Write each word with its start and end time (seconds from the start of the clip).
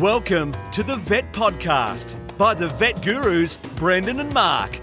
Welcome 0.00 0.56
to 0.72 0.82
the 0.82 0.96
Vet 0.96 1.30
Podcast 1.30 2.16
by 2.38 2.54
the 2.54 2.68
Vet 2.68 3.02
Gurus, 3.02 3.56
Brendan 3.76 4.20
and 4.20 4.32
Mark. 4.32 4.78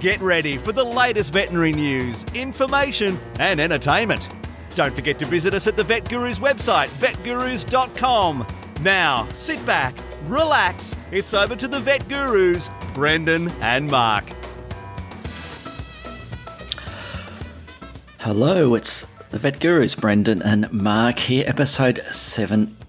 Get 0.00 0.18
ready 0.22 0.56
for 0.56 0.72
the 0.72 0.82
latest 0.82 1.34
veterinary 1.34 1.72
news, 1.72 2.24
information, 2.32 3.20
and 3.38 3.60
entertainment. 3.60 4.30
Don't 4.74 4.94
forget 4.94 5.18
to 5.18 5.26
visit 5.26 5.52
us 5.52 5.66
at 5.66 5.76
the 5.76 5.84
Vet 5.84 6.08
Gurus 6.08 6.38
website, 6.38 6.88
vetgurus.com. 6.88 8.46
Now, 8.80 9.26
sit 9.34 9.62
back, 9.66 9.94
relax. 10.22 10.96
It's 11.10 11.34
over 11.34 11.54
to 11.54 11.68
the 11.68 11.80
Vet 11.80 12.08
Gurus, 12.08 12.70
Brendan 12.94 13.50
and 13.60 13.90
Mark. 13.90 14.24
Hello, 18.20 18.74
it's 18.74 19.04
the 19.28 19.38
Vet 19.38 19.60
Gurus, 19.60 19.94
Brendan 19.94 20.40
and 20.40 20.72
Mark 20.72 21.18
here, 21.18 21.44
episode 21.46 22.00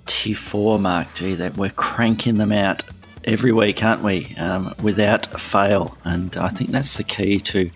74. 0.08 0.80
Mark, 0.80 1.08
gee, 1.16 1.36
that 1.36 1.58
we're 1.58 1.70
cranking 1.72 2.36
them 2.36 2.52
out 2.52 2.84
every 3.23 3.52
week, 3.52 3.84
aren't 3.84 4.04
we? 4.04 4.36
Um, 4.38 4.73
without 4.82 5.26
fail. 5.40 5.98
And 6.04 6.36
I 6.38 6.50
think 6.50 6.72
that's 6.72 6.98
the 6.98 7.04
key 7.04 7.40
to 7.40 7.70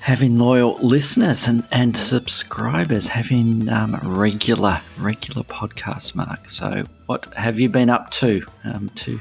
having 0.00 0.38
loyal 0.38 0.76
listeners 0.78 1.46
and, 1.46 1.66
and 1.72 1.96
subscribers, 1.96 3.08
having 3.08 3.68
um, 3.68 3.98
regular 4.02 4.80
regular 4.98 5.42
podcasts, 5.44 6.14
Mark. 6.14 6.50
So, 6.50 6.84
what 7.06 7.26
have 7.36 7.58
you 7.58 7.68
been 7.68 7.90
up 7.90 8.10
to 8.12 8.44
um, 8.64 8.90
to 8.96 9.20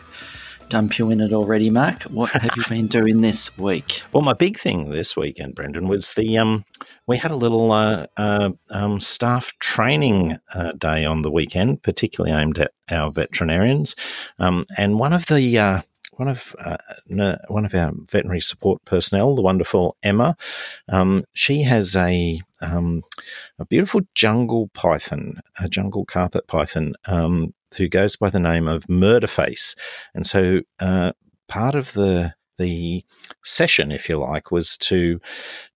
dump 0.70 0.98
you 0.98 1.12
in 1.12 1.22
it 1.22 1.34
already, 1.34 1.70
Mark? 1.70 2.04
What 2.04 2.32
have 2.32 2.56
you 2.56 2.64
been 2.70 2.88
doing 2.88 3.22
this 3.22 3.58
week? 3.58 4.02
Well, 4.12 4.24
my 4.24 4.34
big 4.34 4.58
thing 4.58 4.90
this 4.90 5.16
weekend, 5.16 5.56
Brendan, 5.56 5.88
was 5.88 6.14
the 6.14 6.38
um, 6.38 6.66
we 7.08 7.18
had 7.18 7.32
a 7.32 7.36
little 7.36 7.72
uh, 7.72 8.08
uh, 8.18 8.52
um, 8.70 9.00
staff 9.00 9.52
training 9.60 10.38
uh, 10.54 10.74
day 10.74 11.06
on 11.06 11.22
the 11.22 11.32
weekend, 11.32 11.84
particularly 11.84 12.36
aimed 12.36 12.60
at 12.60 12.72
our 12.90 13.12
veterinarians, 13.12 13.96
um, 14.40 14.66
and 14.78 15.00
one 15.00 15.14
of 15.14 15.26
the 15.28 15.58
uh, 15.58 15.82
one 16.18 16.28
of 16.28 16.56
uh, 16.60 16.78
one 17.48 17.66
of 17.66 17.74
our 17.74 17.92
veterinary 18.10 18.42
support 18.42 18.84
personnel, 18.86 19.36
the 19.36 19.42
wonderful 19.42 19.98
Emma. 20.04 20.36
Um, 20.90 21.26
she 21.34 21.64
has 21.64 21.96
a 21.96 22.42
um, 22.62 23.04
a 23.60 23.66
beautiful 23.66 24.02
jungle 24.16 24.70
python, 24.74 25.42
a 25.60 25.68
jungle 25.68 26.06
carpet 26.06 26.48
python, 26.48 26.94
um, 27.06 27.54
who 27.78 27.88
goes 27.88 28.16
by 28.16 28.30
the 28.30 28.40
name 28.40 28.68
of 28.68 28.86
Murderface, 28.88 29.76
and 30.14 30.26
so 30.26 30.62
uh, 30.80 31.14
part 31.48 31.76
of 31.76 31.94
the 31.94 32.34
the 32.58 33.04
session, 33.44 33.92
if 33.92 34.08
you 34.08 34.18
like, 34.18 34.52
was 34.52 34.78
to 34.78 35.20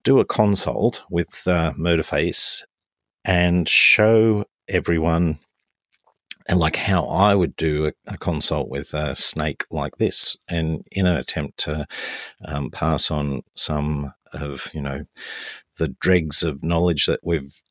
do 0.04 0.20
a 0.20 0.26
consult 0.26 1.04
with 1.10 1.48
uh, 1.48 1.74
Murderface 1.78 2.64
and 3.26 3.68
show 3.68 4.46
everyone 4.68 5.40
and 6.48 6.60
like 6.60 6.78
how 6.78 7.06
I 7.06 7.36
would 7.36 7.56
do 7.56 7.88
a, 7.88 7.92
a, 8.14 8.18
consult 8.18 8.70
with 8.70 8.94
a 8.94 9.16
snake 9.16 9.66
like 9.70 9.98
this, 9.98 10.38
and 10.48 10.84
in 10.92 11.06
an 11.06 11.18
attempt 11.18 11.58
to 11.60 11.86
um, 12.46 12.72
pass 12.72 13.12
on 13.12 13.42
some 13.56 14.14
of 14.34 14.70
you 14.74 14.82
know 14.82 15.06
the 15.78 15.90
dregs 16.00 16.44
of 16.44 16.64
knowledge 16.64 17.06
that 17.06 17.20
we've 17.24 17.62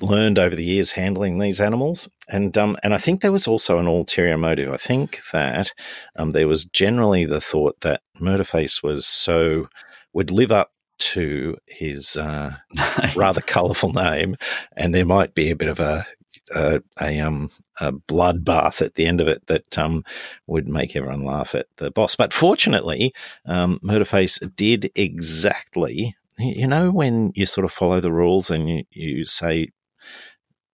learned 0.00 0.38
over 0.38 0.54
the 0.54 0.64
years 0.64 0.92
handling 0.92 1.38
these 1.38 1.60
animals, 1.60 2.08
and 2.28 2.56
um, 2.56 2.76
and 2.82 2.94
I 2.94 2.98
think 2.98 3.20
there 3.20 3.32
was 3.32 3.48
also 3.48 3.78
an 3.78 3.86
ulterior 3.86 4.38
motive. 4.38 4.72
I 4.72 4.76
think 4.76 5.20
that 5.32 5.72
um, 6.16 6.30
there 6.30 6.48
was 6.48 6.64
generally 6.64 7.24
the 7.24 7.40
thought 7.40 7.80
that 7.80 8.02
Murderface 8.20 8.82
was 8.82 9.06
so 9.06 9.68
would 10.12 10.30
live 10.30 10.52
up 10.52 10.72
to 10.98 11.56
his 11.66 12.16
uh, 12.16 12.56
rather 13.16 13.40
colourful 13.40 13.92
name, 13.92 14.36
and 14.76 14.94
there 14.94 15.06
might 15.06 15.34
be 15.34 15.50
a 15.50 15.56
bit 15.56 15.68
of 15.68 15.80
a 15.80 16.06
a, 16.54 16.80
a, 17.00 17.20
um, 17.20 17.50
a 17.80 17.92
bloodbath 17.92 18.82
at 18.82 18.94
the 18.94 19.06
end 19.06 19.20
of 19.20 19.28
it 19.28 19.46
that 19.46 19.78
um, 19.78 20.04
would 20.46 20.68
make 20.68 20.96
everyone 20.96 21.24
laugh 21.24 21.54
at 21.54 21.66
the 21.76 21.90
boss. 21.90 22.16
But 22.16 22.32
fortunately, 22.32 23.12
um, 23.46 23.78
Murderface 23.82 24.54
did 24.56 24.90
exactly. 24.94 26.16
You 26.38 26.66
know 26.68 26.90
when 26.90 27.32
you 27.34 27.46
sort 27.46 27.64
of 27.64 27.72
follow 27.72 28.00
the 28.00 28.12
rules 28.12 28.50
and 28.50 28.68
you, 28.68 28.84
you 28.90 29.24
say 29.24 29.70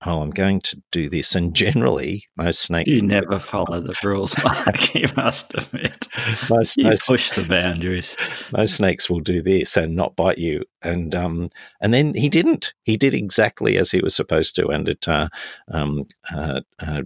oh, 0.06 0.20
I'm 0.22 0.30
going 0.30 0.60
to 0.60 0.82
do 0.92 1.08
this. 1.08 1.34
And 1.34 1.54
generally, 1.54 2.24
most 2.36 2.60
snakes. 2.60 2.88
You 2.88 3.02
never 3.02 3.38
follow 3.38 3.80
the 3.80 3.94
rules, 4.02 4.36
Mark, 4.44 4.94
you 4.94 5.06
must 5.16 5.54
admit. 5.54 6.08
Most, 6.50 6.76
you 6.76 6.84
most, 6.84 7.06
push 7.06 7.32
the 7.32 7.44
boundaries. 7.44 8.16
Most 8.52 8.76
snakes 8.76 9.08
will 9.08 9.20
do 9.20 9.42
this 9.42 9.76
and 9.76 9.94
not 9.94 10.16
bite 10.16 10.38
you. 10.38 10.64
And 10.82 11.14
um, 11.14 11.48
and 11.80 11.94
then 11.94 12.14
he 12.14 12.28
didn't. 12.28 12.74
He 12.82 12.96
did 12.96 13.14
exactly 13.14 13.78
as 13.78 13.90
he 13.90 14.00
was 14.00 14.14
supposed 14.14 14.54
to. 14.56 14.68
And 14.68 14.88
it, 14.88 15.08
uh, 15.08 15.28
um, 15.70 16.06
uh, 16.34 16.60
uh, 16.80 17.02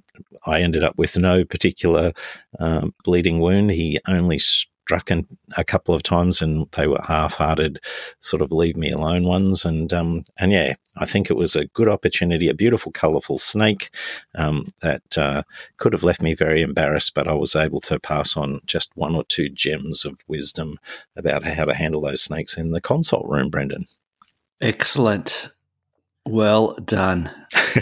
I 0.47 0.63
ended 0.63 0.83
up 0.83 0.99
with 0.99 1.17
no 1.17 1.45
particular 1.45 2.13
uh, 2.59 2.89
bleeding 3.05 3.39
wound. 3.41 3.71
He 3.71 4.01
only 4.09 4.39
struck 4.39 4.73
in 5.11 5.27
a 5.57 5.65
couple 5.65 5.95
of 5.95 6.03
times, 6.03 6.41
and 6.43 6.71
they 6.73 6.87
were 6.87 7.03
half-hearted, 7.03 7.81
sort 8.21 8.43
of 8.43 8.53
leave 8.53 8.77
me 8.77 8.91
alone 8.91 9.25
ones. 9.25 9.65
And 9.65 9.93
um, 9.93 10.25
and 10.39 10.53
yeah, 10.53 10.75
I 10.97 11.07
think 11.07 11.31
it 11.31 11.37
was 11.37 11.57
a 11.57 11.67
good 11.67 11.89
opportunity, 11.89 12.49
a 12.49 12.55
beautiful, 12.55 12.93
colourful 12.93 13.39
snake 13.39 13.91
um, 14.35 14.67
that 14.83 15.17
uh, 15.17 15.43
could 15.77 15.93
have 15.93 16.05
left 16.05 16.23
me 16.23 16.35
very 16.35 16.63
embarrassed, 16.63 17.15
but 17.15 17.29
I 17.29 17.35
was 17.35 17.55
able 17.57 17.81
to 17.83 18.01
pass 18.01 18.37
on 18.37 18.61
just 18.67 18.91
one 18.95 19.15
or 19.15 19.25
two 19.25 19.49
gems 19.49 20.05
of 20.05 20.21
wisdom 20.29 20.79
about 21.17 21.45
how 21.45 21.65
to 21.65 21.75
handle 21.75 22.01
those 22.01 22.23
snakes 22.23 22.57
in 22.57 22.73
the 22.73 22.81
consult 22.81 23.27
room, 23.27 23.51
Brendan. 23.51 23.87
Excellent. 24.61 25.55
Well 26.27 26.75
done. 26.85 27.31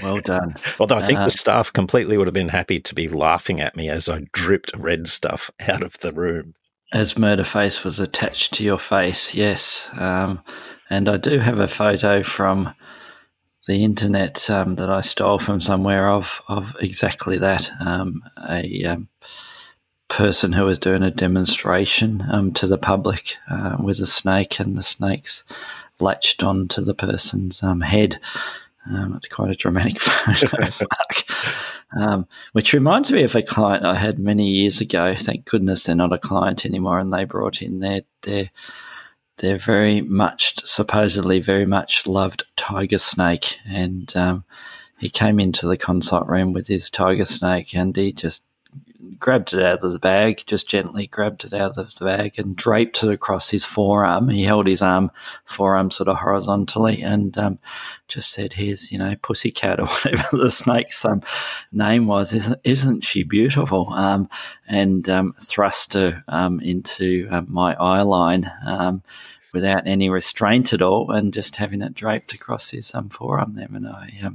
Well 0.02 0.20
done. 0.24 0.54
Although 0.78 0.98
I 0.98 1.02
think 1.02 1.18
uh, 1.18 1.24
the 1.24 1.30
staff 1.30 1.72
completely 1.72 2.16
would 2.16 2.28
have 2.28 2.34
been 2.34 2.48
happy 2.48 2.78
to 2.80 2.94
be 2.94 3.08
laughing 3.08 3.60
at 3.60 3.76
me 3.76 3.88
as 3.88 4.08
I 4.08 4.26
dripped 4.32 4.72
red 4.76 5.08
stuff 5.08 5.50
out 5.68 5.82
of 5.82 5.98
the 5.98 6.12
room 6.12 6.54
as 6.92 7.14
Murderface 7.14 7.84
was 7.84 8.00
attached 8.00 8.54
to 8.54 8.64
your 8.64 8.78
face, 8.78 9.34
yes. 9.34 9.90
Um, 9.96 10.42
and 10.88 11.08
I 11.08 11.16
do 11.16 11.38
have 11.38 11.58
a 11.58 11.68
photo 11.68 12.22
from 12.22 12.74
the 13.66 13.84
internet 13.84 14.48
um, 14.48 14.76
that 14.76 14.90
I 14.90 15.00
stole 15.00 15.38
from 15.38 15.60
somewhere 15.60 16.08
of 16.08 16.40
of 16.48 16.76
exactly 16.80 17.38
that. 17.38 17.70
Um, 17.80 18.22
a 18.48 18.84
um, 18.84 19.08
person 20.08 20.52
who 20.52 20.64
was 20.64 20.78
doing 20.78 21.02
a 21.02 21.10
demonstration 21.10 22.22
um, 22.30 22.52
to 22.52 22.66
the 22.66 22.78
public 22.78 23.34
uh, 23.50 23.76
with 23.80 23.98
a 24.00 24.06
snake, 24.06 24.60
and 24.60 24.76
the 24.76 24.82
snakes 24.82 25.44
latched 25.98 26.42
onto 26.42 26.82
the 26.82 26.94
person's 26.94 27.62
um, 27.62 27.80
head. 27.80 28.18
Um, 28.88 29.14
it's 29.16 29.28
quite 29.28 29.50
a 29.50 29.54
dramatic 29.54 30.00
photo, 30.00 30.86
um, 31.94 32.26
which 32.52 32.72
reminds 32.72 33.12
me 33.12 33.22
of 33.22 33.34
a 33.34 33.42
client 33.42 33.84
I 33.84 33.94
had 33.94 34.18
many 34.18 34.48
years 34.48 34.80
ago. 34.80 35.14
Thank 35.14 35.44
goodness 35.44 35.84
they're 35.84 35.94
not 35.94 36.12
a 36.12 36.18
client 36.18 36.64
anymore, 36.64 36.98
and 36.98 37.12
they 37.12 37.24
brought 37.24 37.62
in 37.62 37.80
their 37.80 38.02
their 38.22 38.50
their 39.38 39.58
very 39.58 40.00
much 40.00 40.64
supposedly 40.64 41.40
very 41.40 41.66
much 41.66 42.06
loved 42.06 42.44
tiger 42.56 42.98
snake, 42.98 43.58
and 43.66 44.14
um, 44.16 44.44
he 44.98 45.10
came 45.10 45.38
into 45.38 45.66
the 45.66 45.76
consult 45.76 46.26
room 46.26 46.52
with 46.52 46.66
his 46.66 46.90
tiger 46.90 47.26
snake, 47.26 47.74
and 47.74 47.94
he 47.94 48.12
just 48.12 48.42
grabbed 49.18 49.52
it 49.52 49.62
out 49.62 49.82
of 49.84 49.92
the 49.92 49.98
bag, 49.98 50.42
just 50.46 50.68
gently 50.68 51.06
grabbed 51.06 51.44
it 51.44 51.52
out 51.52 51.78
of 51.78 51.94
the 51.94 52.04
bag 52.04 52.38
and 52.38 52.56
draped 52.56 53.02
it 53.02 53.10
across 53.10 53.50
his 53.50 53.64
forearm. 53.64 54.28
He 54.28 54.44
held 54.44 54.66
his 54.66 54.82
arm, 54.82 55.10
forearm 55.44 55.90
sort 55.90 56.08
of 56.08 56.18
horizontally 56.18 57.02
and 57.02 57.36
um, 57.38 57.58
just 58.08 58.32
said, 58.32 58.54
here's, 58.54 58.92
you 58.92 58.98
know, 58.98 59.14
Pussycat 59.22 59.80
or 59.80 59.86
whatever 59.86 60.36
the 60.36 60.50
snake's 60.50 61.04
um, 61.04 61.22
name 61.72 62.06
was. 62.06 62.32
Isn't, 62.32 62.60
isn't 62.64 63.04
she 63.04 63.22
beautiful? 63.22 63.92
Um, 63.92 64.28
and 64.68 65.08
um, 65.08 65.34
thrust 65.40 65.94
her 65.94 66.24
um, 66.28 66.60
into 66.60 67.28
uh, 67.30 67.42
my 67.46 67.74
eye 67.74 68.02
line 68.02 68.50
um, 68.64 69.02
without 69.52 69.86
any 69.86 70.08
restraint 70.08 70.72
at 70.72 70.82
all 70.82 71.10
and 71.10 71.32
just 71.32 71.56
having 71.56 71.82
it 71.82 71.94
draped 71.94 72.34
across 72.34 72.70
his 72.70 72.92
forearm 73.10 73.54
there. 73.54 73.68
And 73.72 73.88
I 73.88 74.32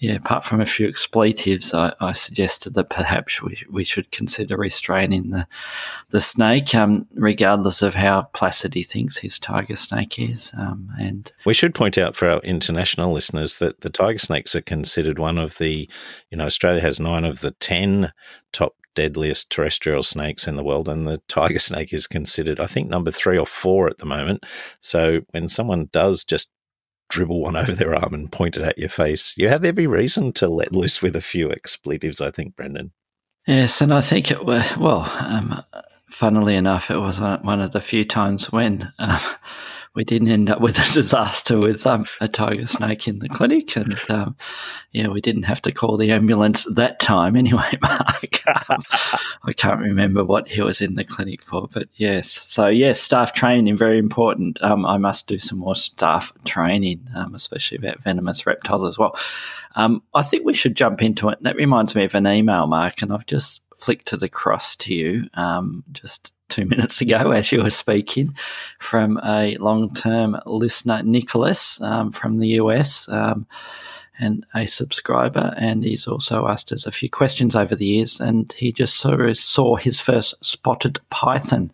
yeah, 0.00 0.14
apart 0.14 0.46
from 0.46 0.62
a 0.62 0.66
few 0.66 0.88
expletives, 0.88 1.74
I, 1.74 1.92
I 2.00 2.12
suggested 2.12 2.72
that 2.72 2.88
perhaps 2.88 3.42
we, 3.42 3.62
we 3.70 3.84
should 3.84 4.10
consider 4.10 4.56
restraining 4.56 5.28
the 5.28 5.46
the 6.08 6.22
snake, 6.22 6.74
um, 6.74 7.06
regardless 7.14 7.82
of 7.82 7.94
how 7.94 8.22
placid 8.32 8.72
he 8.72 8.82
thinks 8.82 9.18
his 9.18 9.38
tiger 9.38 9.76
snake 9.76 10.18
is. 10.18 10.52
Um, 10.56 10.88
and 10.98 11.30
we 11.44 11.52
should 11.52 11.74
point 11.74 11.98
out 11.98 12.16
for 12.16 12.30
our 12.30 12.40
international 12.40 13.12
listeners 13.12 13.58
that 13.58 13.82
the 13.82 13.90
tiger 13.90 14.18
snakes 14.18 14.56
are 14.56 14.62
considered 14.62 15.18
one 15.18 15.36
of 15.36 15.58
the, 15.58 15.86
you 16.30 16.38
know, 16.38 16.46
Australia 16.46 16.80
has 16.80 16.98
nine 16.98 17.26
of 17.26 17.42
the 17.42 17.50
ten 17.52 18.10
top 18.52 18.74
deadliest 18.94 19.50
terrestrial 19.52 20.02
snakes 20.02 20.48
in 20.48 20.56
the 20.56 20.64
world, 20.64 20.88
and 20.88 21.06
the 21.06 21.20
tiger 21.28 21.58
snake 21.60 21.92
is 21.92 22.06
considered, 22.06 22.58
I 22.58 22.66
think, 22.66 22.88
number 22.88 23.10
three 23.10 23.36
or 23.36 23.46
four 23.46 23.86
at 23.86 23.98
the 23.98 24.06
moment. 24.06 24.44
So 24.78 25.20
when 25.32 25.46
someone 25.46 25.90
does 25.92 26.24
just 26.24 26.50
dribble 27.10 27.40
one 27.40 27.56
over 27.56 27.72
their 27.72 27.94
arm 27.94 28.14
and 28.14 28.32
point 28.32 28.56
it 28.56 28.62
at 28.62 28.78
your 28.78 28.88
face. 28.88 29.34
You 29.36 29.48
have 29.48 29.64
every 29.64 29.86
reason 29.86 30.32
to 30.34 30.48
let 30.48 30.72
loose 30.72 31.02
with 31.02 31.14
a 31.14 31.20
few 31.20 31.50
expletives, 31.50 32.20
I 32.20 32.30
think, 32.30 32.56
Brendan. 32.56 32.92
Yes, 33.46 33.80
and 33.80 33.92
I 33.92 34.00
think 34.00 34.30
it 34.30 34.44
was, 34.44 34.76
well, 34.76 35.10
um, 35.18 35.62
funnily 36.08 36.54
enough, 36.54 36.90
it 36.90 36.98
was 36.98 37.20
one 37.20 37.60
of 37.60 37.72
the 37.72 37.80
few 37.80 38.04
times 38.04 38.52
when 38.52 38.92
um, 38.98 39.18
we 39.94 40.04
didn't 40.04 40.28
end 40.28 40.48
up 40.48 40.60
with 40.60 40.78
a 40.78 40.92
disaster 40.94 41.58
with 41.58 41.86
um, 41.86 42.06
a 42.20 42.28
tiger 42.28 42.66
snake 42.66 43.08
in 43.08 43.18
the 43.18 43.28
clinic, 43.28 43.76
and 43.76 43.98
um, 44.08 44.36
yeah, 44.92 45.08
we 45.08 45.20
didn't 45.20 45.44
have 45.44 45.60
to 45.62 45.72
call 45.72 45.96
the 45.96 46.12
ambulance 46.12 46.64
that 46.74 47.00
time 47.00 47.36
anyway. 47.36 47.70
Mark, 47.82 48.70
um, 48.70 48.82
I 49.42 49.52
can't 49.52 49.80
remember 49.80 50.24
what 50.24 50.48
he 50.48 50.62
was 50.62 50.80
in 50.80 50.94
the 50.94 51.04
clinic 51.04 51.42
for, 51.42 51.68
but 51.72 51.88
yes. 51.94 52.30
So 52.30 52.68
yes, 52.68 53.00
staff 53.00 53.32
training 53.32 53.76
very 53.76 53.98
important. 53.98 54.62
Um, 54.62 54.86
I 54.86 54.96
must 54.96 55.26
do 55.26 55.38
some 55.38 55.58
more 55.58 55.74
staff 55.74 56.32
training, 56.44 57.08
um, 57.16 57.34
especially 57.34 57.78
about 57.78 58.02
venomous 58.02 58.46
reptiles 58.46 58.84
as 58.84 58.98
well. 58.98 59.16
Um, 59.76 60.02
I 60.14 60.22
think 60.22 60.44
we 60.44 60.54
should 60.54 60.76
jump 60.76 61.02
into 61.02 61.28
it. 61.28 61.42
That 61.42 61.56
reminds 61.56 61.94
me 61.94 62.04
of 62.04 62.14
an 62.14 62.26
email, 62.26 62.66
Mark, 62.66 63.02
and 63.02 63.12
I've 63.12 63.26
just 63.26 63.62
flicked 63.76 64.12
it 64.12 64.22
across 64.22 64.76
to 64.76 64.94
you 64.94 65.28
just 65.92 66.32
two 66.50 66.66
minutes 66.66 67.00
ago 67.00 67.30
as 67.32 67.50
you 67.52 67.62
were 67.62 67.70
speaking 67.70 68.34
from 68.78 69.18
a 69.24 69.56
long 69.56 69.94
term 69.94 70.38
listener, 70.46 71.02
Nicholas 71.02 71.80
um, 71.80 72.12
from 72.12 72.38
the 72.38 72.48
US. 72.48 73.08
Um, 73.08 73.46
and 74.22 74.44
a 74.54 74.66
subscriber, 74.66 75.54
and 75.56 75.82
he's 75.82 76.06
also 76.06 76.46
asked 76.46 76.72
us 76.72 76.84
a 76.84 76.92
few 76.92 77.08
questions 77.08 77.56
over 77.56 77.74
the 77.74 77.86
years. 77.86 78.20
And 78.20 78.52
he 78.52 78.70
just 78.70 78.96
saw, 78.96 79.32
saw 79.32 79.76
his 79.76 79.98
first 79.98 80.44
spotted 80.44 81.00
python. 81.08 81.72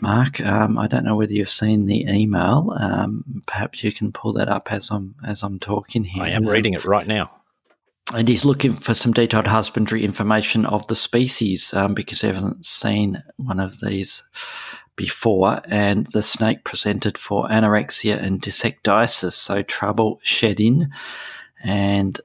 Mark, 0.00 0.40
um, 0.40 0.78
I 0.78 0.86
don't 0.86 1.04
know 1.04 1.16
whether 1.16 1.34
you've 1.34 1.50
seen 1.50 1.84
the 1.84 2.06
email. 2.08 2.74
Um, 2.78 3.42
perhaps 3.46 3.84
you 3.84 3.92
can 3.92 4.10
pull 4.10 4.32
that 4.34 4.48
up 4.48 4.72
as 4.72 4.90
I'm 4.90 5.16
as 5.22 5.42
I'm 5.42 5.58
talking 5.58 6.04
here. 6.04 6.22
I 6.22 6.30
am 6.30 6.48
reading 6.48 6.72
it 6.72 6.84
right 6.86 7.06
now 7.06 7.30
and 8.12 8.28
he's 8.28 8.44
looking 8.44 8.72
for 8.72 8.92
some 8.92 9.12
detailed 9.12 9.46
husbandry 9.46 10.04
information 10.04 10.66
of 10.66 10.86
the 10.88 10.96
species 10.96 11.72
um, 11.72 11.94
because 11.94 12.20
he 12.20 12.28
hasn't 12.28 12.66
seen 12.66 13.22
one 13.36 13.58
of 13.58 13.80
these 13.80 14.22
before. 14.94 15.62
And 15.64 16.06
the 16.08 16.22
snake 16.22 16.64
presented 16.64 17.16
for 17.16 17.48
anorexia 17.48 18.22
and 18.22 18.42
dysecdysis, 18.42 19.32
so 19.32 19.62
trouble 19.62 20.20
shedding 20.22 20.88
and 21.64 22.20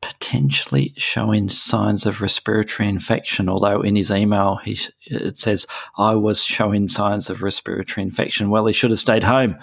potentially 0.00 0.92
showing 0.96 1.48
signs 1.48 2.06
of 2.06 2.22
respiratory 2.22 2.88
infection. 2.88 3.48
Although 3.48 3.82
in 3.82 3.94
his 3.94 4.10
email, 4.10 4.56
he 4.56 4.78
it 5.04 5.36
says 5.36 5.66
I 5.96 6.14
was 6.14 6.42
showing 6.42 6.88
signs 6.88 7.30
of 7.30 7.42
respiratory 7.42 8.02
infection. 8.02 8.50
Well, 8.50 8.66
he 8.66 8.72
should 8.72 8.90
have 8.90 8.98
stayed 8.98 9.22
home 9.22 9.58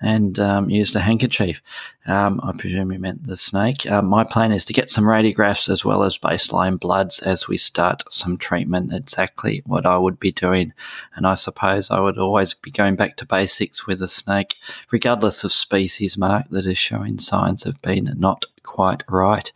and 0.00 0.38
um, 0.38 0.70
used 0.70 0.94
a 0.94 1.00
handkerchief. 1.00 1.62
Um, 2.06 2.40
I 2.42 2.52
presume 2.52 2.90
he 2.90 2.98
meant 2.98 3.26
the 3.26 3.36
snake. 3.36 3.90
Uh, 3.90 4.02
my 4.02 4.24
plan 4.24 4.52
is 4.52 4.64
to 4.66 4.72
get 4.72 4.90
some 4.90 5.04
radiographs 5.04 5.68
as 5.68 5.84
well 5.84 6.02
as 6.02 6.18
baseline 6.18 6.78
bloods 6.78 7.20
as 7.20 7.48
we 7.48 7.56
start 7.56 8.02
some 8.10 8.36
treatment. 8.36 8.92
Exactly 8.92 9.62
what 9.66 9.86
I 9.86 9.96
would 9.96 10.20
be 10.20 10.32
doing. 10.32 10.72
And 11.14 11.26
I 11.26 11.34
suppose 11.34 11.90
I 11.90 12.00
would 12.00 12.18
always 12.18 12.54
be 12.54 12.70
going 12.70 12.96
back 12.96 13.16
to 13.16 13.26
basics 13.26 13.86
with 13.86 14.02
a 14.02 14.08
snake, 14.08 14.56
regardless 14.90 15.44
of 15.44 15.52
species 15.52 16.16
mark 16.16 16.48
that 16.50 16.66
is 16.66 16.78
showing 16.78 17.18
signs 17.18 17.66
of 17.66 17.80
being 17.82 18.08
not 18.16 18.44
quite 18.62 19.04
right 19.08 19.50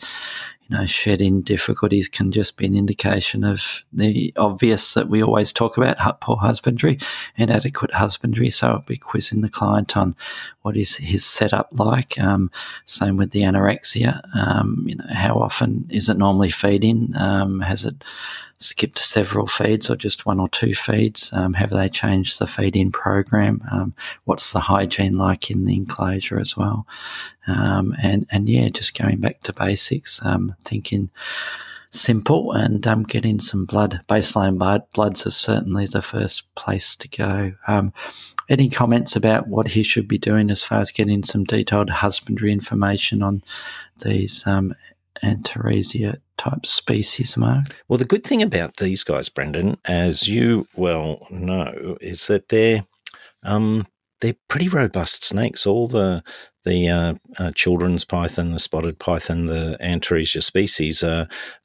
you 0.70 0.76
know, 0.76 0.86
shedding 0.86 1.42
difficulties 1.42 2.08
can 2.08 2.30
just 2.30 2.56
be 2.56 2.64
an 2.64 2.76
indication 2.76 3.42
of 3.42 3.82
the 3.92 4.32
obvious 4.36 4.94
that 4.94 5.08
we 5.08 5.20
always 5.20 5.52
talk 5.52 5.76
about 5.76 6.20
poor 6.20 6.36
husbandry, 6.36 6.96
inadequate 7.34 7.92
husbandry. 7.92 8.50
So 8.50 8.68
I'll 8.68 8.78
be 8.78 8.96
quizzing 8.96 9.40
the 9.40 9.48
client 9.48 9.96
on 9.96 10.14
what 10.62 10.76
is 10.76 10.96
his 10.96 11.24
setup 11.24 11.68
like. 11.72 12.18
Um, 12.18 12.50
same 12.84 13.16
with 13.16 13.30
the 13.30 13.42
anorexia. 13.42 14.20
Um, 14.36 14.84
you 14.86 14.96
know, 14.96 15.04
how 15.08 15.36
often 15.36 15.86
is 15.90 16.08
it 16.08 16.16
normally 16.16 16.50
feeding? 16.50 17.12
Um, 17.16 17.60
has 17.60 17.84
it 17.84 18.04
skipped 18.58 18.98
several 18.98 19.46
feeds 19.46 19.88
or 19.88 19.96
just 19.96 20.26
one 20.26 20.38
or 20.38 20.48
two 20.48 20.74
feeds? 20.74 21.32
Um, 21.32 21.54
have 21.54 21.70
they 21.70 21.88
changed 21.88 22.38
the 22.38 22.46
feeding 22.46 22.92
program? 22.92 23.62
Um, 23.72 23.94
what's 24.24 24.52
the 24.52 24.60
hygiene 24.60 25.16
like 25.16 25.50
in 25.50 25.64
the 25.64 25.76
enclosure 25.76 26.38
as 26.38 26.56
well? 26.56 26.86
Um, 27.46 27.94
and 28.02 28.26
and 28.30 28.48
yeah, 28.48 28.68
just 28.68 28.98
going 28.98 29.18
back 29.18 29.40
to 29.42 29.52
basics, 29.52 30.20
thinking 30.62 31.10
simple 31.90 32.52
and 32.52 32.86
um, 32.86 33.02
getting 33.02 33.40
some 33.40 33.64
blood 33.64 34.00
baseline 34.08 34.58
blood 34.58 34.82
bloods 34.92 35.26
is 35.26 35.36
certainly 35.36 35.86
the 35.86 36.02
first 36.02 36.52
place 36.54 36.94
to 36.96 37.08
go. 37.08 37.52
Um, 37.66 37.92
any 38.50 38.68
comments 38.68 39.16
about 39.16 39.48
what 39.48 39.68
he 39.68 39.82
should 39.82 40.08
be 40.08 40.18
doing 40.18 40.50
as 40.50 40.62
far 40.62 40.80
as 40.80 40.90
getting 40.90 41.22
some 41.22 41.44
detailed 41.44 41.88
husbandry 41.88 42.52
information 42.52 43.22
on 43.22 43.42
these 44.04 44.46
um, 44.46 44.74
Antaresia 45.22 46.18
type 46.36 46.66
species, 46.66 47.36
Mark? 47.36 47.66
Well, 47.88 47.98
the 47.98 48.04
good 48.04 48.24
thing 48.24 48.42
about 48.42 48.78
these 48.78 49.04
guys, 49.04 49.28
Brendan, 49.28 49.78
as 49.84 50.28
you 50.28 50.66
well 50.74 51.26
know, 51.30 51.96
is 52.00 52.26
that 52.26 52.48
they're 52.48 52.84
um, 53.44 53.86
they're 54.20 54.36
pretty 54.48 54.68
robust 54.68 55.24
snakes. 55.24 55.66
All 55.66 55.88
the 55.88 56.22
the 56.64 56.88
uh, 56.88 57.14
uh, 57.38 57.52
children's 57.52 58.04
python, 58.04 58.50
the 58.50 58.58
spotted 58.58 58.98
python, 58.98 59.46
the 59.46 59.78
Antaresia 59.80 60.42
species, 60.42 61.02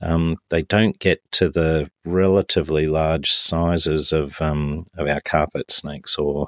um, 0.02 0.38
they 0.50 0.62
don't 0.62 0.98
get 1.00 1.20
to 1.34 1.50
the 1.50 1.92
relatively 2.06 2.88
large 2.88 3.32
sizes 3.32 4.14
of 4.14 4.42
um, 4.42 4.86
of 4.96 5.08
our 5.08 5.20
carpet 5.22 5.70
snakes 5.70 6.18
or 6.18 6.48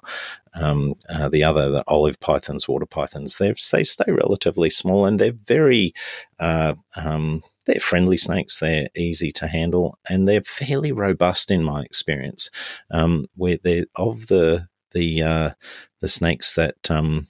um, 0.53 0.95
uh, 1.09 1.27
the 1.27 1.43
other 1.43 1.69
the 1.69 1.83
olive 1.87 2.19
pythons, 2.19 2.67
water 2.67 2.85
pythons. 2.85 3.37
They 3.37 3.53
they 3.71 3.83
stay 3.83 4.11
relatively 4.11 4.69
small 4.69 5.05
and 5.05 5.19
they're 5.19 5.33
very 5.45 5.93
uh, 6.39 6.75
um, 6.95 7.43
they're 7.65 7.81
friendly 7.81 8.17
snakes. 8.17 8.59
They're 8.59 8.87
easy 8.95 9.31
to 9.33 9.47
handle 9.47 9.99
and 10.09 10.27
they're 10.27 10.41
fairly 10.41 10.93
robust 10.93 11.51
in 11.51 11.63
my 11.63 11.83
experience. 11.83 12.49
Um, 12.91 13.25
where 13.35 13.57
they're 13.61 13.87
of 13.95 14.27
the 14.27 14.69
the 14.91 15.21
uh, 15.21 15.49
the 16.01 16.07
snakes 16.07 16.55
that 16.55 16.89
um, 16.89 17.27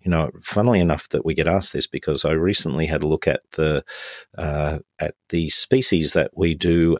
you 0.00 0.10
know, 0.10 0.30
funnily 0.42 0.80
enough 0.80 1.08
that 1.10 1.24
we 1.24 1.34
get 1.34 1.46
asked 1.46 1.72
this 1.72 1.86
because 1.86 2.24
I 2.24 2.32
recently 2.32 2.86
had 2.86 3.02
a 3.02 3.06
look 3.08 3.28
at 3.28 3.42
the 3.52 3.84
uh, 4.36 4.78
at 4.98 5.14
the 5.28 5.50
species 5.50 6.14
that 6.14 6.30
we 6.34 6.54
do 6.54 6.96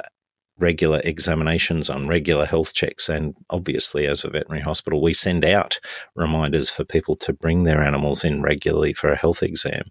regular 0.59 1.01
examinations 1.05 1.89
on 1.89 2.07
regular 2.07 2.45
health 2.45 2.75
checks 2.75 3.09
and 3.09 3.35
obviously 3.49 4.07
as 4.07 4.25
a 4.25 4.29
veterinary 4.29 4.61
hospital 4.61 5.01
we 5.01 5.15
send 5.15 5.43
out 5.43 5.81
reminders 6.15 6.69
for 6.69 6.85
people 6.85 7.17
to 7.17 7.33
bring 7.33 7.65
their 7.65 7.83
animals 7.83 8.25
in 8.25 8.43
regularly 8.43 8.93
for 8.93 9.11
a 9.11 9.17
health 9.17 9.43
exam. 9.43 9.85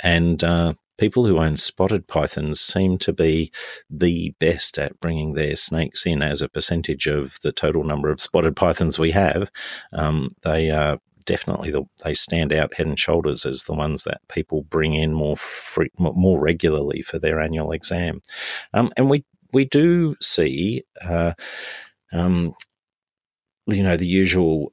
And 0.00 0.44
uh, 0.44 0.74
people 1.02 1.26
who 1.26 1.38
own 1.38 1.56
spotted 1.56 2.06
pythons 2.06 2.60
seem 2.60 2.96
to 2.96 3.12
be 3.12 3.50
the 3.90 4.32
best 4.38 4.78
at 4.78 5.00
bringing 5.00 5.34
their 5.34 5.56
snakes 5.56 6.06
in 6.06 6.22
as 6.22 6.40
a 6.40 6.48
percentage 6.48 7.08
of 7.08 7.40
the 7.42 7.50
total 7.50 7.82
number 7.82 8.08
of 8.08 8.20
spotted 8.20 8.54
pythons 8.54 9.00
we 9.00 9.10
have. 9.10 9.50
Um, 9.92 10.30
they 10.44 10.70
are 10.70 11.00
definitely 11.24 11.72
the, 11.72 11.82
they 12.04 12.14
stand 12.14 12.52
out 12.52 12.72
head 12.74 12.86
and 12.86 12.96
shoulders 12.96 13.44
as 13.44 13.64
the 13.64 13.74
ones 13.74 14.04
that 14.04 14.20
people 14.28 14.62
bring 14.62 14.94
in 14.94 15.12
more 15.12 15.36
free, 15.36 15.90
more 15.98 16.40
regularly 16.40 17.02
for 17.02 17.18
their 17.18 17.40
annual 17.40 17.72
exam. 17.72 18.22
Um, 18.72 18.92
and 18.96 19.10
we 19.10 19.24
we 19.52 19.64
do 19.64 20.14
see, 20.22 20.84
uh, 21.04 21.32
um, 22.12 22.54
you 23.66 23.82
know, 23.82 23.96
the 23.96 24.06
usual 24.06 24.72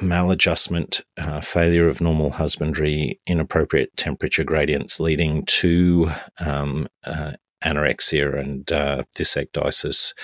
maladjustment, 0.00 1.02
uh, 1.16 1.40
failure 1.40 1.88
of 1.88 2.00
normal 2.00 2.30
husbandry, 2.30 3.20
inappropriate 3.26 3.96
temperature 3.96 4.44
gradients 4.44 5.00
leading 5.00 5.44
to 5.46 6.10
um, 6.38 6.88
uh, 7.04 7.32
anorexia 7.64 8.38
and 8.38 8.70
uh, 8.72 9.04
dysecdysis 9.16 10.14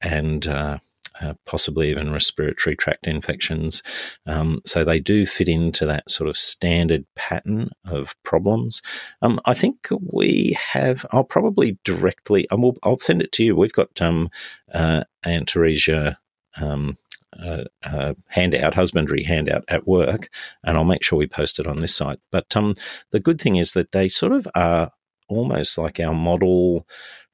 and 0.00 0.46
uh, 0.46 0.78
uh, 1.20 1.34
possibly 1.46 1.90
even 1.90 2.12
respiratory 2.12 2.74
tract 2.74 3.06
infections. 3.06 3.82
Um, 4.26 4.60
so 4.66 4.84
they 4.84 4.98
do 4.98 5.26
fit 5.26 5.48
into 5.48 5.86
that 5.86 6.10
sort 6.10 6.28
of 6.28 6.36
standard 6.36 7.04
pattern 7.16 7.70
of 7.84 8.14
problems. 8.22 8.82
Um, 9.20 9.40
I 9.44 9.54
think 9.54 9.88
we 10.00 10.56
have, 10.58 11.04
I'll 11.12 11.24
probably 11.24 11.78
directly, 11.84 12.46
I'll, 12.50 12.74
I'll 12.82 12.98
send 12.98 13.22
it 13.22 13.32
to 13.32 13.44
you. 13.44 13.56
We've 13.56 13.72
got 13.72 14.00
um, 14.00 14.30
uh, 14.72 15.04
Antaresia 15.24 16.16
um, 16.60 16.96
uh, 17.38 17.64
uh, 17.82 18.14
handout, 18.28 18.74
husbandry 18.74 19.22
handout 19.22 19.64
at 19.68 19.86
work, 19.86 20.28
and 20.64 20.76
I'll 20.76 20.84
make 20.84 21.02
sure 21.02 21.18
we 21.18 21.26
post 21.26 21.58
it 21.58 21.66
on 21.66 21.78
this 21.78 21.94
site. 21.94 22.18
But 22.30 22.56
um, 22.56 22.74
the 23.10 23.20
good 23.20 23.40
thing 23.40 23.56
is 23.56 23.72
that 23.72 23.92
they 23.92 24.08
sort 24.08 24.32
of 24.32 24.46
are 24.54 24.90
almost 25.28 25.78
like 25.78 25.98
our 25.98 26.14
model 26.14 26.86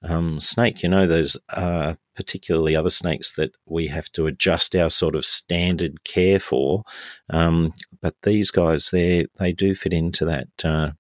um, 0.03 0.41
snake. 0.41 0.83
You 0.83 0.89
know, 0.89 1.07
there's 1.07 1.37
uh, 1.51 1.95
particularly 2.15 2.77
other 2.77 2.91
snakes 2.91 3.35
that 3.35 3.53
we 3.67 3.89
have 3.89 4.11
to 4.13 4.27
adjust 4.27 4.75
our 4.75 4.91
sort 4.91 5.15
of 5.15 5.25
standard 5.25 6.05
care 6.05 6.39
for. 6.39 6.85
Um, 7.31 7.73
but 8.01 8.15
these 8.23 8.51
guys, 8.51 8.91
they 8.91 9.27
they 9.39 9.53
do 9.53 9.75
fit 9.75 9.93
into 9.93 10.25
that 10.25 10.49
uh, 10.65 10.93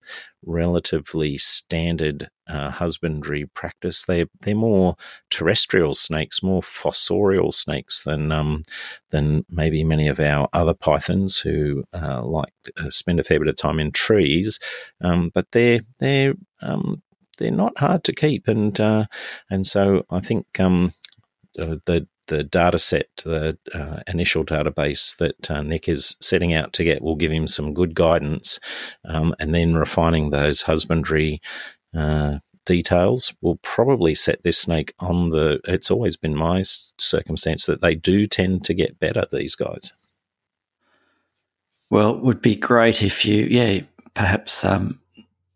relatively 0.44 1.36
standard 1.38 2.28
uh, 2.46 2.70
husbandry 2.70 3.46
practice. 3.54 4.04
They 4.04 4.26
they're 4.40 4.54
more 4.54 4.96
terrestrial 5.30 5.94
snakes, 5.94 6.42
more 6.42 6.62
fossorial 6.62 7.52
snakes 7.52 8.04
than 8.04 8.32
um, 8.32 8.64
than 9.10 9.44
maybe 9.50 9.84
many 9.84 10.08
of 10.08 10.20
our 10.20 10.48
other 10.52 10.74
pythons 10.74 11.38
who 11.38 11.84
uh, 11.92 12.22
like 12.24 12.52
uh, 12.76 12.90
spend 12.90 13.20
a 13.20 13.24
fair 13.24 13.38
bit 13.38 13.48
of 13.48 13.56
time 13.56 13.78
in 13.78 13.92
trees. 13.92 14.58
Um, 15.00 15.30
but 15.34 15.46
they're 15.52 15.80
they're 15.98 16.34
um, 16.62 17.02
they're 17.38 17.50
not 17.50 17.78
hard 17.78 18.04
to 18.04 18.12
keep, 18.12 18.48
and 18.48 18.78
uh, 18.80 19.06
and 19.50 19.66
so 19.66 20.04
I 20.10 20.20
think 20.20 20.58
um, 20.60 20.92
uh, 21.58 21.76
the 21.86 22.06
the 22.28 22.44
data 22.44 22.78
set, 22.78 23.08
the 23.24 23.58
uh, 23.74 24.00
initial 24.06 24.44
database 24.44 25.16
that 25.16 25.50
uh, 25.50 25.62
Nick 25.62 25.88
is 25.88 26.16
setting 26.20 26.54
out 26.54 26.72
to 26.74 26.84
get 26.84 27.02
will 27.02 27.16
give 27.16 27.32
him 27.32 27.48
some 27.48 27.74
good 27.74 27.94
guidance, 27.94 28.60
um, 29.04 29.34
and 29.38 29.54
then 29.54 29.74
refining 29.74 30.30
those 30.30 30.62
husbandry 30.62 31.40
uh, 31.94 32.38
details 32.64 33.34
will 33.40 33.56
probably 33.56 34.14
set 34.14 34.42
this 34.42 34.58
snake 34.58 34.94
on 35.00 35.30
the. 35.30 35.60
It's 35.64 35.90
always 35.90 36.16
been 36.16 36.36
my 36.36 36.62
circumstance 36.64 37.66
that 37.66 37.80
they 37.80 37.94
do 37.94 38.26
tend 38.26 38.64
to 38.64 38.74
get 38.74 39.00
better. 39.00 39.24
These 39.30 39.56
guys. 39.56 39.92
Well, 41.90 42.16
it 42.16 42.22
would 42.22 42.42
be 42.42 42.54
great 42.54 43.02
if 43.02 43.24
you, 43.24 43.44
yeah, 43.44 43.80
perhaps 44.12 44.62
um, 44.64 45.00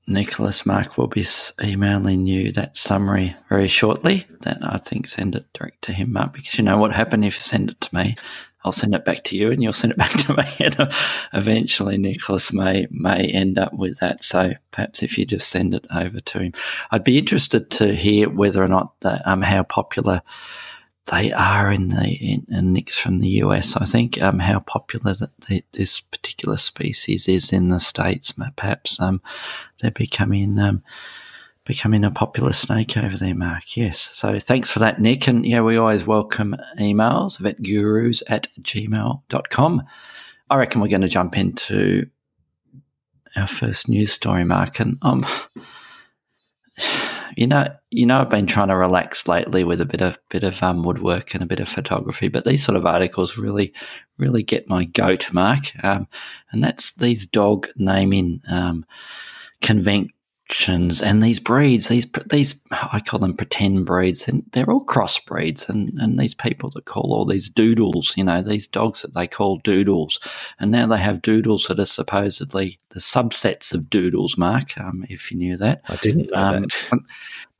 Nicholas 0.06 0.66
Mark 0.66 0.98
will 0.98 1.06
be 1.06 1.24
emailing 1.62 2.26
you 2.26 2.52
that 2.52 2.76
summary 2.76 3.34
very 3.48 3.68
shortly. 3.68 4.26
Then 4.40 4.58
I 4.62 4.78
think 4.78 5.06
send 5.06 5.36
it 5.36 5.46
direct 5.52 5.82
to 5.82 5.92
him, 5.92 6.12
Mark, 6.12 6.32
because 6.32 6.58
you 6.58 6.64
know 6.64 6.76
what 6.76 6.92
happened 6.92 7.24
if 7.24 7.36
you 7.36 7.40
send 7.40 7.70
it 7.70 7.80
to 7.82 7.94
me. 7.94 8.16
I'll 8.64 8.72
send 8.72 8.94
it 8.94 9.04
back 9.04 9.24
to 9.24 9.36
you, 9.36 9.50
and 9.50 9.62
you'll 9.62 9.72
send 9.72 9.92
it 9.92 9.98
back 10.04 10.10
to 10.10 10.34
me, 10.34 10.44
and 10.60 10.78
uh, 10.78 10.90
eventually 11.32 11.98
Nicholas 11.98 12.52
may 12.52 12.86
may 12.90 13.26
end 13.26 13.58
up 13.58 13.72
with 13.74 13.98
that. 13.98 14.24
So 14.24 14.52
perhaps 14.70 15.02
if 15.02 15.18
you 15.18 15.24
just 15.24 15.48
send 15.48 15.74
it 15.74 15.86
over 15.94 16.20
to 16.20 16.38
him, 16.38 16.52
I'd 16.90 17.04
be 17.04 17.18
interested 17.18 17.70
to 17.72 17.94
hear 17.94 18.28
whether 18.28 18.62
or 18.62 18.68
not 18.68 18.98
the, 19.00 19.28
um 19.30 19.42
how 19.42 19.62
popular 19.64 20.22
they 21.06 21.32
are 21.32 21.72
in 21.72 21.88
the 21.88 22.08
in, 22.08 22.46
in 22.48 22.72
Nick's 22.72 22.96
from 22.96 23.18
the 23.18 23.28
US. 23.28 23.76
I 23.76 23.84
think 23.84 24.20
um, 24.22 24.38
how 24.38 24.60
popular 24.60 25.14
the, 25.14 25.62
this 25.72 26.00
particular 26.00 26.56
species 26.56 27.28
is 27.28 27.52
in 27.52 27.68
the 27.68 27.80
states. 27.80 28.32
Perhaps 28.56 29.00
um, 29.00 29.20
they're 29.80 29.90
becoming 29.90 30.58
um, 30.58 30.82
becoming 31.64 32.04
a 32.04 32.10
popular 32.10 32.52
snake 32.52 32.96
over 32.96 33.16
there, 33.16 33.34
Mark. 33.34 33.76
Yes. 33.76 33.98
So 33.98 34.38
thanks 34.38 34.70
for 34.70 34.78
that, 34.80 35.00
Nick. 35.00 35.26
And 35.26 35.44
yeah, 35.44 35.60
we 35.60 35.76
always 35.76 36.06
welcome 36.06 36.56
emails, 36.78 37.38
vetgurus 37.38 38.22
at 38.28 38.48
gmail.com. 38.60 39.82
I 40.50 40.56
reckon 40.56 40.80
we're 40.80 40.88
going 40.88 41.00
to 41.02 41.08
jump 41.08 41.36
into 41.36 42.06
our 43.36 43.46
first 43.46 43.88
news 43.88 44.12
story, 44.12 44.44
Mark. 44.44 44.80
And 44.80 44.98
um, 45.02 45.24
you 47.36 47.46
know, 47.46 47.68
you 47.90 48.06
know, 48.06 48.20
I've 48.20 48.30
been 48.30 48.46
trying 48.46 48.68
to 48.68 48.76
relax 48.76 49.26
lately 49.26 49.64
with 49.64 49.80
a 49.80 49.86
bit 49.86 50.00
of 50.00 50.18
bit 50.30 50.44
of 50.44 50.62
um, 50.62 50.82
woodwork 50.82 51.34
and 51.34 51.42
a 51.42 51.46
bit 51.46 51.60
of 51.60 51.68
photography, 51.68 52.28
but 52.28 52.44
these 52.44 52.64
sort 52.64 52.76
of 52.76 52.86
articles 52.86 53.38
really, 53.38 53.72
really 54.18 54.42
get 54.42 54.68
my 54.68 54.84
goat, 54.84 55.32
Mark. 55.32 55.72
Um, 55.84 56.08
and 56.50 56.62
that's 56.62 56.94
these 56.94 57.26
dog 57.26 57.68
naming 57.76 58.40
um, 58.48 58.84
and 61.02 61.22
these 61.22 61.40
breeds, 61.40 61.88
these 61.88 62.06
these 62.26 62.62
I 62.70 63.00
call 63.00 63.20
them 63.20 63.34
pretend 63.34 63.86
breeds, 63.86 64.28
and 64.28 64.44
they're 64.52 64.70
all 64.70 64.84
crossbreeds, 64.84 65.68
and 65.68 65.90
and 65.98 66.18
these 66.18 66.34
people 66.34 66.70
that 66.70 66.84
call 66.84 67.14
all 67.14 67.24
these 67.24 67.48
doodles, 67.48 68.16
you 68.16 68.24
know, 68.24 68.42
these 68.42 68.66
dogs 68.66 69.02
that 69.02 69.14
they 69.14 69.26
call 69.26 69.58
doodles, 69.58 70.20
and 70.60 70.70
now 70.70 70.86
they 70.86 70.98
have 70.98 71.22
doodles 71.22 71.64
that 71.64 71.80
are 71.80 71.86
supposedly 71.86 72.78
the 72.90 73.00
subsets 73.00 73.72
of 73.72 73.88
doodles. 73.88 74.36
Mark, 74.36 74.78
um, 74.78 75.06
if 75.08 75.30
you 75.32 75.38
knew 75.38 75.56
that, 75.56 75.82
I 75.88 75.96
didn't 75.96 76.30
know 76.30 76.38
um, 76.38 76.62
that. 76.62 77.00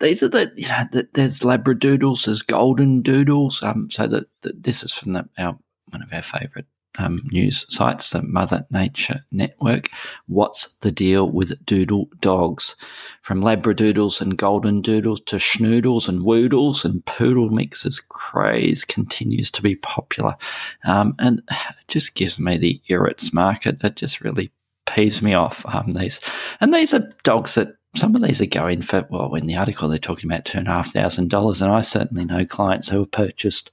These 0.00 0.22
are 0.22 0.28
the 0.28 0.52
you 0.56 0.68
know 0.68 0.84
the, 0.92 1.08
there's 1.14 1.40
labradoodles, 1.40 2.26
there's 2.26 2.42
golden 2.42 3.00
doodles. 3.00 3.62
Um, 3.62 3.90
so 3.90 4.06
that, 4.06 4.26
that 4.42 4.62
this 4.62 4.82
is 4.82 4.92
from 4.92 5.14
the, 5.14 5.28
our 5.38 5.56
one 5.90 6.02
of 6.02 6.12
our 6.12 6.22
favourite 6.22 6.66
um, 6.98 7.18
news 7.30 7.66
sites, 7.72 8.10
the 8.10 8.22
Mother 8.22 8.66
Nature 8.70 9.20
Network. 9.30 9.90
What's 10.26 10.74
the 10.76 10.90
deal 10.90 11.30
with 11.30 11.64
doodle 11.64 12.08
dogs? 12.20 12.76
From 13.22 13.42
Labradoodles 13.42 14.20
and 14.20 14.36
Golden 14.36 14.82
Doodles 14.82 15.20
to 15.22 15.36
Schnoodles 15.36 16.08
and 16.08 16.22
Woodles 16.22 16.84
and 16.84 17.04
Poodle 17.04 17.50
mixes, 17.50 18.00
craze 18.00 18.84
continues 18.84 19.50
to 19.52 19.62
be 19.62 19.76
popular. 19.76 20.36
Um, 20.84 21.14
and 21.18 21.42
it 21.50 21.88
just 21.88 22.14
gives 22.14 22.38
me 22.38 22.56
the 22.58 22.80
irrits 22.88 23.32
market. 23.32 23.82
It 23.82 23.96
just 23.96 24.20
really 24.20 24.50
peeves 24.86 25.22
me 25.22 25.34
off. 25.34 25.64
Um, 25.66 25.94
these 25.94 26.20
and 26.60 26.72
these 26.74 26.92
are 26.92 27.10
dogs 27.22 27.54
that 27.54 27.76
some 27.94 28.14
of 28.14 28.22
these 28.22 28.40
are 28.40 28.46
going 28.46 28.82
for 28.82 29.06
well. 29.10 29.34
In 29.34 29.46
the 29.46 29.56
article, 29.56 29.88
they're 29.88 29.98
talking 29.98 30.30
about 30.30 30.44
two 30.44 30.58
and 30.58 30.68
a 30.68 30.72
half 30.72 30.92
thousand 30.92 31.30
dollars, 31.30 31.60
and 31.60 31.70
I 31.70 31.82
certainly 31.82 32.24
know 32.24 32.44
clients 32.44 32.88
who 32.88 33.00
have 33.00 33.10
purchased 33.10 33.70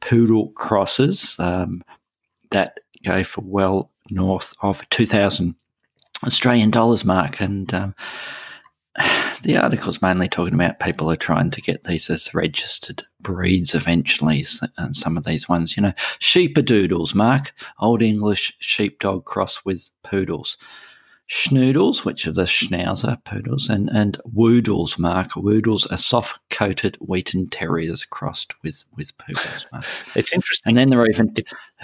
poodle 0.00 0.48
crosses, 0.52 1.36
um, 1.38 1.82
that 2.50 2.80
go 3.04 3.24
for 3.24 3.42
well 3.42 3.90
north 4.10 4.54
of 4.62 4.88
2,000 4.90 5.54
Australian 6.26 6.70
dollars 6.70 7.04
mark. 7.04 7.40
And 7.40 7.72
um, 7.72 7.94
the 9.42 9.56
article's 9.56 10.02
mainly 10.02 10.28
talking 10.28 10.54
about 10.54 10.80
people 10.80 11.10
are 11.10 11.16
trying 11.16 11.50
to 11.50 11.60
get 11.60 11.84
these 11.84 12.10
as 12.10 12.34
registered 12.34 13.02
breeds 13.20 13.74
eventually. 13.74 14.44
And 14.76 14.96
some 14.96 15.16
of 15.16 15.24
these 15.24 15.48
ones, 15.48 15.76
you 15.76 15.82
know, 15.82 15.92
sheepadoodles, 16.18 17.14
Mark, 17.14 17.52
Old 17.78 18.02
English 18.02 18.56
sheepdog 18.58 19.24
cross 19.24 19.64
with 19.64 19.90
poodles. 20.02 20.56
Schnoodles, 21.30 22.04
which 22.04 22.26
are 22.26 22.32
the 22.32 22.42
Schnauzer 22.42 23.22
poodles, 23.24 23.68
and, 23.68 23.88
and 23.90 24.20
Woodles, 24.24 24.98
Mark. 24.98 25.36
Woodles 25.36 25.86
are 25.86 25.96
soft 25.96 26.40
coated 26.50 26.96
Wheaten 26.96 27.48
Terriers 27.48 28.04
crossed 28.04 28.60
with, 28.64 28.84
with 28.96 29.16
poodles, 29.16 29.64
Mark. 29.70 29.84
It's 30.16 30.32
interesting. 30.32 30.70
And 30.70 30.76
then 30.76 30.90
there 30.90 31.00
are 31.00 31.08
even. 31.08 31.32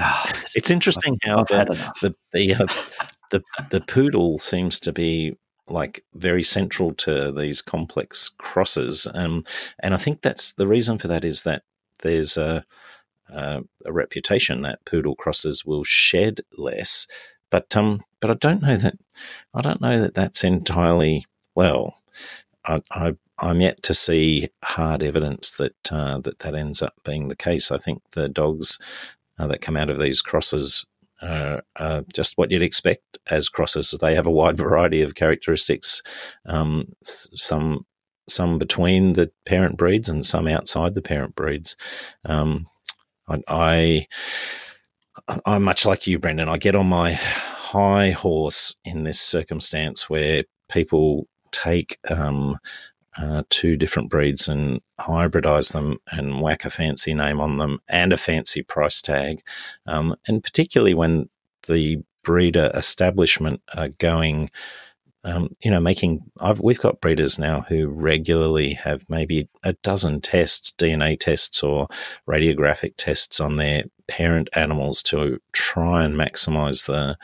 Oh, 0.01 0.25
it's 0.57 0.69
interesting 0.69 1.17
I've, 1.25 1.29
how 1.29 1.39
I've 1.39 1.47
the, 1.47 1.95
the, 2.03 2.15
the, 2.33 2.55
uh, 2.55 2.67
the, 3.31 3.43
the 3.71 3.81
poodle 3.83 4.37
seems 4.39 4.81
to 4.81 4.93
be 4.93 5.37
like 5.69 6.05
very 6.15 6.43
central 6.43 6.93
to 6.95 7.31
these 7.31 7.63
complex 7.63 8.29
crosses. 8.39 9.07
Um, 9.15 9.45
and 9.79 9.95
I 9.95 9.97
think 9.97 10.23
that's 10.23 10.55
the 10.55 10.67
reason 10.67 10.99
for 10.99 11.07
that 11.07 11.25
is 11.25 11.45
that 11.45 11.63
there's 12.03 12.37
a, 12.37 12.65
a, 13.29 13.63
a 13.85 13.93
reputation 13.93 14.63
that 14.63 14.85
poodle 14.85 15.15
crosses 15.15 15.65
will 15.65 15.85
shed 15.85 16.41
less 16.57 17.07
but 17.57 17.75
um, 17.75 18.03
but 18.21 18.31
I 18.31 18.35
don't 18.35 18.61
know 18.61 18.77
that 18.77 18.99
I 19.55 19.63
don't 19.63 19.81
know 19.81 19.99
that 19.99 20.15
that's 20.15 20.45
entirely 20.45 21.25
well. 21.55 22.03
I, 22.67 22.81
I 22.91 23.17
I'm 23.39 23.63
yet 23.63 23.83
to 23.85 23.95
see 23.95 24.51
hard 24.63 25.03
evidence 25.03 25.53
that 25.53 25.75
uh, 25.91 26.19
that 26.19 26.41
that 26.41 26.55
ends 26.55 26.83
up 26.83 26.93
being 27.03 27.29
the 27.29 27.37
case. 27.37 27.71
I 27.71 27.79
think 27.79 28.03
the 28.13 28.29
dogs 28.29 28.79
uh, 29.39 29.47
that 29.47 29.63
come 29.63 29.75
out 29.75 29.89
of 29.89 29.99
these 29.99 30.21
crosses 30.21 30.85
are, 31.23 31.63
are, 31.77 32.05
just 32.13 32.37
what 32.37 32.51
you'd 32.51 32.61
expect 32.61 33.17
as 33.31 33.49
crosses. 33.49 33.97
They 33.99 34.15
have 34.15 34.27
a 34.27 34.31
wide 34.31 34.59
variety 34.59 35.01
of 35.01 35.15
characteristics. 35.15 36.03
Um, 36.45 36.93
some 37.01 37.87
some 38.29 38.59
between 38.59 39.15
the 39.15 39.31
parent 39.47 39.79
breeds 39.79 40.11
and 40.11 40.27
some 40.27 40.47
outside 40.47 40.95
the 40.95 41.01
parent 41.01 41.35
breeds. 41.35 41.75
Um, 42.27 42.67
I, 43.29 43.41
I 43.49 44.07
I'm 45.29 45.65
much 45.65 45.85
like 45.85 46.07
you, 46.07 46.19
Brendan. 46.19 46.49
I 46.49 46.57
get 46.57 46.77
on 46.77 46.87
my 46.87 47.13
high 47.13 48.11
horse 48.11 48.75
in 48.85 49.05
this 49.05 49.21
circumstance 49.21 50.09
where 50.09 50.45
people 50.69 51.27
take 51.51 51.99
um, 52.11 52.59
uh, 53.19 53.43
two 53.51 53.77
different 53.77 54.09
breeds 54.09 54.47
and 54.47 54.81
hybridize 55.01 55.73
them 55.73 55.99
and 56.13 56.41
whack 56.41 56.65
a 56.65 56.71
fancy 56.71 57.13
name 57.13 57.41
on 57.41 57.59
them 57.59 57.81
and 57.89 58.13
a 58.13 58.17
fancy 58.17 58.63
price 58.63 59.03
tag. 59.03 59.43
Um, 59.87 60.15
and 60.29 60.43
particularly 60.43 60.95
when 60.95 61.29
the 61.67 62.03
breeder 62.23 62.71
establishment 62.75 63.61
are 63.75 63.89
going 63.89 64.51
um, 65.27 65.49
you 65.61 65.73
know, 65.73 65.81
making 65.81 66.21
I've, 66.39 66.61
we've 66.61 66.79
got 66.79 67.01
breeders 67.01 67.37
now 67.37 67.63
who 67.63 67.89
regularly 67.89 68.75
have 68.75 69.05
maybe 69.09 69.49
a 69.65 69.73
dozen 69.83 70.21
tests, 70.21 70.71
DNA 70.71 71.19
tests 71.19 71.65
or 71.65 71.89
radiographic 72.29 72.95
tests 72.97 73.41
on 73.41 73.57
their 73.57 73.85
parent 74.07 74.49
animals 74.55 75.03
to 75.03 75.41
try 75.53 76.05
and 76.05 76.15
maximize 76.15 76.87
the 76.87 77.17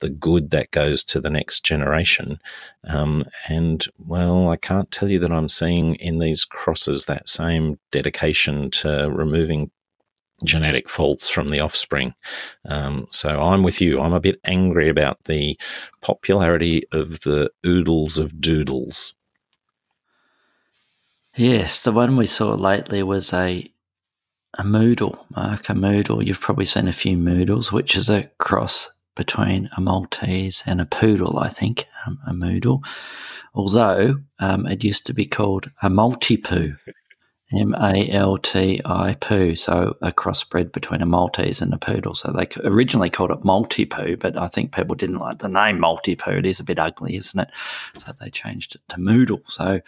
the 0.00 0.08
good 0.08 0.50
that 0.52 0.70
goes 0.70 1.02
to 1.02 1.20
the 1.20 1.30
next 1.30 1.64
generation. 1.64 2.38
Um, 2.84 3.24
and 3.48 3.84
well, 3.98 4.48
I 4.48 4.56
can't 4.56 4.88
tell 4.92 5.10
you 5.10 5.18
that 5.18 5.32
I'm 5.32 5.48
seeing 5.48 5.96
in 5.96 6.20
these 6.20 6.44
crosses 6.44 7.06
that 7.06 7.28
same 7.28 7.80
dedication 7.90 8.70
to 8.70 9.10
removing 9.10 9.72
genetic 10.44 10.88
faults 10.88 11.28
from 11.28 11.48
the 11.48 11.60
offspring. 11.60 12.14
Um, 12.64 13.06
so 13.10 13.40
I'm 13.40 13.62
with 13.62 13.80
you. 13.80 14.00
I'm 14.00 14.12
a 14.12 14.20
bit 14.20 14.40
angry 14.44 14.88
about 14.88 15.24
the 15.24 15.58
popularity 16.00 16.84
of 16.92 17.20
the 17.20 17.50
oodles 17.66 18.18
of 18.18 18.40
doodles. 18.40 19.14
Yes, 21.34 21.82
the 21.82 21.92
one 21.92 22.16
we 22.16 22.26
saw 22.26 22.54
lately 22.54 23.02
was 23.02 23.32
a 23.32 23.70
a 24.54 24.62
moodle, 24.62 25.24
Mark, 25.36 25.68
a 25.68 25.74
moodle. 25.74 26.24
You've 26.24 26.40
probably 26.40 26.64
seen 26.64 26.88
a 26.88 26.92
few 26.92 27.16
moodles, 27.16 27.70
which 27.70 27.94
is 27.94 28.08
a 28.08 28.30
cross 28.38 28.92
between 29.14 29.68
a 29.76 29.80
Maltese 29.80 30.62
and 30.64 30.80
a 30.80 30.86
poodle, 30.86 31.38
I 31.38 31.48
think, 31.48 31.86
um, 32.06 32.18
a 32.26 32.32
moodle. 32.32 32.84
Although 33.54 34.16
um, 34.38 34.66
it 34.66 34.84
used 34.84 35.06
to 35.06 35.12
be 35.12 35.26
called 35.26 35.70
a 35.82 35.90
Malti-poo 35.90 36.76
M 37.52 37.74
A 37.74 38.08
L 38.10 38.36
T 38.36 38.80
I 38.84 39.14
poo. 39.14 39.56
So 39.56 39.96
a 40.02 40.12
crossbred 40.12 40.72
between 40.72 41.00
a 41.00 41.06
Maltese 41.06 41.62
and 41.62 41.72
a 41.72 41.78
poodle. 41.78 42.14
So 42.14 42.30
they 42.30 42.46
originally 42.62 43.08
called 43.08 43.30
it 43.30 43.42
Malti 43.42 43.88
poo, 43.88 44.16
but 44.16 44.36
I 44.36 44.48
think 44.48 44.74
people 44.74 44.94
didn't 44.94 45.18
like 45.18 45.38
the 45.38 45.48
name 45.48 45.78
Malti 45.78 46.18
poo. 46.18 46.32
It 46.32 46.46
is 46.46 46.60
a 46.60 46.64
bit 46.64 46.78
ugly, 46.78 47.16
isn't 47.16 47.40
it? 47.40 47.50
So 47.98 48.12
they 48.20 48.28
changed 48.28 48.74
it 48.74 48.82
to 48.88 48.96
Moodle. 48.96 49.48
So, 49.50 49.80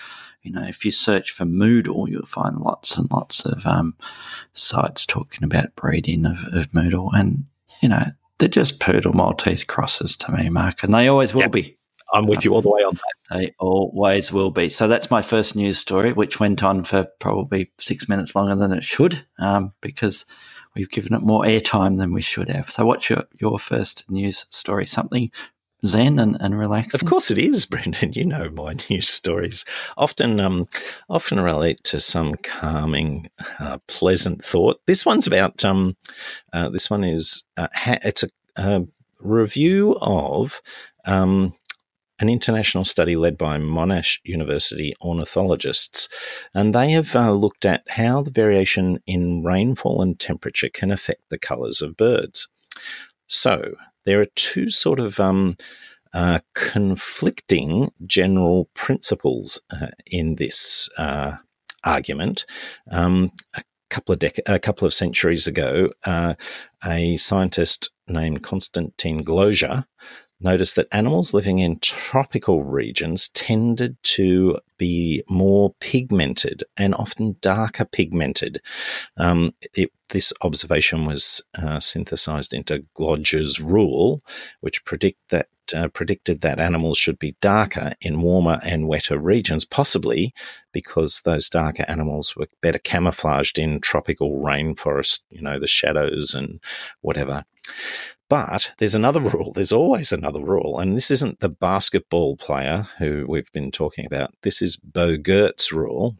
you 0.43 0.52
know, 0.52 0.64
if 0.64 0.85
you 0.85 0.90
search 0.90 1.33
for 1.33 1.45
Moodle, 1.45 2.09
you'll 2.09 2.25
find 2.25 2.57
lots 2.57 2.97
and 2.97 3.11
lots 3.11 3.45
of 3.45 3.67
um, 3.67 3.95
sites 4.55 5.05
talking 5.05 5.45
about 5.45 5.76
breeding 5.76 6.25
of, 6.25 6.38
of 6.52 6.73
Moodle. 6.73 7.11
And, 7.12 7.45
you 7.83 7.90
know, 7.90 8.05
they're 8.38 8.49
just 8.49 8.81
poodle 8.81 9.12
Maltese 9.12 9.64
crosses 9.64 10.17
to 10.17 10.33
me, 10.33 10.49
Mark, 10.49 10.83
and 10.83 10.95
they 10.95 11.09
always 11.09 11.35
will 11.35 11.43
yep. 11.43 11.52
be. 11.52 11.76
I'm 12.12 12.26
with 12.26 12.45
you 12.45 12.55
all 12.55 12.62
the 12.62 12.71
way 12.71 12.83
on 12.83 12.95
that. 12.95 13.38
They 13.38 13.55
always 13.59 14.33
will 14.33 14.50
be. 14.50 14.69
So 14.69 14.88
that's 14.88 15.11
my 15.11 15.23
first 15.23 15.57
news 15.57 15.79
story, 15.79 16.12
which 16.12 16.40
went 16.40 16.62
on 16.62 16.85
for 16.85 17.09
probably 17.21 17.71
six 17.79 18.09
minutes 18.09 18.35
longer 18.35 18.57
than 18.57 18.73
it 18.73 18.85
should, 18.85 19.25
um, 19.38 19.73
because 19.81 20.26
we've 20.75 20.90
given 20.90 21.14
it 21.14 21.23
more 21.23 21.45
airtime 21.45 21.99
than 21.99 22.12
we 22.12 22.23
should 22.23 22.49
have. 22.49 22.71
So 22.71 22.85
what's 22.85 23.09
your, 23.09 23.25
your 23.40 23.59
first 23.59 24.05
news 24.09 24.47
story? 24.50 24.87
Something 24.87 25.31
zen 25.87 26.19
and, 26.19 26.37
and 26.40 26.59
relaxing? 26.59 27.00
Of 27.00 27.07
course 27.07 27.31
it 27.31 27.38
is, 27.38 27.67
Brendan. 27.71 28.12
You 28.12 28.25
know 28.25 28.50
my 28.50 28.75
news 28.90 29.09
stories 29.09 29.64
often 29.97 30.40
um, 30.40 30.69
often 31.09 31.40
relate 31.40 31.83
to 31.85 32.00
some 32.00 32.35
calming, 32.37 33.31
uh, 33.59 33.79
pleasant 33.87 34.45
thought. 34.45 34.81
This 34.87 35.07
one's 35.07 35.26
about 35.26 35.64
um, 35.64 35.97
uh, 36.52 36.69
this 36.69 36.90
one 36.90 37.05
is 37.05 37.45
uh, 37.57 37.69
ha- 37.73 37.99
it's 38.02 38.25
a, 38.57 38.83
review 39.23 39.97
of 40.00 40.62
um, 41.05 41.55
an 42.20 42.28
international 42.28 42.84
study 42.84 43.16
led 43.16 43.36
by 43.36 43.56
Monash 43.58 44.18
University 44.24 44.94
ornithologists, 45.00 46.08
and 46.54 46.74
they 46.74 46.90
have 46.92 47.16
uh, 47.16 47.32
looked 47.32 47.64
at 47.64 47.82
how 47.88 48.22
the 48.22 48.30
variation 48.30 49.02
in 49.06 49.42
rainfall 49.42 50.02
and 50.02 50.20
temperature 50.20 50.68
can 50.68 50.90
affect 50.90 51.22
the 51.30 51.38
colours 51.38 51.80
of 51.82 51.96
birds. 51.96 52.48
So 53.26 53.74
there 54.04 54.20
are 54.20 54.26
two 54.36 54.70
sort 54.70 55.00
of 55.00 55.18
um, 55.18 55.56
uh, 56.12 56.40
conflicting 56.54 57.90
general 58.06 58.68
principles 58.74 59.62
uh, 59.70 59.88
in 60.06 60.36
this 60.36 60.88
uh, 60.98 61.36
argument. 61.84 62.44
Um, 62.90 63.32
a 63.54 63.62
couple 63.88 64.12
of 64.12 64.18
dec- 64.18 64.40
a 64.46 64.58
couple 64.58 64.86
of 64.86 64.94
centuries 64.94 65.46
ago, 65.46 65.90
uh, 66.04 66.34
a 66.84 67.16
scientist 67.16 67.90
named 68.08 68.42
Constantine 68.42 69.24
Gloger 69.24 69.84
noticed 70.40 70.76
that 70.76 70.88
animals 70.92 71.35
living 71.35 71.59
in 71.59 71.78
tropical 71.80 72.62
regions 72.62 73.28
tended 73.28 73.97
to 74.02 74.59
be 74.78 75.23
more 75.28 75.75
pigmented 75.80 76.64
and 76.76 76.94
often 76.94 77.37
darker 77.40 77.85
pigmented. 77.85 78.61
Um, 79.16 79.54
it, 79.75 79.92
this 80.09 80.32
observation 80.42 81.06
was 81.06 81.42
uh, 81.56 81.80
synthesized 81.80 82.54
into 82.54 82.85
Gloger's 82.94 83.61
rule, 83.61 84.23
which 84.61 84.85
predict 84.85 85.18
that 85.28 85.49
uh, 85.75 85.88
predicted 85.88 86.40
that 86.40 86.59
animals 86.59 86.99
should 86.99 87.18
be 87.18 87.37
darker 87.40 87.92
in 88.00 88.20
warmer 88.20 88.59
and 88.64 88.88
wetter 88.88 89.18
regions, 89.18 89.64
possibly 89.64 90.35
because 90.73 91.20
those 91.20 91.49
darker 91.49 91.85
animals 91.87 92.35
were 92.35 92.49
better 92.61 92.78
camouflaged 92.78 93.59
in 93.59 93.80
tropical 93.80 94.42
rainforest, 94.42 95.25
you 95.30 95.40
know, 95.40 95.59
the 95.59 95.68
shadows 95.68 96.35
and 96.35 96.61
whatever. 97.02 97.44
But 98.30 98.70
there's 98.78 98.94
another 98.94 99.18
rule. 99.18 99.52
There's 99.52 99.72
always 99.72 100.12
another 100.12 100.40
rule. 100.40 100.78
And 100.78 100.96
this 100.96 101.10
isn't 101.10 101.40
the 101.40 101.49
basketball 101.49 102.37
player 102.37 102.87
who 102.99 103.26
we've 103.28 103.50
been 103.52 103.72
talking 103.72 104.06
about. 104.06 104.32
This 104.42 104.62
is 104.62 104.76
Bogert's 104.76 105.72
rule, 105.72 106.14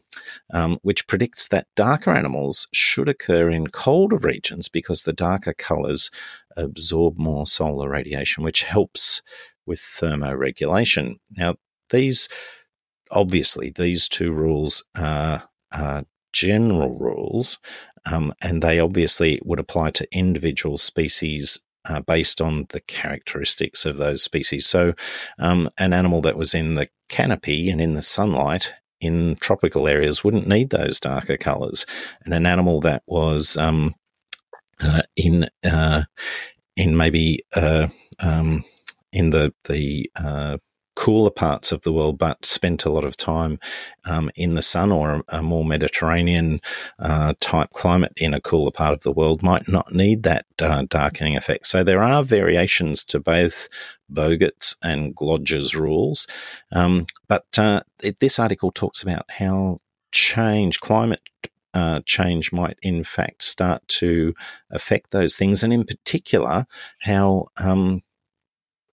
um, 0.53 0.77
which 0.81 1.07
predicts 1.07 1.47
that 1.47 1.67
darker 1.77 2.11
animals 2.11 2.67
should 2.73 3.07
occur 3.07 3.49
in 3.49 3.67
colder 3.67 4.17
regions 4.17 4.67
because 4.67 5.03
the 5.03 5.13
darker 5.13 5.53
colors 5.53 6.11
absorb 6.57 7.17
more 7.17 7.47
solar 7.47 7.89
radiation, 7.89 8.43
which 8.43 8.63
helps 8.63 9.21
with 9.65 9.79
thermoregulation. 9.79 11.15
Now, 11.37 11.55
these 11.91 12.27
obviously, 13.09 13.69
these 13.69 14.09
two 14.09 14.31
rules 14.31 14.85
are, 14.97 15.43
are 15.71 16.03
general 16.33 16.99
rules. 16.99 17.57
Um, 18.05 18.33
and 18.41 18.61
they 18.61 18.79
obviously 18.79 19.39
would 19.45 19.59
apply 19.59 19.91
to 19.91 20.07
individual 20.11 20.77
species 20.77 21.59
uh, 21.85 22.01
based 22.01 22.41
on 22.41 22.67
the 22.69 22.81
characteristics 22.81 23.85
of 23.85 23.97
those 23.97 24.23
species. 24.23 24.67
So, 24.67 24.93
um, 25.39 25.69
an 25.77 25.93
animal 25.93 26.21
that 26.21 26.37
was 26.37 26.53
in 26.53 26.75
the 26.75 26.89
canopy 27.09 27.69
and 27.69 27.81
in 27.81 27.93
the 27.93 28.01
sunlight 28.01 28.73
in 28.99 29.35
tropical 29.37 29.87
areas 29.87 30.23
wouldn't 30.23 30.47
need 30.47 30.69
those 30.69 30.99
darker 30.99 31.37
colors, 31.37 31.85
and 32.23 32.33
an 32.33 32.45
animal 32.45 32.79
that 32.81 33.01
was 33.07 33.57
um, 33.57 33.95
uh, 34.79 35.01
in 35.15 35.49
uh, 35.63 36.03
in 36.75 36.95
maybe 36.95 37.43
uh, 37.55 37.87
um, 38.19 38.63
in 39.11 39.31
the 39.31 39.53
the 39.65 40.09
uh, 40.15 40.57
cooler 40.95 41.31
parts 41.31 41.71
of 41.71 41.81
the 41.81 41.93
world, 41.93 42.17
but 42.17 42.45
spent 42.45 42.85
a 42.85 42.91
lot 42.91 43.03
of 43.03 43.17
time 43.17 43.59
um, 44.05 44.29
in 44.35 44.55
the 44.55 44.61
sun 44.61 44.91
or 44.91 45.23
a, 45.29 45.41
more 45.41 45.65
Mediterranean 45.65 46.61
uh, 46.99 47.33
type 47.39 47.69
climate 47.71 48.13
in 48.17 48.33
a 48.33 48.41
cooler 48.41 48.71
part 48.71 48.93
of 48.93 49.01
the 49.01 49.11
world 49.11 49.41
might 49.41 49.67
not 49.67 49.93
need 49.93 50.23
that 50.23 50.45
uh, 50.59 50.83
darkening 50.89 51.35
effect. 51.35 51.67
So 51.67 51.83
there 51.83 52.03
are 52.03 52.23
variations 52.23 53.03
to 53.05 53.19
both 53.19 53.69
Bogert's 54.11 54.75
and 54.81 55.15
Gloger's 55.15 55.75
rules. 55.75 56.27
Um, 56.71 57.05
but 57.27 57.45
uh, 57.57 57.81
it, 58.03 58.19
this 58.19 58.39
article 58.39 58.71
talks 58.71 59.01
about 59.01 59.25
how 59.29 59.79
change, 60.11 60.79
climate 60.79 61.21
uh, 61.73 62.01
change 62.05 62.51
might 62.51 62.77
in 62.81 63.03
fact 63.03 63.43
start 63.43 63.87
to 63.87 64.33
affect 64.71 65.11
those 65.11 65.35
things, 65.35 65.63
and 65.63 65.71
in 65.71 65.85
particular, 65.85 66.65
how 66.99 67.47
um, 67.57 68.01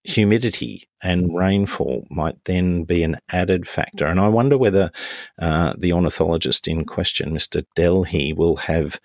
humidity 0.03 0.87
and 1.01 1.35
rainfall 1.35 2.05
might 2.09 2.43
then 2.45 2.83
be 2.83 3.03
an 3.03 3.17
added 3.29 3.67
factor. 3.67 4.05
And 4.05 4.19
I 4.19 4.27
wonder 4.27 4.57
whether 4.57 4.91
uh, 5.39 5.73
the 5.77 5.93
ornithologist 5.93 6.67
in 6.67 6.85
question, 6.85 7.33
Mr. 7.33 7.63
Delhey, 7.75 8.35
will 8.35 8.57
have 8.57 8.99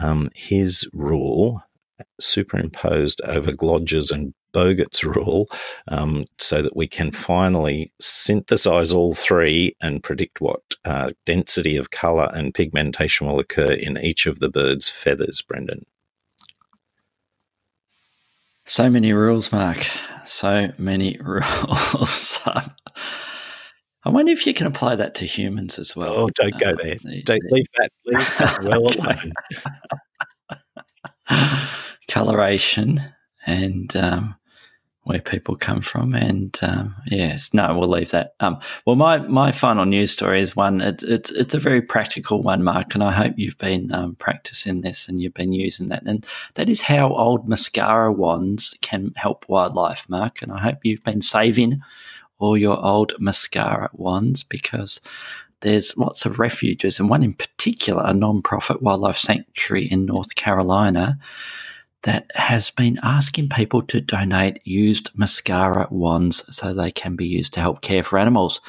um, 0.00 0.30
his 0.34 0.88
rule 0.92 1.62
superimposed 2.18 3.20
over 3.24 3.52
Gloger's 3.52 4.10
and 4.10 4.34
Bogert's 4.52 5.04
rule 5.04 5.48
um, 5.88 6.24
so 6.38 6.60
that 6.60 6.74
we 6.74 6.88
can 6.88 7.12
finally 7.12 7.92
synthesize 8.00 8.92
all 8.92 9.14
three 9.14 9.76
and 9.80 10.02
predict 10.02 10.40
what 10.40 10.62
uh, 10.84 11.10
density 11.24 11.76
of 11.76 11.90
color 11.90 12.28
and 12.32 12.54
pigmentation 12.54 13.26
will 13.26 13.38
occur 13.38 13.72
in 13.72 13.96
each 13.98 14.26
of 14.26 14.40
the 14.40 14.48
bird's 14.48 14.88
feathers, 14.88 15.40
Brendan. 15.42 15.86
So 18.64 18.90
many 18.90 19.12
rules, 19.12 19.52
Mark 19.52 19.86
so 20.30 20.72
many 20.78 21.18
rules. 21.22 22.40
I 24.02 24.08
wonder 24.08 24.32
if 24.32 24.46
you 24.46 24.54
can 24.54 24.66
apply 24.66 24.96
that 24.96 25.14
to 25.16 25.26
humans 25.26 25.78
as 25.78 25.94
well. 25.94 26.14
Oh, 26.14 26.28
don't 26.34 26.58
go 26.58 26.74
there. 26.74 26.94
Uh, 26.94 27.16
don't 27.24 27.44
leave 27.50 27.66
that, 27.76 27.90
leave 28.06 28.38
that 28.38 28.64
well 28.64 28.88
alone. 28.88 29.32
Coloration 32.08 33.00
and 33.46 33.94
um, 33.96 34.34
where 35.04 35.20
people 35.20 35.56
come 35.56 35.80
from. 35.80 36.14
And 36.14 36.56
um, 36.62 36.94
yes, 37.06 37.54
no, 37.54 37.76
we'll 37.76 37.88
leave 37.88 38.10
that. 38.10 38.34
Um, 38.40 38.60
well, 38.84 38.96
my, 38.96 39.18
my 39.18 39.50
final 39.50 39.86
news 39.86 40.12
story 40.12 40.42
is 40.42 40.54
one. 40.54 40.80
It, 40.80 41.02
it's 41.02 41.30
it's 41.30 41.54
a 41.54 41.58
very 41.58 41.80
practical 41.80 42.42
one, 42.42 42.62
Mark, 42.62 42.94
and 42.94 43.02
I 43.02 43.12
hope 43.12 43.34
you've 43.36 43.58
been 43.58 43.92
um, 43.92 44.14
practicing 44.16 44.82
this 44.82 45.08
and 45.08 45.20
you've 45.20 45.34
been 45.34 45.52
using 45.52 45.88
that. 45.88 46.02
And 46.04 46.26
that 46.54 46.68
is 46.68 46.82
how 46.82 47.14
old 47.14 47.48
mascara 47.48 48.12
wands 48.12 48.76
can 48.82 49.12
help 49.16 49.48
wildlife, 49.48 50.08
Mark. 50.08 50.42
And 50.42 50.52
I 50.52 50.58
hope 50.58 50.78
you've 50.82 51.04
been 51.04 51.22
saving 51.22 51.80
all 52.38 52.56
your 52.56 52.82
old 52.84 53.14
mascara 53.18 53.90
wands 53.92 54.44
because 54.44 55.00
there's 55.60 55.96
lots 55.96 56.24
of 56.24 56.38
refuges, 56.38 57.00
and 57.00 57.10
one 57.10 57.22
in 57.22 57.34
particular, 57.34 58.02
a 58.04 58.14
non-profit 58.14 58.82
wildlife 58.82 59.18
sanctuary 59.18 59.86
in 59.86 60.06
North 60.06 60.34
Carolina 60.34 61.18
that 62.02 62.30
has 62.34 62.70
been 62.70 62.98
asking 63.02 63.48
people 63.48 63.82
to 63.82 64.00
donate 64.00 64.60
used 64.64 65.10
mascara 65.14 65.86
wands 65.90 66.44
so 66.54 66.72
they 66.72 66.90
can 66.90 67.16
be 67.16 67.26
used 67.26 67.52
to 67.54 67.60
help 67.60 67.82
care 67.82 68.02
for 68.02 68.18
animals. 68.18 68.60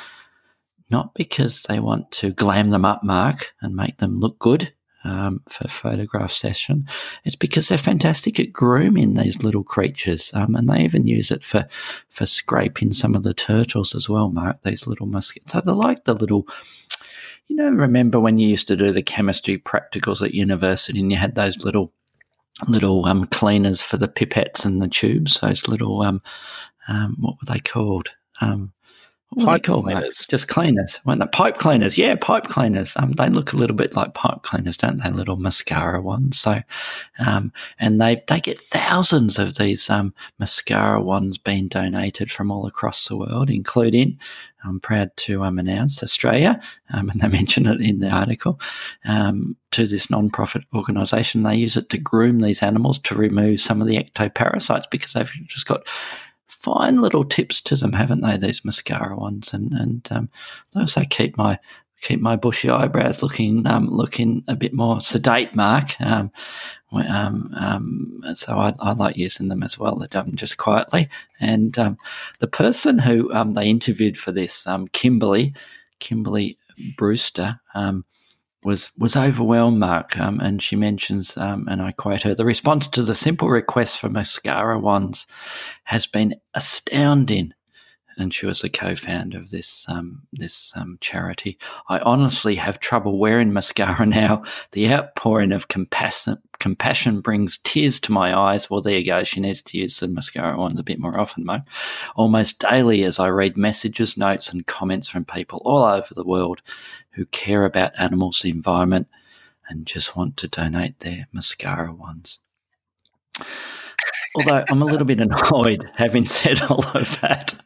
Not 0.90 1.14
because 1.14 1.62
they 1.64 1.80
want 1.80 2.12
to 2.14 2.32
glam 2.32 2.70
them 2.70 2.84
up, 2.84 3.04
Mark, 3.04 3.54
and 3.62 3.76
make 3.76 3.98
them 3.98 4.20
look 4.20 4.38
good 4.40 4.74
um, 5.04 5.42
for 5.48 5.68
photograph 5.68 6.32
session. 6.32 6.88
It's 7.24 7.36
because 7.36 7.70
they're 7.70 7.78
fantastic 7.78 8.40
at 8.40 8.54
grooming 8.54 9.14
these 9.14 9.42
little 9.42 9.64
creatures, 9.64 10.32
um, 10.34 10.56
and 10.56 10.70
they 10.70 10.84
even 10.84 11.08
use 11.08 11.32
it 11.32 11.44
for 11.44 11.68
for 12.10 12.26
scraping 12.26 12.94
some 12.94 13.16
of 13.16 13.24
the 13.24 13.34
turtles 13.34 13.96
as 13.96 14.10
well, 14.10 14.30
Mark. 14.30 14.62
These 14.64 14.88
little 14.88 15.08
mosquitoes. 15.08 15.52
So 15.52 15.62
they're 15.62 15.74
like 15.74 16.04
the 16.04 16.14
little. 16.14 16.48
You 17.48 17.58
know, 17.58 17.72
remember 17.72 18.18
when 18.18 18.38
you 18.38 18.48
used 18.48 18.68
to 18.70 18.78
do 18.78 18.92
the 18.94 19.04
chemistry 19.04 19.58
practicals 19.58 20.22
at 20.22 20.34
university 20.34 21.00
and 21.00 21.12
you 21.12 21.18
had 21.18 21.36
those 21.36 21.66
little 21.66 21.92
little 22.68 23.06
um, 23.06 23.26
cleaners 23.28 23.82
for 23.82 23.98
the 23.98 24.08
pipettes 24.08 24.66
and 24.66 24.82
the 24.82 24.88
tubes. 24.88 25.40
Those 25.40 25.68
little 25.68 26.02
um, 26.02 26.22
um, 26.88 27.18
what 27.20 27.36
were 27.36 27.54
they 27.54 27.60
called? 27.60 28.10
Um, 28.40 28.74
what 29.34 29.46
pipe 29.46 29.64
call 29.64 29.84
cleaners. 29.84 30.26
Just 30.26 30.50
cleaners. 30.50 31.00
When 31.04 31.20
the 31.20 31.28
pipe 31.28 31.58
cleaners, 31.58 31.98
yeah, 31.98 32.16
pipe 32.16 32.46
cleaners. 32.46 32.98
Um, 32.98 33.14
they 33.14 33.30
look 33.30 33.54
a 33.54 33.56
little 33.56 33.76
bit 33.76 33.96
like 33.96 34.14
pipe 34.14 34.42
cleaners, 34.42 34.76
don't 34.76 35.02
they? 35.02 35.10
Little 35.10 35.38
mascara 35.38 36.02
ones. 36.02 36.38
So, 36.38 36.62
um, 37.18 37.54
and 37.80 38.02
they 38.02 38.22
they 38.28 38.42
get 38.42 38.60
thousands 38.60 39.40
of 39.40 39.56
these 39.56 39.90
um, 39.90 40.14
mascara 40.38 41.02
ones 41.02 41.38
being 41.38 41.70
donated 41.70 42.30
from 42.30 42.52
all 42.52 42.68
across 42.68 43.08
the 43.08 43.18
world, 43.18 43.50
including 43.50 44.20
I'm 44.64 44.80
proud 44.80 45.16
to 45.18 45.44
um, 45.44 45.60
announce 45.60 46.04
Australia, 46.04 46.60
um, 46.92 47.10
and 47.10 47.22
they 47.22 47.28
mention 47.38 47.66
it 47.68 47.82
in 47.82 48.00
the 48.00 48.10
article, 48.10 48.60
um, 49.06 49.56
to 49.72 49.88
this 49.88 50.10
non-profit 50.10 50.64
organisation. 50.74 51.44
They 51.44 51.56
use 51.56 51.78
it 51.78 51.90
to 51.90 51.98
groom 51.98 52.42
these 52.42 52.62
animals 52.62 53.00
to 53.00 53.16
remove 53.16 53.62
some 53.62 53.82
of 53.82 53.88
the 53.88 53.98
ectoparasites 53.98 54.90
because 54.92 55.14
they've 55.14 55.32
just 55.48 55.68
got 55.68 55.88
fine 56.52 57.02
little 57.02 57.24
tips 57.24 57.62
to 57.62 57.76
them, 57.76 57.94
haven't 57.94 58.22
they? 58.22 58.38
These 58.38 58.66
mascara 58.66 59.16
ones, 59.16 59.54
and 59.54 59.72
and 59.74 60.08
um, 60.12 60.30
they 60.74 61.06
keep 61.06 61.38
my 61.38 61.60
keep 62.02 62.20
my 62.20 62.36
bushy 62.36 62.70
eyebrows 62.70 63.24
looking 63.24 63.66
um, 63.66 63.88
looking 63.88 64.44
a 64.48 64.56
bit 64.56 64.74
more 64.74 65.00
sedate, 65.00 65.56
Mark. 65.56 66.00
Um, 66.02 66.32
um, 66.92 67.54
um, 67.56 68.22
so 68.34 68.58
I, 68.58 68.74
I, 68.80 68.92
like 68.92 69.16
using 69.16 69.48
them 69.48 69.64
as 69.64 69.80
well. 69.80 70.06
Just 70.34 70.58
quietly. 70.58 71.08
And 71.40 71.80
um, 71.80 71.98
the 72.40 72.48
person 72.48 73.00
who 73.00 73.34
um, 73.34 73.54
they 73.54 73.70
interviewed 73.70 74.18
for 74.18 74.34
this, 74.34 74.68
um, 74.68 74.88
Kimberly, 74.90 75.54
Kimberly 76.00 76.58
Brewster, 76.98 77.62
was 78.64 78.92
was 78.98 79.16
overwhelmed, 79.16 79.80
Mark. 79.80 80.18
Um, 80.20 80.40
and 80.40 80.62
she 80.62 80.76
mentions, 80.76 81.36
um, 81.38 81.68
and 81.70 81.82
I 81.82 81.92
quote 81.92 82.24
her: 82.24 82.36
the 82.36 82.46
response 82.46 82.88
to 82.90 83.04
the 83.04 83.16
simple 83.16 83.50
request 83.50 84.00
for 84.00 84.10
mascara 84.10 84.80
wands 84.80 85.28
has 85.86 86.06
been 86.06 86.36
astounding 86.54 87.54
and 88.18 88.34
she 88.34 88.46
was 88.46 88.64
a 88.64 88.70
co-founder 88.70 89.38
of 89.38 89.50
this 89.52 89.88
um, 89.90 90.24
this 90.34 90.74
um, 90.76 90.98
charity. 91.02 91.58
I 91.90 92.00
honestly 92.00 92.56
have 92.56 92.80
trouble 92.80 93.18
wearing 93.18 93.54
mascara 93.54 94.06
now. 94.06 94.44
The 94.72 94.92
outpouring 94.92 95.52
of 95.52 95.68
compassion 95.68 96.38
compassion 96.60 97.22
brings 97.22 97.58
tears 97.58 98.00
to 98.02 98.12
my 98.12 98.38
eyes. 98.38 98.70
Well, 98.70 98.82
there 98.82 98.98
you 98.98 99.06
go. 99.06 99.24
She 99.24 99.40
needs 99.40 99.62
to 99.64 99.78
use 99.78 100.00
the 100.00 100.08
mascara 100.08 100.58
ones 100.58 100.80
a 100.80 100.84
bit 100.84 101.00
more 101.00 101.20
often, 101.20 101.44
mate. 101.44 101.62
Almost 102.16 102.60
daily, 102.60 103.04
as 103.04 103.20
I 103.20 103.30
read 103.30 103.58
messages, 103.58 104.16
notes, 104.16 104.54
and 104.54 104.68
comments 104.68 105.08
from 105.08 105.26
people 105.26 105.62
all 105.66 105.84
over 105.84 106.14
the 106.14 106.24
world 106.24 106.62
who 107.12 107.26
care 107.26 107.66
about 107.66 108.00
animals, 108.00 108.42
the 108.42 108.52
environment, 108.52 109.08
and 109.68 109.88
just 109.88 110.16
want 110.16 110.38
to 110.38 110.48
donate 110.48 111.00
their 111.00 111.28
mascara 111.34 111.92
ones. 111.92 112.40
Although 114.36 114.64
I'm 114.70 114.82
a 114.82 114.86
little 114.86 115.06
bit 115.06 115.20
annoyed 115.20 115.90
having 115.96 116.26
said 116.26 116.62
all 116.62 116.86
of 116.94 117.20
that 117.22 117.60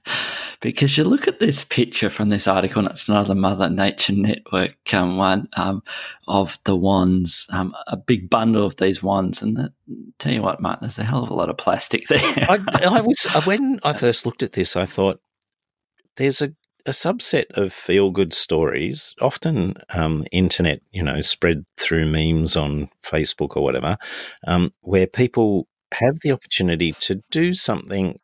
because 0.62 0.98
you 0.98 1.04
look 1.04 1.28
at 1.28 1.38
this 1.38 1.64
picture 1.64 2.10
from 2.10 2.30
this 2.30 2.48
article, 2.48 2.80
and 2.80 2.90
it's 2.90 3.08
another 3.08 3.36
Mother 3.36 3.70
Nature 3.70 4.14
Network 4.14 4.94
um, 4.94 5.18
one 5.18 5.48
um, 5.54 5.84
of 6.28 6.58
the 6.64 6.76
wands, 6.76 7.48
um, 7.54 7.76
a 7.86 7.96
big 7.96 8.30
bundle 8.30 8.66
of 8.66 8.78
these 8.78 9.04
wands. 9.04 9.44
And 9.44 9.70
tell 10.18 10.34
you 10.34 10.42
what, 10.42 10.62
Mark, 10.62 10.80
there's 10.80 10.98
a 10.98 11.04
hell 11.04 11.24
of 11.24 11.30
a 11.30 11.36
lot 11.36 11.52
of 11.52 11.58
plastic 11.58 12.08
there. 12.10 12.20
I, 12.20 12.58
I 12.84 13.02
was 13.02 13.28
uh, 13.36 13.42
when 13.42 13.80
I 13.84 13.94
first 13.94 14.26
looked 14.26 14.42
at 14.42 14.54
this, 14.54 14.76
I 14.76 14.86
thought 14.86 15.22
there's 16.18 16.42
a 16.42 16.52
a 16.88 16.92
subset 16.92 17.46
of 17.58 17.74
feel 17.74 18.12
good 18.12 18.32
stories, 18.32 19.16
often 19.20 19.76
um, 19.96 20.24
internet, 20.32 20.82
you 20.92 21.02
know, 21.02 21.20
spread 21.22 21.66
through 21.78 22.06
memes 22.06 22.56
on 22.56 22.90
Facebook 23.04 23.58
or 23.58 23.64
whatever, 23.64 23.98
um, 24.46 24.70
where 24.82 25.08
people 25.08 25.68
have 26.00 26.20
the 26.22 26.32
opportunity 26.32 26.94
to 27.02 27.22
do 27.32 27.54
something 27.54 28.20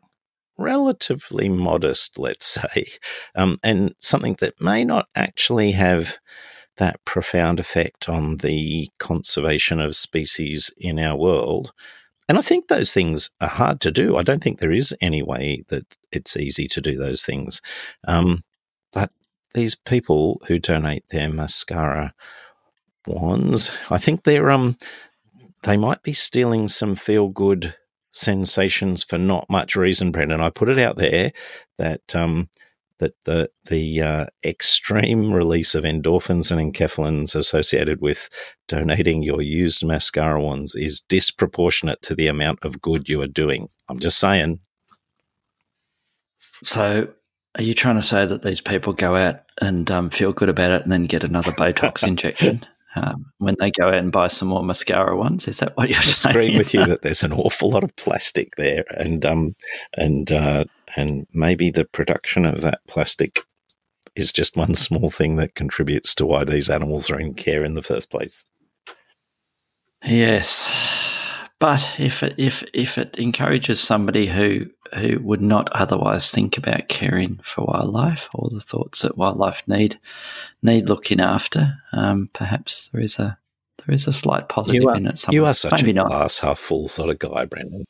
relatively 0.57 1.49
modest, 1.49 2.19
let's 2.19 2.45
say, 2.73 2.88
um, 3.36 3.60
and 3.63 3.93
something 3.99 4.36
that 4.39 4.62
may 4.62 4.84
not 4.84 5.07
actually 5.15 5.71
have 5.71 6.17
that 6.77 7.03
profound 7.05 7.60
effect 7.60 8.07
on 8.10 8.38
the 8.38 8.89
conservation 8.97 9.79
of 9.81 9.95
species 9.95 10.73
in 10.77 10.99
our 10.99 11.17
world. 11.17 11.71
And 12.29 12.38
I 12.38 12.41
think 12.41 12.67
those 12.67 12.93
things 12.93 13.29
are 13.41 13.49
hard 13.49 13.81
to 13.81 13.91
do. 13.91 14.15
I 14.15 14.23
don't 14.23 14.41
think 14.41 14.60
there 14.60 14.71
is 14.71 14.95
any 15.01 15.21
way 15.21 15.63
that 15.67 15.86
it's 16.12 16.38
easy 16.38 16.67
to 16.69 16.81
do 16.81 16.97
those 16.97 17.23
things. 17.25 17.62
Um, 18.07 18.43
but 18.93 19.12
these 19.53 19.75
people 19.75 20.41
who 20.47 20.60
donate 20.60 21.03
their 21.10 21.29
mascara 21.29 22.13
wands, 23.05 23.71
I 23.89 23.97
think 23.97 24.23
they're 24.23 24.49
um 24.49 24.77
they 25.63 25.78
might 25.78 26.04
be 26.04 26.13
stealing 26.13 26.67
some 26.67 26.95
feel 26.95 27.30
good 27.30 27.76
sensations 28.12 29.04
for 29.04 29.17
not 29.17 29.50
much 29.50 29.76
reason, 29.76 30.12
Brendan. 30.12 30.41
I 30.41 30.50
put 30.50 30.69
it 30.69 30.80
out 30.80 30.97
there 30.97 31.32
that 31.78 32.15
um, 32.15 32.50
that 33.00 33.13
the 33.26 33.50
the 33.65 34.02
uh, 34.02 34.26
extreme 34.45 35.34
release 35.34 35.76
of 35.76 35.84
endorphins 35.84 36.52
and 36.52 36.74
enkephalins 36.74 37.36
associated 37.36 38.02
with 38.02 38.30
donating 38.67 39.24
your 39.24 39.41
used 39.41 39.84
mascara 39.84 40.41
ones 40.41 40.76
is 40.76 41.02
disproportionate 41.02 42.02
to 42.04 42.15
the 42.15 42.28
amount 42.28 42.60
of 42.63 42.82
good 42.82 43.10
you 43.10 43.21
are 43.21 43.28
doing. 43.28 43.69
I'm 43.89 44.00
just 44.00 44.19
saying. 44.19 44.60
So, 46.63 47.08
are 47.56 47.63
you 47.63 47.74
trying 47.74 47.95
to 47.95 48.04
say 48.04 48.26
that 48.26 48.43
these 48.43 48.62
people 48.62 48.93
go 48.93 49.15
out 49.15 49.41
and 49.60 49.89
um, 49.89 50.10
feel 50.12 50.32
good 50.32 50.50
about 50.50 50.71
it 50.71 50.84
and 50.84 50.91
then 50.91 51.06
get 51.06 51.24
another 51.24 51.52
Botox 51.52 52.04
injection? 52.08 52.65
Um, 52.95 53.25
when 53.38 53.56
they 53.60 53.71
go 53.71 53.88
out 53.88 53.93
and 53.95 54.12
buy 54.12 54.27
some 54.27 54.49
more 54.49 54.63
mascara 54.63 55.15
ones. 55.17 55.47
Is 55.47 55.60
that 55.60 55.75
what 55.77 55.89
you're 55.89 55.99
Just 56.01 56.21
saying? 56.21 56.32
agreeing 56.36 56.58
with 56.58 56.73
you 56.73 56.86
that 56.86 57.01
there's 57.04 57.23
an 57.23 57.34
awful 57.34 57.69
lot 57.71 57.84
of 57.84 57.95
plastic 57.95 58.56
there, 58.58 58.84
and 58.97 59.25
um, 59.25 59.56
and 59.95 60.32
uh, 60.32 60.65
and 60.95 61.25
maybe 61.34 61.69
the 61.69 61.86
production 61.86 62.45
of 62.45 62.62
that 62.62 62.82
plastic 62.88 63.41
is 64.15 64.34
just 64.34 64.58
one 64.58 64.75
small 64.75 65.10
thing 65.10 65.38
that 65.38 65.56
contributes 65.56 66.13
to 66.15 66.25
why 66.25 66.43
these 66.43 66.69
animals 66.69 67.10
are 67.10 67.19
in 67.19 67.34
care 67.34 67.63
in 67.63 67.75
the 67.75 67.82
first 67.84 68.12
place. 68.12 68.43
Yes, 70.04 70.71
but 71.62 71.95
if 72.00 72.24
it, 72.24 72.34
if 72.38 72.63
if 72.74 72.97
it 72.97 73.19
encourages 73.19 73.80
somebody 73.80 74.26
who 74.26 74.65
who 74.95 75.19
would 75.19 75.41
not 75.41 75.71
otherwise 75.74 76.32
think 76.32 76.58
about 76.58 76.88
caring 76.88 77.39
for 77.43 77.65
wildlife 77.65 78.30
or 78.34 78.50
the 78.50 78.60
thoughts 78.60 79.04
that 79.04 79.15
wildlife 79.15 79.65
need 79.67 80.00
need 80.63 80.89
looking 80.89 81.19
after, 81.19 81.76
um, 81.93 82.32
perhaps 82.34 82.89
there 82.89 83.02
is 83.02 83.19
a 83.19 83.38
there 83.86 83.93
is 83.93 84.08
a 84.08 84.13
slight 84.13 84.50
positive 84.50 84.84
are, 84.86 84.95
in 84.97 85.06
it. 85.06 85.19
Somewhere. 85.19 85.36
You 85.36 85.45
are 85.45 85.54
such 85.54 85.84
Maybe 85.84 85.91
a 85.91 85.93
not. 85.93 86.08
glass 86.08 86.39
half 86.39 86.58
full 86.58 86.88
sort 86.88 87.12
of 87.12 87.19
guy, 87.19 87.45
Brendan. 87.45 87.86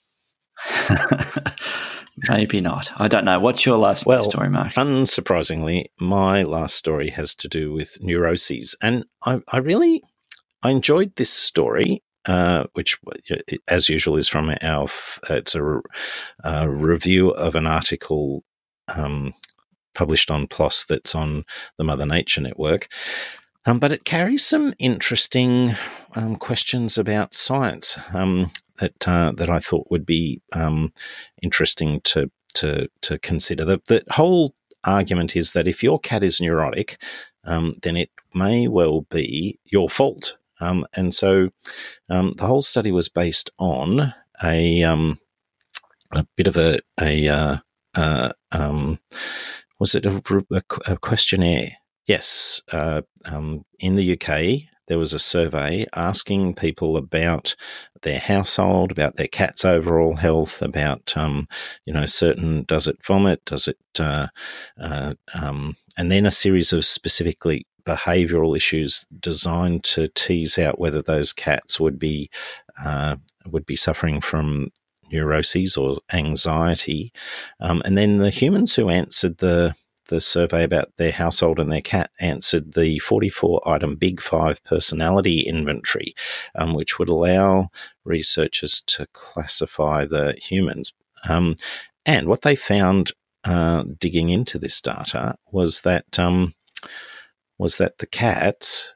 Maybe 2.28 2.60
not. 2.60 2.92
I 2.98 3.08
don't 3.08 3.24
know. 3.24 3.40
What's 3.40 3.66
your 3.66 3.78
last 3.78 4.06
well, 4.06 4.26
story, 4.26 4.50
Mark? 4.50 4.74
Unsurprisingly, 4.74 5.86
my 5.98 6.44
last 6.44 6.76
story 6.76 7.10
has 7.12 7.34
to 7.36 7.48
do 7.48 7.72
with 7.72 7.98
neuroses, 8.02 8.76
and 8.82 9.06
I, 9.26 9.40
I 9.50 9.58
really 9.60 10.04
I 10.62 10.72
enjoyed 10.72 11.16
this 11.16 11.30
story 11.30 12.04
uh, 12.26 12.66
which, 12.74 12.98
as 13.68 13.90
usual, 13.90 14.18
is 14.18 14.28
from 14.28 14.56
our. 14.62 14.88
It's 15.30 15.56
a, 15.56 15.82
a 16.44 16.70
review 16.70 17.32
of 17.32 17.56
an 17.56 17.68
article 17.68 18.44
um, 18.88 19.34
published 19.94 20.32
on 20.32 20.48
PLOS 20.48 20.86
that's 20.88 21.16
on 21.16 21.46
the 21.78 21.84
Mother 21.84 22.06
Nature 22.06 22.42
Network. 22.42 22.88
Um, 23.66 23.80
but 23.80 23.92
it 23.92 24.06
carries 24.06 24.44
some 24.44 24.74
interesting 24.80 25.76
um, 26.16 26.36
questions 26.36 26.98
about 26.98 27.34
science 27.34 28.00
um, 28.14 28.52
that 28.80 29.08
uh, 29.08 29.32
that 29.34 29.50
I 29.50 29.60
thought 29.60 29.92
would 29.92 30.06
be 30.06 30.42
um, 30.54 30.94
interesting 31.42 32.02
to 32.02 32.32
to 32.56 32.90
to 33.02 33.20
consider. 33.20 33.66
The, 33.66 33.82
the 33.88 34.04
whole 34.12 34.56
argument 34.84 35.36
is 35.36 35.54
that 35.54 35.68
if 35.68 35.84
your 35.84 36.00
cat 36.00 36.24
is 36.24 36.42
neurotic, 36.42 36.98
um, 37.44 37.74
then 37.84 37.98
it 37.98 38.10
may 38.34 38.68
well 38.68 39.02
be 39.12 39.60
your 39.66 39.90
fault 39.90 40.38
um, 40.62 40.86
and 40.94 41.14
so 41.14 41.50
um, 42.10 42.34
the 42.38 42.46
whole 42.46 42.62
study 42.62 42.92
was 42.92 43.10
based 43.10 43.50
on 43.60 44.14
a, 44.44 44.84
um, 44.84 45.20
a 46.12 46.26
bit 46.36 46.48
of 46.48 46.58
a, 46.58 46.80
a 47.00 47.28
uh, 47.28 47.58
uh, 47.96 48.32
um, 48.52 49.00
was 49.80 49.96
it 49.96 50.06
a, 50.06 50.22
a, 50.86 50.98
questionnaire? 50.98 51.72
Yes. 52.06 52.62
Uh, 52.72 53.02
um, 53.26 53.66
in 53.80 53.96
the 53.96 54.14
UK, 54.14 54.70
there 54.88 55.00
was 55.00 55.14
a 55.14 55.20
survey 55.20 55.86
asking 55.96 56.56
people 56.56 56.98
about 56.98 57.56
their 58.02 58.20
household, 58.20 58.92
about 58.92 59.16
their 59.16 59.28
cat's 59.28 59.64
overall 59.64 60.16
health, 60.16 60.62
about 60.62 61.16
um, 61.16 61.48
you 61.86 61.94
know 61.94 62.06
certain 62.06 62.64
does 62.64 62.88
it 62.88 62.98
vomit, 63.06 63.44
does 63.46 63.68
it, 63.68 63.78
uh, 64.00 64.28
uh, 64.80 65.14
um, 65.34 65.76
and 65.98 66.12
then 66.12 66.26
a 66.26 66.32
series 66.32 66.74
of 66.74 66.86
specifically 66.86 67.66
behavioural 67.84 68.56
issues 68.56 69.06
designed 69.20 69.84
to 69.84 70.08
tease 70.10 70.58
out 70.58 70.80
whether 70.80 71.02
those 71.02 71.34
cats 71.34 71.80
would 71.80 72.00
be 72.00 72.30
uh, 72.84 73.16
would 73.46 73.66
be 73.66 73.76
suffering 73.76 74.22
from 74.22 74.72
neuroses 75.12 75.76
or 75.78 76.00
anxiety, 76.14 77.12
um, 77.60 77.82
and 77.86 77.98
then 77.98 78.20
the 78.20 78.30
humans 78.30 78.76
who 78.76 78.90
answered 78.90 79.38
the 79.38 79.76
the 80.12 80.22
survey 80.22 80.64
about 80.64 80.92
their 80.98 81.12
household 81.12 81.58
and 81.58 81.72
their 81.72 81.82
cat 81.82 82.12
answered 82.20 82.74
the 82.74 83.00
44 83.00 83.62
item 83.66 83.96
Big 83.96 84.22
Five 84.22 84.62
personality 84.66 85.40
inventory, 85.40 86.14
um, 86.56 86.74
which 86.74 87.00
would 87.00 87.08
allow 87.08 87.70
researchers 88.04 88.84
to 88.88 89.08
classify 89.14 90.06
the 90.06 90.34
humans. 90.34 90.94
Um, 91.30 91.56
and 92.06 92.28
what 92.28 92.42
they 92.42 92.58
found 92.58 93.14
uh, 93.46 93.86
digging 93.98 94.30
into 94.30 94.60
this 94.60 94.82
data 94.82 95.36
was 95.52 95.82
that 95.82 96.20
um, 96.20 96.54
was 97.62 97.78
that 97.78 98.00
the 98.00 98.08
cats 98.08 98.96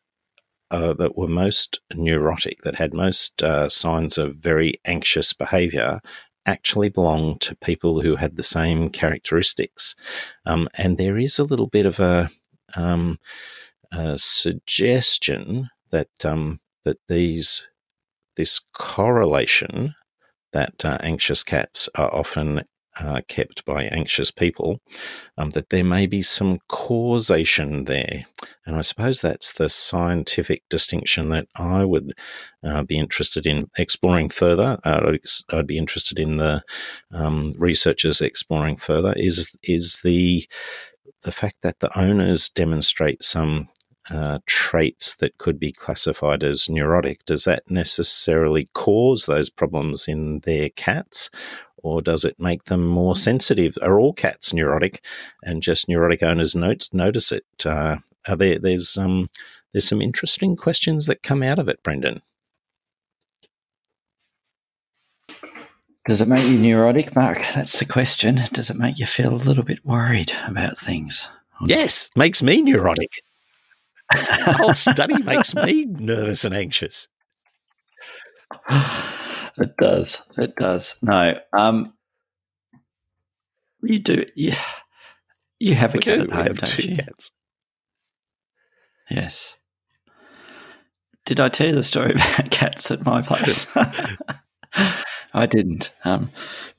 uh, 0.72 0.92
that 0.94 1.16
were 1.16 1.28
most 1.28 1.80
neurotic, 1.94 2.64
that 2.64 2.74
had 2.74 2.96
most 2.96 3.44
uh, 3.44 3.70
signs 3.70 4.18
of 4.18 4.36
very 4.36 4.74
anxious 4.86 5.34
behaviour, 5.34 6.02
actually 6.48 6.90
belonged 6.90 7.40
to 7.42 7.56
people 7.58 8.02
who 8.02 8.16
had 8.16 8.38
the 8.38 8.44
same 8.44 8.90
characteristics. 8.90 9.96
Um, 10.48 10.68
and 10.74 10.98
there 10.98 11.16
is 11.16 11.38
a 11.38 11.44
little 11.44 11.68
bit 11.68 11.86
of 11.86 12.00
a, 12.00 12.32
um, 12.76 13.20
a 13.92 14.18
suggestion 14.18 15.70
that 15.92 16.26
um, 16.26 16.60
that 16.86 16.98
these 17.08 17.68
this 18.36 18.62
correlation 18.74 19.94
that 20.54 20.84
uh, 20.84 20.98
anxious 21.02 21.44
cats 21.44 21.88
are 21.94 22.12
often 22.12 22.64
uh, 23.00 23.22
kept 23.28 23.66
by 23.66 23.84
anxious 23.86 24.32
people, 24.32 24.80
um, 25.38 25.52
that 25.52 25.70
there 25.70 25.84
may 25.84 26.06
be 26.06 26.22
some 26.22 26.60
causation 26.68 27.86
there. 27.86 28.26
And 28.66 28.76
I 28.76 28.82
suppose 28.82 29.22
that's 29.22 29.54
the 29.54 29.70
scientific 29.70 30.64
distinction 30.70 31.30
that 31.30 31.48
I 31.56 31.86
would 31.86 32.14
uh, 32.64 32.84
be 32.84 32.98
interested 32.98 33.46
in 33.46 33.70
exploring 33.78 34.30
further. 34.30 34.80
Uh, 34.84 35.18
I'd, 35.50 35.68
be 35.68 35.78
interested 35.78 36.20
in 36.20 36.38
the 36.38 36.64
um, 37.12 37.54
researchers 37.58 38.22
exploring 38.22 38.78
further. 38.78 39.14
Is 39.18 39.56
is 39.64 40.02
the 40.04 40.48
the 41.24 41.32
fact 41.32 41.58
that 41.62 41.80
the 41.80 41.98
owners 42.00 42.50
demonstrate 42.50 43.24
some 43.24 43.70
uh, 44.10 44.40
traits 44.46 45.16
that 45.16 45.38
could 45.38 45.60
be 45.60 45.72
classified 45.72 46.44
as 46.44 46.70
neurotic, 46.70 47.26
does 47.26 47.46
that 47.46 47.64
necessarily 47.70 48.70
cause 48.74 49.26
those 49.26 49.50
problems 49.50 50.08
in 50.08 50.40
their 50.42 50.70
cats? 50.70 51.30
Or 51.86 52.02
does 52.02 52.26
it 52.26 52.40
make 52.40 52.64
them 52.64 52.88
more 52.88 53.16
sensitive? 53.16 53.78
Are 53.80 54.00
all 54.00 54.12
cats 54.12 54.56
neurotic, 54.56 55.06
and 55.44 55.62
just 55.62 55.88
neurotic 55.88 56.24
owners 56.24 56.56
note, 56.56 56.90
notice 56.92 57.32
it? 57.32 57.46
Uh, 57.64 57.98
are 58.28 58.36
there, 58.36 58.58
there's 58.58 58.98
um, 58.98 59.30
there's 59.72 59.88
some 59.88 60.02
interesting 60.02 60.56
questions 60.56 61.06
that 61.06 61.22
come 61.22 61.44
out 61.44 61.60
of 61.60 61.70
it, 61.70 61.84
Brendan. 61.84 62.24
Does 66.08 66.24
it 66.24 66.28
make 66.28 66.48
you 66.48 66.58
neurotic, 66.58 67.16
Mark? 67.16 67.46
That's 67.54 67.78
the 67.78 67.86
question. 67.86 68.42
Does 68.52 68.72
it 68.72 68.78
make 68.78 68.98
you 68.98 69.06
feel 69.06 69.36
a 69.36 69.38
little 69.38 69.64
bit 69.64 69.86
worried 69.86 70.34
about 70.48 70.80
things? 70.80 71.30
Yes, 71.68 72.10
makes 72.16 72.42
me 72.42 72.64
neurotic. 72.64 73.12
the 74.12 74.56
whole 74.58 74.74
study 74.74 75.22
makes 75.22 75.54
me 75.54 75.86
nervous 75.86 76.46
and 76.46 76.56
anxious. 76.56 77.08
It 79.58 79.78
does. 79.78 80.22
It 80.38 80.56
does. 80.56 80.96
No. 81.02 81.40
Um, 81.58 81.94
you 83.82 84.00
do. 84.00 84.26
You, 84.36 84.54
you 85.60 85.76
have 85.76 85.94
a 85.94 85.98
we 85.98 86.04
cat 86.04 86.20
do. 86.20 86.24
at 86.26 86.32
home, 86.32 86.42
we 86.44 86.48
have 86.48 86.58
don't 86.58 86.68
two 86.70 86.90
you? 86.90 86.96
Cats. 86.98 87.32
Yes. 89.10 89.56
Did 91.26 91.40
I 91.40 91.50
tell 91.50 91.68
you 91.68 91.76
the 91.76 91.84
story 91.84 92.12
about 92.16 92.52
cats 92.52 92.92
at 92.92 93.06
my 93.06 93.22
place? 93.22 93.68
I 95.34 95.46
didn't. 95.46 95.92
Um, 96.04 96.30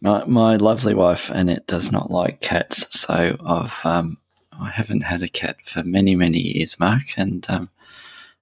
my 0.01 0.25
my 0.25 0.57
lovely 0.57 0.95
wife 0.95 1.31
Annette 1.31 1.67
does 1.67 1.93
not 1.93 2.11
like 2.11 2.41
cats, 2.41 2.99
so 2.99 3.37
I've 3.45 3.85
um, 3.85 4.19
I 4.53 4.71
haven't 4.71 5.03
had 5.03 5.23
a 5.23 5.29
cat 5.29 5.57
for 5.65 5.83
many 5.83 6.17
many 6.17 6.39
years, 6.39 6.81
Mark, 6.81 7.17
and 7.17 7.45
um, 7.49 7.71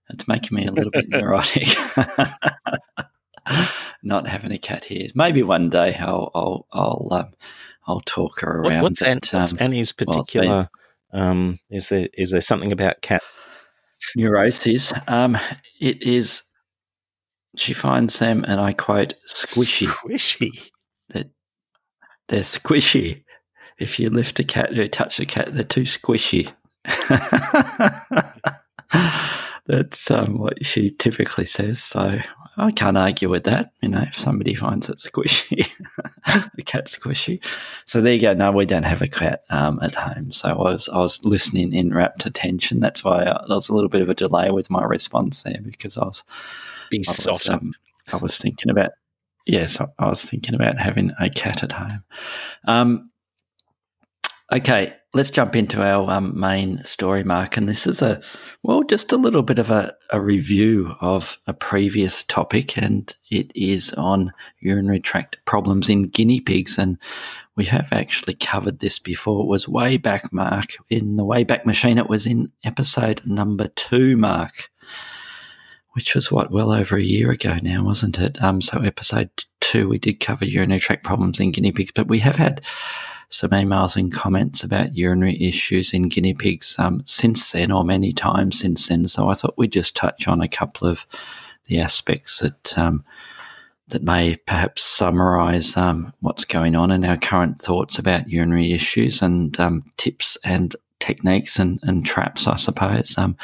it's 0.08 0.28
making 0.28 0.56
me 0.56 0.66
a 0.66 0.72
little 0.72 0.90
bit 0.90 1.08
neurotic. 1.08 1.68
Not 4.04 4.28
having 4.28 4.52
a 4.52 4.58
cat 4.58 4.84
here. 4.84 5.08
Maybe 5.14 5.42
one 5.42 5.70
day 5.70 5.96
I'll 5.98 6.30
I'll 6.34 6.66
I'll, 6.72 7.08
um, 7.10 7.32
I'll 7.86 8.00
talk 8.00 8.40
her 8.40 8.60
around. 8.60 8.82
What's, 8.82 9.00
but, 9.00 9.32
what's 9.32 9.52
um, 9.52 9.58
Annie's 9.60 9.92
particular? 9.92 10.68
Um, 11.12 11.58
is 11.70 11.88
there 11.88 12.08
is 12.14 12.30
there 12.30 12.40
something 12.40 12.72
about 12.72 13.02
cats? 13.02 13.40
Neuroses. 14.16 14.92
Um, 15.08 15.38
it 15.80 16.02
is. 16.02 16.42
She 17.56 17.72
finds 17.72 18.18
them, 18.18 18.44
and 18.46 18.60
I 18.60 18.72
quote, 18.72 19.14
"squishy." 19.28 19.86
Squishy. 19.86 20.70
They're, 21.08 21.30
they're 22.28 22.40
squishy. 22.40 23.22
If 23.78 23.98
you 23.98 24.08
lift 24.08 24.40
a 24.40 24.44
cat 24.44 24.78
or 24.78 24.88
touch 24.88 25.20
a 25.20 25.26
cat, 25.26 25.52
they're 25.52 25.64
too 25.64 25.82
squishy. 25.82 26.52
That's 29.66 30.10
um, 30.10 30.38
what 30.38 30.66
she 30.66 30.90
typically 30.90 31.46
says. 31.46 31.82
So 31.82 32.18
I 32.56 32.70
can't 32.70 32.96
argue 32.96 33.28
with 33.28 33.44
that. 33.44 33.72
You 33.82 33.88
know, 33.88 34.02
if 34.02 34.16
somebody 34.16 34.54
finds 34.54 34.88
it 34.88 34.98
squishy, 34.98 35.68
the 36.54 36.62
cat's 36.62 36.96
squishy. 36.96 37.44
So 37.86 38.00
there 38.00 38.14
you 38.14 38.20
go. 38.20 38.34
No, 38.34 38.52
we 38.52 38.66
don't 38.66 38.84
have 38.84 39.02
a 39.02 39.08
cat 39.08 39.42
um, 39.50 39.78
at 39.82 39.94
home. 39.94 40.32
So 40.32 40.50
I 40.50 40.72
was 40.72 40.88
I 40.88 40.98
was 40.98 41.24
listening 41.24 41.72
in 41.72 41.92
rapt 41.92 42.26
attention. 42.26 42.80
That's 42.80 43.02
why 43.02 43.22
I, 43.22 43.44
there 43.48 43.56
was 43.56 43.68
a 43.68 43.74
little 43.74 43.88
bit 43.88 44.02
of 44.02 44.08
a 44.08 44.14
delay 44.14 44.50
with 44.50 44.70
my 44.70 44.84
response 44.84 45.42
there 45.42 45.60
because 45.62 45.98
I 45.98 46.04
was 46.04 46.22
being 46.90 47.04
soft. 47.04 47.48
Um, 47.48 47.74
I 48.12 48.16
was 48.16 48.38
thinking 48.38 48.70
about 48.70 48.92
yes, 49.46 49.80
I 49.98 50.08
was 50.08 50.28
thinking 50.28 50.54
about 50.54 50.78
having 50.78 51.12
a 51.18 51.30
cat 51.30 51.62
at 51.62 51.72
home. 51.72 52.04
Um, 52.66 53.10
okay, 54.54 54.94
let's 55.14 55.30
jump 55.30 55.56
into 55.56 55.82
our 55.82 56.10
um, 56.10 56.38
main 56.38 56.82
story, 56.84 57.24
Mark. 57.24 57.56
And 57.56 57.68
this 57.68 57.86
is 57.86 58.00
a, 58.00 58.22
well, 58.62 58.84
just 58.84 59.12
a 59.12 59.16
little 59.16 59.42
bit 59.42 59.58
of 59.58 59.70
a, 59.70 59.94
a, 60.10 60.20
review 60.20 60.94
of 61.00 61.38
a 61.46 61.52
previous 61.52 62.22
topic, 62.22 62.78
and 62.78 63.14
it 63.30 63.50
is 63.54 63.92
on 63.94 64.32
urinary 64.60 65.00
tract 65.00 65.38
problems 65.44 65.88
in 65.88 66.04
guinea 66.04 66.40
pigs. 66.40 66.78
And 66.78 66.98
we 67.56 67.64
have 67.66 67.92
actually 67.92 68.34
covered 68.34 68.78
this 68.78 68.98
before. 68.98 69.42
It 69.42 69.48
was 69.48 69.68
way 69.68 69.96
back, 69.96 70.32
Mark, 70.32 70.76
in 70.88 71.16
the 71.16 71.24
Wayback 71.24 71.66
Machine. 71.66 71.98
It 71.98 72.08
was 72.08 72.26
in 72.26 72.52
episode 72.62 73.22
number 73.26 73.68
two, 73.68 74.16
Mark. 74.16 74.70
Which 75.92 76.16
was 76.16 76.32
what, 76.32 76.50
well 76.50 76.72
over 76.72 76.96
a 76.96 77.02
year 77.02 77.30
ago 77.30 77.56
now, 77.62 77.84
wasn't 77.84 78.18
it? 78.18 78.42
Um, 78.42 78.60
so 78.60 78.80
episode 78.80 79.30
two, 79.60 79.88
we 79.88 79.98
did 79.98 80.18
cover 80.18 80.44
urinary 80.44 80.80
tract 80.80 81.04
problems 81.04 81.38
in 81.38 81.52
guinea 81.52 81.70
pigs, 81.70 81.92
but 81.94 82.08
we 82.08 82.18
have 82.18 82.34
had 82.34 82.64
some 83.34 83.50
emails 83.50 83.96
and 83.96 84.12
comments 84.12 84.62
about 84.62 84.96
urinary 84.96 85.42
issues 85.42 85.92
in 85.92 86.08
guinea 86.08 86.34
pigs 86.34 86.76
um, 86.78 87.02
since 87.04 87.50
then, 87.50 87.72
or 87.72 87.82
many 87.84 88.12
times 88.12 88.60
since 88.60 88.86
then. 88.88 89.08
So 89.08 89.28
I 89.28 89.34
thought 89.34 89.58
we'd 89.58 89.72
just 89.72 89.96
touch 89.96 90.28
on 90.28 90.40
a 90.40 90.46
couple 90.46 90.86
of 90.86 91.04
the 91.66 91.80
aspects 91.80 92.38
that 92.38 92.78
um, 92.78 93.04
that 93.88 94.04
may 94.04 94.36
perhaps 94.46 94.82
summarise 94.82 95.76
um, 95.76 96.12
what's 96.20 96.44
going 96.44 96.76
on 96.76 96.92
and 96.92 97.04
our 97.04 97.16
current 97.16 97.60
thoughts 97.60 97.98
about 97.98 98.28
urinary 98.28 98.72
issues 98.72 99.20
and 99.20 99.58
um, 99.58 99.84
tips 99.96 100.38
and 100.44 100.76
techniques 101.00 101.58
and, 101.58 101.80
and 101.82 102.06
traps, 102.06 102.46
I 102.46 102.54
suppose, 102.54 103.18
um, 103.18 103.36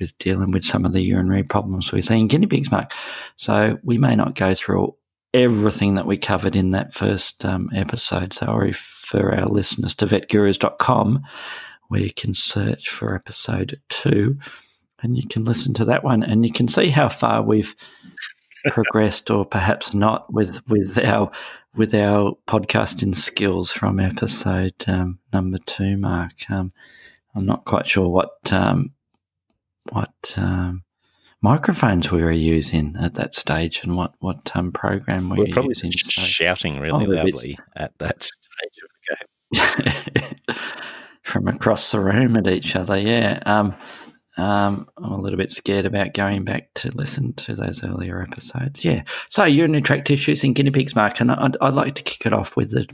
with 0.00 0.16
dealing 0.18 0.52
with 0.52 0.64
some 0.64 0.86
of 0.86 0.94
the 0.94 1.02
urinary 1.02 1.42
problems 1.42 1.92
we 1.92 2.00
see 2.00 2.18
in 2.18 2.28
guinea 2.28 2.46
pigs, 2.46 2.72
Mark. 2.72 2.92
So 3.36 3.78
we 3.82 3.98
may 3.98 4.16
not 4.16 4.36
go 4.36 4.54
through 4.54 4.96
everything 5.34 5.96
that 5.96 6.06
we 6.06 6.16
covered 6.16 6.56
in 6.56 6.70
that 6.70 6.94
first 6.94 7.44
um, 7.44 7.68
episode. 7.74 8.32
So 8.32 8.46
I 8.46 8.72
refer 9.14 9.34
our 9.34 9.46
listeners 9.46 9.94
to 9.96 10.06
vetgurus.com 10.06 11.24
where 11.88 12.00
you 12.00 12.12
can 12.12 12.34
search 12.34 12.88
for 12.88 13.14
episode 13.14 13.80
two 13.88 14.38
and 15.02 15.16
you 15.16 15.26
can 15.28 15.44
listen 15.44 15.74
to 15.74 15.84
that 15.84 16.02
one 16.02 16.22
and 16.22 16.46
you 16.46 16.52
can 16.52 16.68
see 16.68 16.88
how 16.88 17.08
far 17.08 17.42
we've 17.42 17.74
progressed 18.70 19.30
or 19.30 19.44
perhaps 19.44 19.94
not 19.94 20.32
with, 20.32 20.66
with 20.68 20.98
our 21.04 21.30
with 21.76 21.92
our 21.92 22.36
podcasting 22.46 23.14
skills 23.14 23.72
from 23.72 23.98
episode 23.98 24.74
um, 24.86 25.18
number 25.32 25.58
two, 25.58 25.96
Mark. 25.96 26.48
Um, 26.48 26.72
I'm 27.34 27.46
not 27.46 27.64
quite 27.64 27.88
sure 27.88 28.08
what 28.08 28.52
um, 28.52 28.92
what 29.90 30.36
um, 30.36 30.84
microphones 31.42 32.12
we 32.12 32.22
were 32.22 32.30
using 32.30 32.94
at 33.00 33.14
that 33.14 33.34
stage 33.34 33.82
and 33.82 33.96
what 33.96 34.14
what 34.20 34.52
um, 34.54 34.70
program 34.70 35.28
we 35.28 35.38
we 35.38 35.44
were 35.46 35.52
probably 35.52 35.70
using. 35.70 35.90
So, 35.90 36.20
shouting 36.20 36.78
really 36.78 37.06
oh, 37.06 37.10
loudly 37.10 37.58
at 37.74 37.98
that 37.98 38.30
of 38.62 38.90
the 39.08 40.46
game. 40.46 40.56
From 41.22 41.48
across 41.48 41.90
the 41.90 42.00
room 42.00 42.36
at 42.36 42.46
each 42.46 42.76
other, 42.76 42.98
yeah. 42.98 43.42
Um, 43.46 43.74
um, 44.36 44.88
I'm 44.98 45.12
a 45.12 45.20
little 45.20 45.38
bit 45.38 45.50
scared 45.50 45.86
about 45.86 46.12
going 46.12 46.44
back 46.44 46.74
to 46.74 46.90
listen 46.96 47.32
to 47.34 47.54
those 47.54 47.84
earlier 47.84 48.20
episodes. 48.20 48.84
Yeah. 48.84 49.04
So 49.28 49.44
urinary 49.44 49.82
tract 49.82 50.06
tissues 50.06 50.42
in 50.42 50.54
guinea 50.54 50.70
pigs, 50.70 50.96
Mark, 50.96 51.20
and 51.20 51.30
I'd, 51.30 51.56
I'd 51.60 51.74
like 51.74 51.94
to 51.94 52.02
kick 52.02 52.26
it 52.26 52.32
off 52.32 52.56
with 52.56 52.72
the 52.72 52.88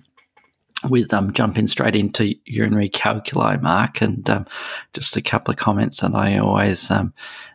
with 0.88 1.12
um, 1.12 1.32
jumping 1.32 1.66
straight 1.66 1.96
into 1.96 2.34
urinary 2.46 2.88
calculi, 2.88 3.58
Mark, 3.58 4.00
and 4.00 4.28
um, 4.30 4.46
just 4.94 5.16
a 5.16 5.22
couple 5.22 5.52
of 5.52 5.58
comments 5.58 6.00
that 6.00 6.14
I 6.14 6.38
always 6.38 6.90
um, 6.90 7.12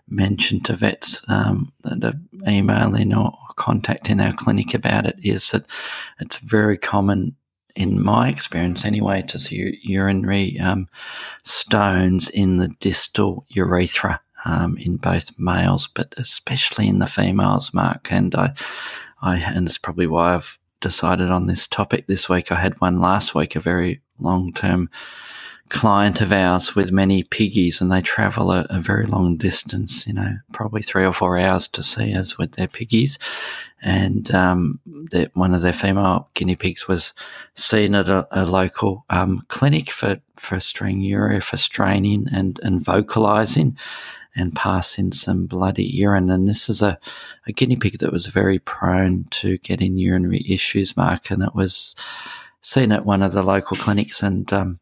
mention 0.08 0.62
to 0.62 0.76
vets 0.76 1.24
um, 1.28 1.72
that 1.84 2.04
are 2.04 2.20
emailing 2.48 3.16
or 3.16 3.36
contacting 3.56 4.20
our 4.20 4.34
clinic 4.34 4.74
about 4.74 5.08
it 5.08 5.16
is 5.24 5.50
that 5.52 5.66
it's 6.20 6.38
very 6.38 6.78
common 6.78 7.36
in 7.76 8.02
my 8.02 8.30
experience 8.30 8.86
anyway, 8.86 9.22
to 9.24 9.40
see 9.40 9.80
urinary 9.84 10.60
um, 10.60 10.88
stones 11.44 12.30
in 12.30 12.58
the 12.58 12.70
distal 12.80 13.46
urethra 13.50 14.22
um, 14.46 14.78
in 14.78 14.98
both 14.98 15.38
males, 15.38 15.88
but 15.88 16.14
especially 16.18 16.88
in 16.88 17.00
the 17.00 17.08
females, 17.08 17.74
Mark. 17.74 18.12
And 18.12 18.34
I, 18.36 18.54
I, 19.22 19.38
and 19.38 19.68
it's 19.68 19.78
probably 19.78 20.08
why 20.08 20.36
I've 20.36 20.58
decided 20.80 21.30
on 21.30 21.48
this 21.48 21.68
topic 21.68 22.08
this 22.08 22.30
week. 22.30 22.52
I 22.52 22.56
had 22.56 22.80
one 22.80 23.02
last 23.02 23.36
week, 23.36 23.56
a 23.56 23.60
very 23.60 24.02
long 24.20 24.54
term 24.54 24.90
client 25.70 26.22
of 26.22 26.32
ours 26.32 26.76
with 26.76 26.92
many 26.92 27.24
piggies, 27.24 27.82
and 27.82 27.92
they 27.92 28.02
travel 28.02 28.52
a, 28.52 28.68
a, 28.70 28.80
very 28.80 29.06
long 29.08 29.36
distance, 29.36 30.06
you 30.06 30.14
know, 30.14 30.38
probably 30.52 30.82
three 30.82 31.04
or 31.04 31.12
four 31.12 31.40
hours 31.40 31.68
to 31.70 31.82
see 31.82 32.14
us 32.14 32.38
with 32.38 32.52
their 32.54 32.68
piggies. 32.68 33.18
And 33.82 34.34
um, 34.34 34.80
one 35.34 35.54
of 35.54 35.62
their 35.62 35.74
female 35.74 36.30
guinea 36.34 36.56
pigs 36.56 36.88
was 36.88 37.14
seen 37.56 37.96
at 37.96 38.10
a, 38.10 38.28
a 38.32 38.46
local 38.46 39.06
um, 39.10 39.42
clinic 39.48 39.90
for, 39.90 40.20
for 40.36 40.58
stranguria, 40.58 41.42
for 41.42 41.58
straining 41.58 42.28
and, 42.32 42.60
and 42.64 42.84
vocalizing 42.84 43.78
and 44.36 44.56
passing 44.56 45.12
some 45.12 45.46
bloody 45.46 45.86
urine. 45.86 46.30
And 46.30 46.48
this 46.48 46.70
is 46.70 46.82
a, 46.82 47.00
a 47.48 47.52
guinea 47.52 47.78
pig 47.78 48.00
that 48.00 48.12
was 48.12 48.28
very 48.28 48.60
prone 48.60 49.26
to 49.32 49.58
getting 49.60 49.98
urinary 49.98 50.46
issues, 50.48 50.98
Mark, 50.98 51.32
and 51.32 51.42
it 51.42 51.56
was 51.56 51.96
seen 52.62 52.92
at 52.92 53.06
one 53.06 53.22
of 53.22 53.32
the 53.32 53.44
local 53.44 53.78
clinics 53.78 54.24
and 54.24 54.52
um, 54.52 54.80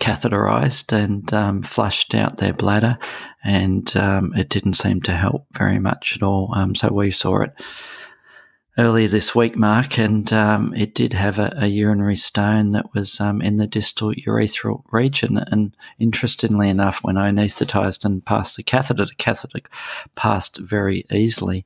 catheterized 0.00 0.92
and 0.92 1.32
um, 1.32 1.62
flushed 1.62 2.14
out 2.14 2.38
their 2.38 2.52
bladder, 2.52 2.98
and 3.44 3.96
um, 3.96 4.32
it 4.34 4.48
didn't 4.48 4.74
seem 4.74 5.00
to 5.02 5.12
help 5.12 5.46
very 5.52 5.78
much 5.78 6.16
at 6.16 6.22
all. 6.22 6.52
Um, 6.54 6.74
so 6.74 6.92
we 6.92 7.10
saw 7.10 7.42
it 7.42 7.52
earlier 8.78 9.08
this 9.08 9.34
week, 9.34 9.56
Mark, 9.56 9.98
and 9.98 10.32
um, 10.32 10.72
it 10.74 10.94
did 10.94 11.12
have 11.12 11.38
a, 11.38 11.52
a, 11.56 11.66
urinary 11.66 12.16
stone 12.16 12.72
that 12.72 12.94
was 12.94 13.20
um, 13.20 13.42
in 13.42 13.56
the 13.58 13.66
distal 13.66 14.12
urethral 14.12 14.82
region. 14.90 15.36
And 15.36 15.76
interestingly 15.98 16.68
enough, 16.68 17.00
when 17.02 17.16
I 17.16 17.28
anaesthetized 17.28 18.04
and 18.04 18.24
passed 18.24 18.56
the 18.56 18.62
catheter, 18.62 19.04
the 19.04 19.14
catheter 19.16 19.60
passed 20.14 20.58
very 20.58 21.04
easily 21.12 21.64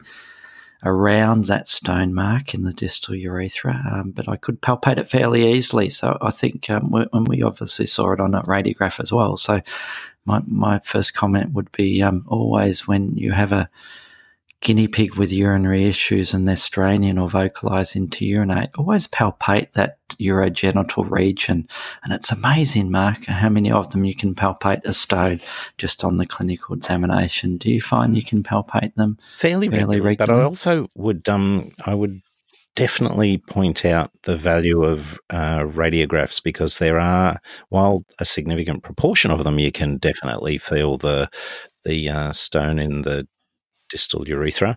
around 0.84 1.46
that 1.46 1.66
stone 1.66 2.12
mark 2.12 2.54
in 2.54 2.62
the 2.62 2.72
distal 2.72 3.14
urethra, 3.14 3.82
um, 3.90 4.10
but 4.10 4.28
I 4.28 4.36
could 4.36 4.60
palpate 4.60 4.98
it 4.98 5.08
fairly 5.08 5.52
easily. 5.52 5.88
So 5.90 6.18
I 6.20 6.30
think, 6.30 6.68
um, 6.68 6.90
we, 6.90 7.06
and 7.12 7.26
we 7.26 7.42
obviously 7.42 7.86
saw 7.86 8.12
it 8.12 8.20
on 8.20 8.34
a 8.34 8.42
radiograph 8.42 9.00
as 9.00 9.12
well. 9.12 9.36
So 9.36 9.62
my, 10.26 10.42
my 10.46 10.78
first 10.80 11.14
comment 11.14 11.52
would 11.52 11.72
be 11.72 12.02
um, 12.02 12.24
always 12.28 12.86
when 12.86 13.16
you 13.16 13.32
have 13.32 13.52
a 13.52 13.70
guinea 14.64 14.88
pig 14.88 15.14
with 15.14 15.30
urinary 15.30 15.84
issues 15.84 16.32
and 16.32 16.48
they're 16.48 16.56
straining 16.56 17.18
or 17.18 17.28
vocalizing 17.28 18.08
to 18.08 18.24
urinate, 18.24 18.70
always 18.78 19.06
palpate 19.06 19.70
that 19.72 19.98
urogenital 20.14 21.08
region. 21.10 21.68
And 22.02 22.12
it's 22.14 22.32
amazing, 22.32 22.90
Mark, 22.90 23.26
how 23.26 23.50
many 23.50 23.70
of 23.70 23.90
them 23.90 24.04
you 24.04 24.16
can 24.16 24.34
palpate 24.34 24.84
a 24.86 24.94
stone 24.94 25.40
just 25.76 26.02
on 26.02 26.16
the 26.16 26.26
clinical 26.26 26.74
examination. 26.74 27.58
Do 27.58 27.70
you 27.70 27.80
find 27.80 28.16
you 28.16 28.24
can 28.24 28.42
palpate 28.42 28.94
them 28.94 29.18
fairly, 29.36 29.68
fairly 29.68 30.00
regularly? 30.00 30.16
But 30.16 30.30
I 30.30 30.44
also 30.44 30.88
would, 30.96 31.28
um, 31.28 31.70
I 31.84 31.94
would 31.94 32.22
definitely 32.74 33.38
point 33.38 33.84
out 33.84 34.10
the 34.22 34.36
value 34.36 34.82
of 34.82 35.18
uh, 35.28 35.60
radiographs 35.60 36.42
because 36.42 36.78
there 36.78 36.98
are, 36.98 37.38
while 37.68 38.06
a 38.18 38.24
significant 38.24 38.82
proportion 38.82 39.30
of 39.30 39.44
them, 39.44 39.58
you 39.58 39.70
can 39.70 39.98
definitely 39.98 40.56
feel 40.58 40.96
the 40.96 41.28
the 41.84 42.08
uh, 42.08 42.32
stone 42.32 42.78
in 42.78 43.02
the 43.02 43.28
distal 43.94 44.26
urethra. 44.26 44.76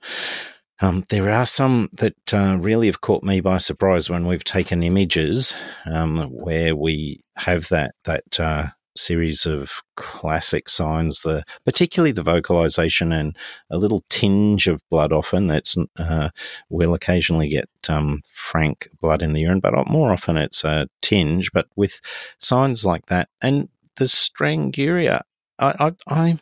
Um, 0.80 1.06
there 1.10 1.32
are 1.32 1.48
some 1.48 1.90
that 1.94 2.34
uh, 2.34 2.58
really 2.62 2.86
have 2.86 3.02
caught 3.02 3.24
me 3.24 3.42
by 3.42 3.58
surprise 3.58 4.12
when 4.12 4.28
we've 4.28 4.44
taken 4.44 4.84
images 4.84 5.56
um, 5.88 6.30
where 6.30 6.76
we 6.76 7.22
have 7.38 7.68
that 7.70 7.96
that 8.04 8.40
uh, 8.40 8.68
series 8.96 9.48
of 9.48 9.82
classic 9.96 10.70
signs, 10.70 11.22
the 11.22 11.44
particularly 11.66 12.12
the 12.12 12.22
vocalization 12.22 13.12
and 13.12 13.36
a 13.72 13.78
little 13.78 14.04
tinge 14.10 14.68
of 14.68 14.88
blood. 14.92 15.12
Often 15.12 15.48
that's 15.48 15.76
uh, 15.98 16.30
we'll 16.70 16.94
occasionally 16.94 17.50
get 17.50 17.70
um, 17.90 18.22
frank 18.32 18.88
blood 19.02 19.24
in 19.24 19.34
the 19.34 19.42
urine, 19.42 19.60
but 19.60 19.74
more 19.88 20.12
often 20.12 20.38
it's 20.38 20.64
a 20.64 20.88
tinge. 21.02 21.52
But 21.52 21.66
with 21.76 22.02
signs 22.38 22.86
like 22.86 23.08
that 23.08 23.30
and 23.42 23.70
the 23.96 24.06
stranguria, 24.06 25.22
I, 25.58 25.74
I, 25.80 25.92
I 26.08 26.40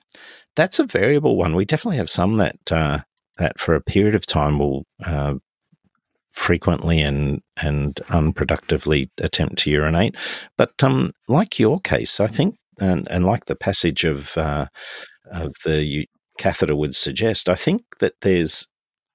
that's 0.56 0.80
a 0.80 0.86
variable 0.86 1.36
one. 1.36 1.56
We 1.56 1.66
definitely 1.66 1.98
have 1.98 2.10
some 2.10 2.38
that 2.38 2.72
uh, 2.72 3.00
that 3.38 3.60
for 3.60 3.76
a 3.76 3.82
period 3.82 4.16
of 4.16 4.26
time 4.26 4.60
will 4.60 4.86
uh, 5.06 5.36
frequently 6.30 7.02
and 7.02 7.42
and 7.58 7.96
unproductively 8.08 9.10
attempt 9.20 9.58
to 9.60 9.72
urinate. 9.72 10.16
But 10.58 10.84
um, 10.84 11.14
like 11.28 11.60
your 11.60 11.80
case, 11.80 12.20
I 12.20 12.28
think, 12.28 12.58
and, 12.80 13.08
and 13.10 13.26
like 13.26 13.46
the 13.46 13.56
passage 13.56 14.04
of 14.04 14.38
uh, 14.38 14.68
of 15.32 15.54
the 15.64 16.08
catheter 16.38 16.76
would 16.76 16.96
suggest, 16.96 17.50
I 17.50 17.56
think 17.56 17.84
that 18.00 18.14
there's 18.22 18.68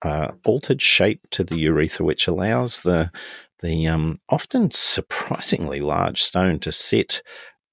uh, 0.03 0.29
altered 0.45 0.81
shape 0.81 1.21
to 1.33 1.45
the 1.45 1.59
urethra, 1.59 2.05
which 2.07 2.27
allows 2.27 2.83
the 2.83 3.11
the 3.63 3.87
um, 3.87 4.19
often 4.31 4.71
surprisingly 4.71 5.81
large 5.81 6.23
stone 6.23 6.59
to 6.61 6.73
sit 6.73 7.23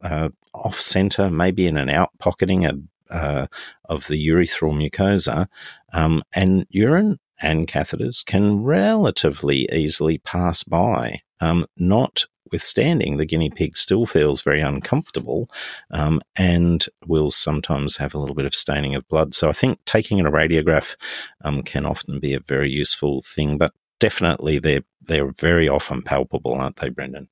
uh, 0.01 0.29
off 0.53 0.79
center, 0.79 1.29
maybe 1.29 1.65
in 1.65 1.77
an 1.77 1.89
out 1.89 2.09
pocketing, 2.19 2.65
a 2.65 2.73
uh, 3.09 3.47
of 3.85 4.07
the 4.07 4.27
urethral 4.27 4.73
mucosa, 4.73 5.47
um, 5.93 6.23
and 6.33 6.65
urine 6.69 7.19
and 7.41 7.67
catheters 7.67 8.25
can 8.25 8.63
relatively 8.63 9.67
easily 9.71 10.17
pass 10.17 10.63
by, 10.63 11.21
um, 11.39 11.65
notwithstanding 11.77 13.17
the 13.17 13.25
guinea 13.25 13.49
pig 13.49 13.77
still 13.77 14.05
feels 14.05 14.41
very 14.41 14.61
uncomfortable 14.61 15.49
um, 15.91 16.19
and 16.35 16.87
will 17.05 17.29
sometimes 17.29 17.97
have 17.97 18.15
a 18.15 18.17
little 18.17 18.35
bit 18.35 18.45
of 18.45 18.55
staining 18.55 18.95
of 18.95 19.07
blood. 19.07 19.35
So 19.35 19.49
I 19.49 19.53
think 19.53 19.79
taking 19.85 20.17
in 20.17 20.25
a 20.25 20.31
radiograph 20.31 20.95
um, 21.43 21.61
can 21.61 21.85
often 21.85 22.19
be 22.19 22.33
a 22.33 22.39
very 22.39 22.69
useful 22.69 23.21
thing, 23.21 23.57
but 23.57 23.73
definitely 23.99 24.59
they're 24.59 24.83
they're 25.01 25.31
very 25.31 25.69
often 25.69 26.01
palpable, 26.01 26.53
aren't 26.53 26.77
they, 26.77 26.89
Brendan? 26.89 27.29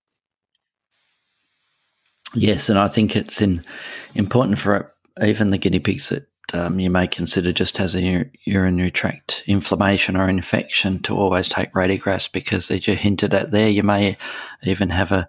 Yes, 2.34 2.70
and 2.70 2.80
I 2.80 2.88
think 2.88 3.16
it's 3.16 3.42
in, 3.42 3.66
important 4.14 4.60
for 4.60 4.94
even 5.21 5.49
the 5.49 5.58
guinea 5.58 5.80
pigs 5.80 6.10
that 6.10 6.28
um, 6.54 6.80
you 6.80 6.89
may 6.89 7.08
consider 7.08 7.51
just 7.51 7.78
has 7.78 7.95
a 7.95 8.30
urinary 8.43 8.91
tract 8.91 9.43
inflammation 9.47 10.15
or 10.15 10.30
infection 10.30 10.99
to 10.99 11.15
always 11.15 11.47
take 11.47 11.73
radiographs 11.73 12.32
because, 12.32 12.69
as 12.69 12.88
you 12.88 12.95
hinted 12.95 13.34
at 13.34 13.51
there, 13.51 13.69
you 13.69 13.84
may 13.84 14.17
even 14.63 14.89
have 14.89 15.12
a, 15.12 15.28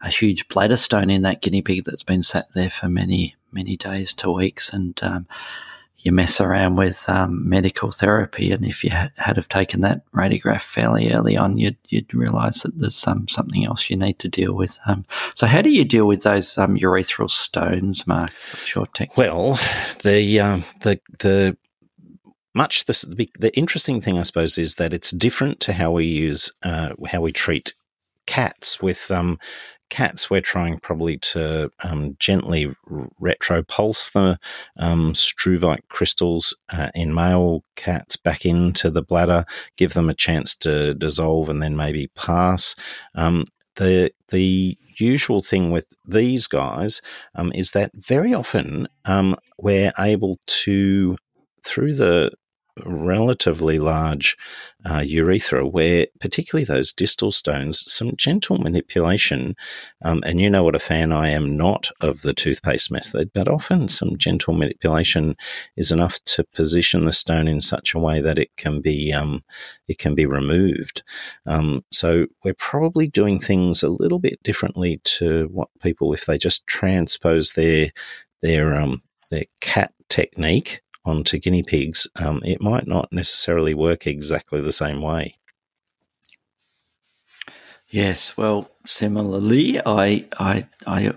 a 0.00 0.08
huge 0.08 0.48
bladder 0.48 0.76
stone 0.76 1.10
in 1.10 1.22
that 1.22 1.42
guinea 1.42 1.62
pig 1.62 1.84
that's 1.84 2.02
been 2.02 2.22
sat 2.22 2.46
there 2.54 2.70
for 2.70 2.88
many, 2.88 3.36
many 3.52 3.76
days 3.76 4.14
to 4.14 4.30
weeks. 4.30 4.72
And 4.72 4.98
um, 5.02 5.26
you 6.04 6.12
mess 6.12 6.38
around 6.38 6.76
with 6.76 7.08
um, 7.08 7.48
medical 7.48 7.90
therapy, 7.90 8.52
and 8.52 8.64
if 8.64 8.84
you 8.84 8.90
had, 8.90 9.10
had 9.16 9.36
have 9.36 9.48
taken 9.48 9.80
that 9.80 10.02
radiograph 10.12 10.60
fairly 10.60 11.10
early 11.10 11.34
on, 11.34 11.56
you'd 11.56 11.78
you'd 11.88 12.12
realise 12.12 12.62
that 12.62 12.78
there's 12.78 13.06
um, 13.06 13.26
something 13.26 13.64
else 13.64 13.88
you 13.88 13.96
need 13.96 14.18
to 14.18 14.28
deal 14.28 14.52
with. 14.52 14.78
Um, 14.86 15.06
so, 15.34 15.46
how 15.46 15.62
do 15.62 15.70
you 15.70 15.84
deal 15.84 16.06
with 16.06 16.22
those 16.22 16.58
um, 16.58 16.76
urethral 16.76 17.30
stones, 17.30 18.06
Mark? 18.06 18.30
Your 18.74 18.86
technique? 18.88 19.16
Well, 19.16 19.58
the 20.02 20.40
um, 20.40 20.64
the 20.80 21.00
the 21.20 21.56
much 22.54 22.84
the, 22.84 23.30
the 23.38 23.56
interesting 23.56 24.02
thing, 24.02 24.18
I 24.18 24.22
suppose, 24.22 24.58
is 24.58 24.76
that 24.76 24.92
it's 24.92 25.10
different 25.10 25.60
to 25.60 25.72
how 25.72 25.90
we 25.90 26.04
use 26.04 26.52
uh, 26.62 26.94
how 27.06 27.22
we 27.22 27.32
treat 27.32 27.72
cats 28.26 28.80
with 28.82 29.10
um, 29.10 29.38
cats, 29.90 30.30
we're 30.30 30.40
trying 30.40 30.78
probably 30.80 31.18
to 31.18 31.70
um, 31.82 32.16
gently 32.18 32.74
retropulse 33.20 34.12
the 34.12 34.38
um, 34.78 35.12
struvite 35.12 35.88
crystals 35.88 36.56
uh, 36.70 36.90
in 36.94 37.14
male 37.14 37.64
cats 37.76 38.16
back 38.16 38.44
into 38.44 38.90
the 38.90 39.02
bladder, 39.02 39.44
give 39.76 39.94
them 39.94 40.08
a 40.08 40.14
chance 40.14 40.54
to 40.56 40.94
dissolve 40.94 41.48
and 41.48 41.62
then 41.62 41.76
maybe 41.76 42.08
pass. 42.14 42.74
Um, 43.14 43.44
the 43.76 44.12
the 44.28 44.78
usual 44.96 45.42
thing 45.42 45.70
with 45.70 45.86
these 46.06 46.46
guys 46.46 47.02
um, 47.34 47.52
is 47.54 47.72
that 47.72 47.90
very 47.94 48.32
often 48.32 48.86
um, 49.04 49.36
we're 49.58 49.92
able 49.98 50.38
to 50.46 51.16
through 51.64 51.94
the 51.94 52.30
relatively 52.84 53.78
large 53.78 54.36
uh, 54.84 55.02
urethra, 55.04 55.66
where 55.66 56.06
particularly 56.20 56.64
those 56.64 56.92
distal 56.92 57.32
stones, 57.32 57.90
some 57.90 58.16
gentle 58.16 58.58
manipulation, 58.58 59.54
um, 60.02 60.22
and 60.26 60.40
you 60.40 60.50
know 60.50 60.64
what 60.64 60.74
a 60.74 60.80
fan 60.80 61.12
I 61.12 61.28
am 61.28 61.56
not 61.56 61.90
of 62.00 62.22
the 62.22 62.34
toothpaste 62.34 62.90
method, 62.90 63.30
but 63.32 63.48
often 63.48 63.88
some 63.88 64.16
gentle 64.18 64.54
manipulation 64.54 65.36
is 65.76 65.90
enough 65.90 66.18
to 66.24 66.44
position 66.44 67.04
the 67.04 67.12
stone 67.12 67.48
in 67.48 67.60
such 67.60 67.94
a 67.94 67.98
way 67.98 68.20
that 68.20 68.38
it 68.38 68.50
can 68.56 68.80
be 68.80 69.12
um, 69.12 69.42
it 69.88 69.98
can 69.98 70.14
be 70.14 70.26
removed. 70.26 71.02
Um, 71.46 71.84
so 71.90 72.26
we're 72.44 72.54
probably 72.54 73.06
doing 73.06 73.40
things 73.40 73.82
a 73.82 73.88
little 73.88 74.18
bit 74.18 74.42
differently 74.42 75.00
to 75.04 75.48
what 75.52 75.68
people 75.80 76.12
if 76.12 76.26
they 76.26 76.38
just 76.38 76.66
transpose 76.66 77.52
their 77.52 77.90
their 78.42 78.74
um, 78.74 79.02
their 79.30 79.44
cat 79.60 79.92
technique 80.08 80.82
onto 81.04 81.38
guinea 81.38 81.62
pigs, 81.62 82.06
um, 82.16 82.42
it 82.44 82.60
might 82.60 82.86
not 82.86 83.12
necessarily 83.12 83.74
work 83.74 84.06
exactly 84.06 84.60
the 84.60 84.72
same 84.72 85.02
way. 85.02 85.36
Yes, 87.90 88.36
well, 88.36 88.70
similarly, 88.86 89.80
I, 89.84 90.26
I, 90.38 90.66
I, 90.86 91.12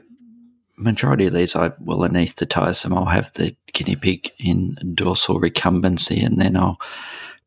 majority 0.78 1.26
of 1.26 1.34
these 1.34 1.56
I 1.56 1.72
will 1.80 2.00
anaesthetize 2.00 2.84
them. 2.84 2.94
I'll 2.94 3.06
have 3.06 3.34
the 3.34 3.56
guinea 3.74 3.96
pig 3.96 4.32
in 4.38 4.78
dorsal 4.94 5.42
recumbency, 5.42 6.24
and 6.24 6.40
then 6.40 6.56
I'll 6.56 6.80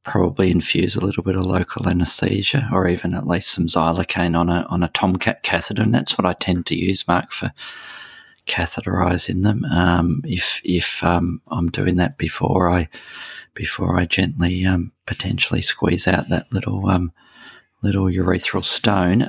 probably 0.03 0.51
infuse 0.51 0.97
a 0.97 1.05
little 1.05 1.23
bit 1.23 1.37
of 1.37 1.45
local 1.45 1.87
anaesthesia 1.87 2.69
or 2.73 2.89
even 2.89 3.15
at 3.15 3.27
least 3.27 3.53
some 3.53 3.67
xylocaine 3.67 4.37
on 4.37 4.49
a 4.49 4.67
on 4.71 4.83
a 4.83 4.89
tomcat 4.89 5.43
catheter, 5.43 5.83
and 5.83 5.95
that's 5.95 6.19
what 6.19 6.27
I 6.27 6.33
tend 6.33 6.67
to 6.67 6.77
use, 6.77 7.07
Mark, 7.07 7.31
for 7.33 7.53
catheterizing 8.51 9.45
them. 9.45 9.65
Um, 9.65 10.23
if 10.25 10.61
if 10.65 11.03
um, 11.05 11.41
I'm 11.49 11.71
doing 11.71 11.97
that 11.97 12.19
before 12.19 12.69
I 12.69 12.89
before 13.55 13.99
I 13.99 14.07
gently 14.07 14.67
um, 14.67 14.93
potentially 15.07 15.63
squeeze 15.63 16.09
out 16.09 16.29
that 16.29 16.53
little 16.53 16.87
um, 16.87 17.13
little 17.83 18.07
urethral 18.07 18.65
stone. 18.65 19.23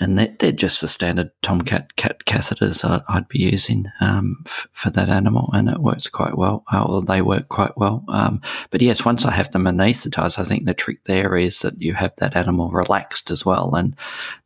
And 0.00 0.16
they're, 0.16 0.34
they're, 0.38 0.52
just 0.52 0.80
the 0.80 0.88
standard 0.88 1.30
tomcat 1.42 1.96
cat 1.96 2.24
catheters 2.24 3.02
I'd 3.08 3.28
be 3.28 3.40
using 3.40 3.86
um, 4.00 4.42
f- 4.46 4.68
for 4.72 4.90
that 4.90 5.08
animal, 5.08 5.50
and 5.52 5.68
it 5.68 5.78
works 5.80 6.06
quite 6.06 6.38
well. 6.38 6.64
Uh, 6.70 6.86
well, 6.88 7.02
they 7.02 7.20
work 7.20 7.48
quite 7.48 7.76
well. 7.76 8.04
Um, 8.08 8.40
but 8.70 8.80
yes, 8.80 9.04
once 9.04 9.24
I 9.24 9.32
have 9.32 9.50
them 9.50 9.66
anaesthetized, 9.66 10.38
I 10.38 10.44
think 10.44 10.66
the 10.66 10.74
trick 10.74 11.02
there 11.04 11.36
is 11.36 11.60
that 11.60 11.82
you 11.82 11.94
have 11.94 12.14
that 12.16 12.36
animal 12.36 12.70
relaxed 12.70 13.30
as 13.30 13.44
well, 13.44 13.74
and 13.74 13.96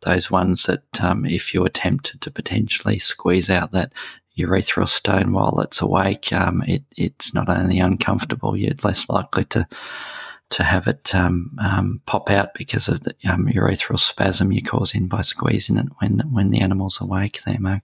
those 0.01 0.31
ones 0.31 0.65
that 0.65 1.03
um, 1.03 1.27
if 1.27 1.53
you 1.53 1.65
attempted 1.65 2.23
to 2.23 2.31
potentially 2.31 2.99
squeeze 2.99 3.51
out 3.51 3.73
that 3.73 3.93
urethral 4.39 4.89
stone 4.89 5.33
while 5.33 5.61
it's 5.61 5.83
awake, 5.83 6.33
um, 6.33 6.63
it, 6.67 6.83
it's 6.97 7.35
not 7.35 7.49
only 7.49 7.79
uncomfortable, 7.79 8.57
you're 8.57 8.73
less 8.83 9.09
likely 9.09 9.45
to 9.45 9.67
to 10.53 10.63
have 10.63 10.87
it 10.87 11.15
um, 11.15 11.51
um, 11.59 12.01
pop 12.07 12.31
out 12.31 12.55
because 12.55 12.89
of 12.89 13.03
the 13.03 13.15
um, 13.29 13.47
urethral 13.47 13.99
spasm 13.99 14.53
you're 14.53 14.63
causing 14.63 15.09
by 15.09 15.23
squeezing 15.23 15.79
it 15.79 15.87
when 15.99 16.21
when 16.31 16.51
the 16.51 16.61
animal's 16.61 17.01
awake. 17.01 17.43
There, 17.43 17.59
Mark. 17.59 17.83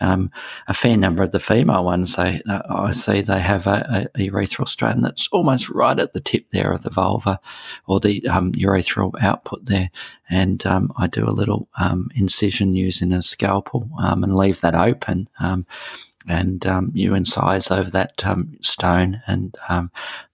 Um, 0.00 0.30
a 0.68 0.74
fair 0.74 0.96
number 0.96 1.22
of 1.22 1.32
the 1.32 1.40
female 1.40 1.84
ones, 1.84 2.16
they 2.16 2.40
uh, 2.48 2.62
I 2.68 2.92
see 2.92 3.22
they 3.22 3.40
have 3.40 3.66
a, 3.66 4.08
a, 4.14 4.30
urethral 4.30 4.68
strain 4.68 5.00
that's 5.00 5.28
almost 5.32 5.70
right 5.70 5.98
at 5.98 6.12
the 6.12 6.20
tip 6.20 6.50
there 6.50 6.72
of 6.72 6.82
the 6.82 6.90
vulva 6.90 7.40
or 7.86 8.00
the 8.00 8.26
um, 8.28 8.52
urethral 8.52 9.12
output 9.22 9.64
there, 9.64 9.90
and 10.28 10.64
um, 10.66 10.92
I 10.96 11.06
do 11.06 11.24
a 11.24 11.30
little 11.30 11.68
incision 12.14 12.74
using 12.74 13.12
a 13.12 13.22
scalpel 13.22 13.88
and 13.98 14.36
leave 14.36 14.60
that 14.60 14.74
open 14.74 15.28
and 16.28 16.66
um, 16.66 16.90
you 16.94 17.12
incise 17.12 17.74
over 17.74 17.90
that 17.90 18.24
um, 18.26 18.56
stone, 18.60 19.22
and 19.26 19.56
um, 19.68 19.90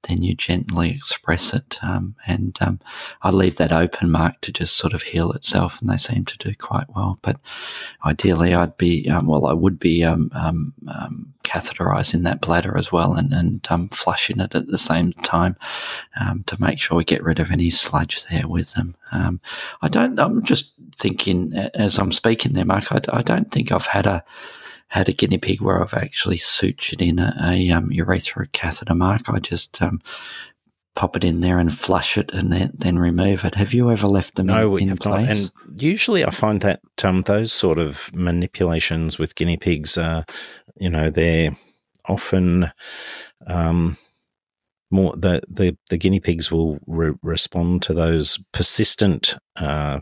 then 0.08 0.22
you 0.22 0.34
gently 0.34 0.90
express 0.90 1.54
it. 1.54 1.78
Um, 1.82 2.16
and 2.26 2.56
um, 2.60 2.80
I 3.22 3.30
leave 3.30 3.56
that 3.58 3.72
open 3.72 4.10
mark 4.10 4.40
to 4.42 4.52
just 4.52 4.76
sort 4.76 4.94
of 4.94 5.02
heal 5.02 5.30
itself, 5.32 5.80
and 5.80 5.88
they 5.88 5.96
seem 5.96 6.24
to 6.24 6.38
do 6.38 6.54
quite 6.54 6.86
well. 6.94 7.18
But 7.22 7.38
ideally, 8.04 8.54
I'd 8.54 8.76
be 8.76 9.08
um, 9.08 9.26
well, 9.26 9.46
I 9.46 9.52
would 9.52 9.78
be 9.78 10.00
catheterizing 11.44 12.24
that 12.24 12.40
bladder 12.40 12.76
as 12.76 12.90
well, 12.90 13.14
and, 13.14 13.32
and 13.32 13.92
flushing 13.92 14.40
it 14.40 14.54
at 14.54 14.66
the 14.66 14.78
same 14.78 15.12
time 15.12 15.56
to 16.46 16.60
make 16.60 16.80
sure 16.80 16.96
we 16.96 17.04
get 17.04 17.22
rid 17.22 17.38
of 17.38 17.50
any 17.50 17.70
sludge 17.70 18.24
there 18.26 18.48
with 18.48 18.74
them. 18.74 18.96
I 19.12 19.88
don't. 19.88 20.18
I'm 20.18 20.42
just 20.42 20.74
thinking 20.96 21.54
as 21.74 21.98
I'm 21.98 22.12
speaking 22.12 22.54
there, 22.54 22.64
Mark. 22.64 22.90
I, 22.90 23.00
I 23.12 23.22
don't 23.22 23.50
think 23.52 23.70
I've 23.70 23.86
had 23.86 24.06
a 24.06 24.24
had 24.88 25.08
a 25.08 25.12
guinea 25.12 25.38
pig 25.38 25.60
where 25.60 25.80
I've 25.80 25.94
actually 25.94 26.36
sutured 26.36 27.06
in 27.06 27.18
a, 27.18 27.34
a 27.42 27.70
um, 27.70 27.90
urethra 27.90 28.46
catheter 28.48 28.94
mark. 28.94 29.28
I 29.28 29.38
just 29.38 29.80
um, 29.82 30.00
pop 30.94 31.16
it 31.16 31.24
in 31.24 31.40
there 31.40 31.58
and 31.58 31.72
flush 31.72 32.16
it 32.16 32.32
and 32.32 32.52
then, 32.52 32.72
then 32.74 32.98
remove 32.98 33.44
it. 33.44 33.54
Have 33.54 33.74
you 33.74 33.90
ever 33.90 34.06
left 34.06 34.36
them 34.36 34.46
no, 34.46 34.76
in, 34.76 34.90
in 34.90 34.96
place? 34.96 35.44
Not. 35.44 35.52
And 35.68 35.82
usually 35.82 36.24
I 36.24 36.30
find 36.30 36.60
that 36.62 36.80
um, 37.04 37.22
those 37.22 37.52
sort 37.52 37.78
of 37.78 38.10
manipulations 38.14 39.18
with 39.18 39.34
guinea 39.34 39.56
pigs 39.56 39.98
are, 39.98 40.24
you 40.76 40.88
know, 40.88 41.10
they're 41.10 41.56
often 42.06 42.72
um, 43.46 43.96
more 44.90 45.12
the, 45.16 45.42
the, 45.48 45.76
the 45.90 45.98
guinea 45.98 46.20
pigs 46.20 46.50
will 46.50 46.78
re- 46.86 47.14
respond 47.22 47.82
to 47.82 47.92
those 47.92 48.38
persistent 48.52 49.36
uh, 49.56 50.00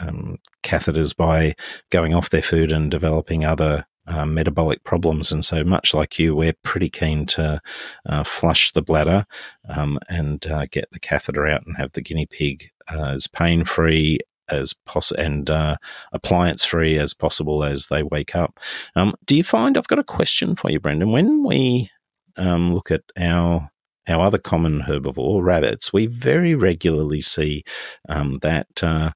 um, 0.00 0.38
catheters 0.62 1.14
by 1.14 1.54
going 1.90 2.14
off 2.14 2.30
their 2.30 2.42
food 2.42 2.72
and 2.72 2.90
developing 2.90 3.44
other 3.44 3.86
uh, 4.06 4.24
metabolic 4.24 4.84
problems. 4.84 5.32
And 5.32 5.44
so, 5.44 5.64
much 5.64 5.94
like 5.94 6.18
you, 6.18 6.34
we're 6.34 6.54
pretty 6.62 6.88
keen 6.88 7.26
to 7.26 7.60
uh, 8.06 8.24
flush 8.24 8.72
the 8.72 8.82
bladder 8.82 9.26
um, 9.68 9.98
and 10.08 10.46
uh, 10.46 10.66
get 10.70 10.90
the 10.92 11.00
catheter 11.00 11.46
out 11.46 11.66
and 11.66 11.76
have 11.76 11.92
the 11.92 12.02
guinea 12.02 12.26
pig 12.26 12.70
uh, 12.92 13.12
as 13.14 13.26
pain 13.26 13.64
free 13.64 14.18
as 14.48 14.72
possible 14.72 15.20
and 15.20 15.50
uh, 15.50 15.76
appliance 16.12 16.64
free 16.64 16.98
as 16.98 17.12
possible 17.12 17.64
as 17.64 17.88
they 17.88 18.02
wake 18.02 18.36
up. 18.36 18.60
Um, 18.94 19.14
do 19.26 19.36
you 19.36 19.44
find 19.44 19.76
I've 19.76 19.88
got 19.88 19.98
a 19.98 20.04
question 20.04 20.54
for 20.54 20.70
you, 20.70 20.80
Brendan? 20.80 21.10
When 21.10 21.44
we 21.44 21.90
um, 22.36 22.74
look 22.74 22.90
at 22.90 23.02
our 23.18 23.70
our 24.08 24.24
other 24.24 24.38
common 24.38 24.82
herbivore, 24.82 25.42
rabbits, 25.42 25.92
we 25.92 26.06
very 26.06 26.54
regularly 26.54 27.20
see 27.20 27.64
um, 28.08 28.34
that 28.34 28.68
uh, 28.80 29.10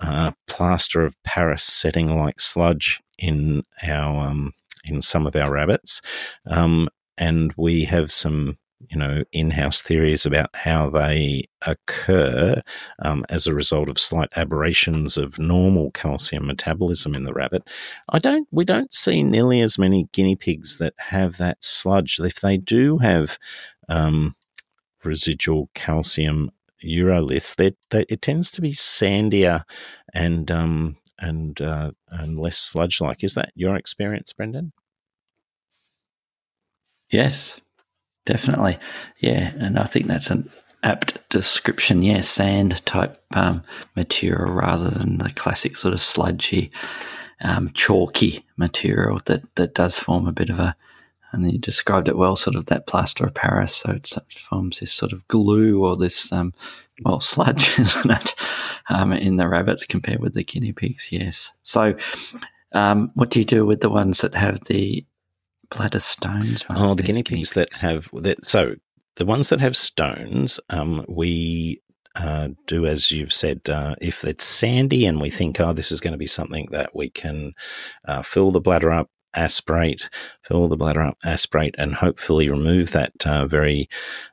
uh, 0.00 0.30
plaster 0.46 1.04
of 1.04 1.20
Paris 1.24 1.64
setting 1.64 2.16
like 2.16 2.40
sludge 2.40 3.00
in 3.18 3.64
our 3.82 4.28
um, 4.28 4.52
in 4.84 5.02
some 5.02 5.26
of 5.26 5.36
our 5.36 5.50
rabbits, 5.52 6.00
um, 6.46 6.88
and 7.16 7.52
we 7.56 7.84
have 7.84 8.10
some 8.10 8.58
you 8.90 8.96
know 8.96 9.24
in-house 9.32 9.82
theories 9.82 10.24
about 10.24 10.50
how 10.54 10.88
they 10.88 11.48
occur 11.66 12.62
um, 13.00 13.24
as 13.28 13.46
a 13.46 13.54
result 13.54 13.88
of 13.88 13.98
slight 13.98 14.28
aberrations 14.36 15.16
of 15.16 15.38
normal 15.38 15.90
calcium 15.90 16.46
metabolism 16.46 17.14
in 17.14 17.24
the 17.24 17.32
rabbit. 17.32 17.62
I 18.08 18.18
don't 18.18 18.48
we 18.50 18.64
don't 18.64 18.92
see 18.92 19.22
nearly 19.22 19.60
as 19.60 19.78
many 19.78 20.08
guinea 20.12 20.36
pigs 20.36 20.78
that 20.78 20.94
have 20.98 21.36
that 21.38 21.58
sludge. 21.62 22.20
If 22.20 22.40
they 22.40 22.56
do 22.56 22.98
have 22.98 23.38
um, 23.88 24.36
residual 25.02 25.70
calcium 25.74 26.50
uroliths, 26.84 27.56
they, 27.56 28.04
it 28.08 28.22
tends 28.22 28.50
to 28.52 28.60
be 28.60 28.72
sandier 28.72 29.64
and 30.14 30.50
um, 30.50 30.96
and 31.18 31.60
uh, 31.60 31.92
and 32.08 32.38
less 32.38 32.58
sludge 32.58 33.00
like. 33.00 33.24
Is 33.24 33.34
that 33.34 33.52
your 33.54 33.76
experience, 33.76 34.32
Brendan? 34.32 34.72
Yes, 37.10 37.60
definitely. 38.26 38.78
Yeah, 39.18 39.52
and 39.58 39.78
I 39.78 39.84
think 39.84 40.06
that's 40.06 40.30
an 40.30 40.50
apt 40.82 41.28
description. 41.30 42.02
Yeah, 42.02 42.20
sand 42.20 42.84
type 42.86 43.22
um, 43.34 43.62
material 43.96 44.52
rather 44.52 44.90
than 44.90 45.18
the 45.18 45.30
classic 45.30 45.76
sort 45.76 45.94
of 45.94 46.00
sludgy, 46.00 46.70
um, 47.40 47.70
chalky 47.72 48.44
material 48.56 49.20
that 49.26 49.54
that 49.56 49.74
does 49.74 49.98
form 49.98 50.26
a 50.26 50.32
bit 50.32 50.50
of 50.50 50.58
a. 50.58 50.76
And 51.32 51.50
you 51.50 51.58
described 51.58 52.08
it 52.08 52.16
well, 52.16 52.36
sort 52.36 52.56
of 52.56 52.66
that 52.66 52.86
plaster 52.86 53.26
of 53.26 53.34
Paris. 53.34 53.74
So 53.76 53.92
it 53.92 54.08
forms 54.30 54.80
this 54.80 54.92
sort 54.92 55.12
of 55.12 55.26
glue 55.28 55.84
or 55.84 55.96
this 55.96 56.32
um, 56.32 56.54
well, 57.04 57.20
sludge, 57.20 57.78
isn't 57.78 58.10
it, 58.10 58.34
um, 58.88 59.12
in 59.12 59.36
the 59.36 59.48
rabbits 59.48 59.86
compared 59.86 60.20
with 60.20 60.34
the 60.34 60.44
guinea 60.44 60.72
pigs? 60.72 61.08
Yes. 61.10 61.52
So, 61.62 61.94
um, 62.72 63.10
what 63.14 63.30
do 63.30 63.38
you 63.38 63.44
do 63.44 63.64
with 63.64 63.80
the 63.80 63.90
ones 63.90 64.20
that 64.20 64.34
have 64.34 64.64
the 64.64 65.04
bladder 65.70 66.00
stones? 66.00 66.64
Oh, 66.70 66.94
the 66.94 67.02
guinea 67.02 67.22
pigs, 67.22 67.28
guinea 67.28 67.40
pigs, 67.40 67.52
that 67.54 67.72
have 67.80 68.08
that. 68.12 68.44
So 68.46 68.74
the 69.16 69.26
ones 69.26 69.48
that 69.48 69.60
have 69.60 69.76
stones, 69.76 70.60
um, 70.70 71.04
we 71.08 71.80
uh, 72.14 72.48
do 72.66 72.84
as 72.86 73.10
you've 73.10 73.32
said. 73.32 73.60
Uh, 73.68 73.94
if 74.00 74.24
it's 74.24 74.44
sandy 74.44 75.06
and 75.06 75.20
we 75.20 75.30
think, 75.30 75.60
oh, 75.60 75.72
this 75.72 75.92
is 75.92 76.00
going 76.00 76.12
to 76.12 76.18
be 76.18 76.26
something 76.26 76.66
that 76.72 76.94
we 76.94 77.10
can 77.10 77.54
uh, 78.06 78.22
fill 78.22 78.50
the 78.50 78.60
bladder 78.60 78.92
up 78.92 79.08
aspirate, 79.34 80.08
fill 80.42 80.68
the 80.68 80.76
bladder 80.76 81.02
up, 81.02 81.18
aspirate, 81.24 81.74
and 81.78 81.94
hopefully 81.94 82.48
remove 82.48 82.92
that 82.92 83.12
uh, 83.26 83.46
very 83.46 83.88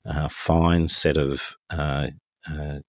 uh, 0.06 0.28
fine 0.28 0.88
set 0.88 1.18
of 1.18 1.56
uh, 1.70 2.10
uh, 2.52 2.80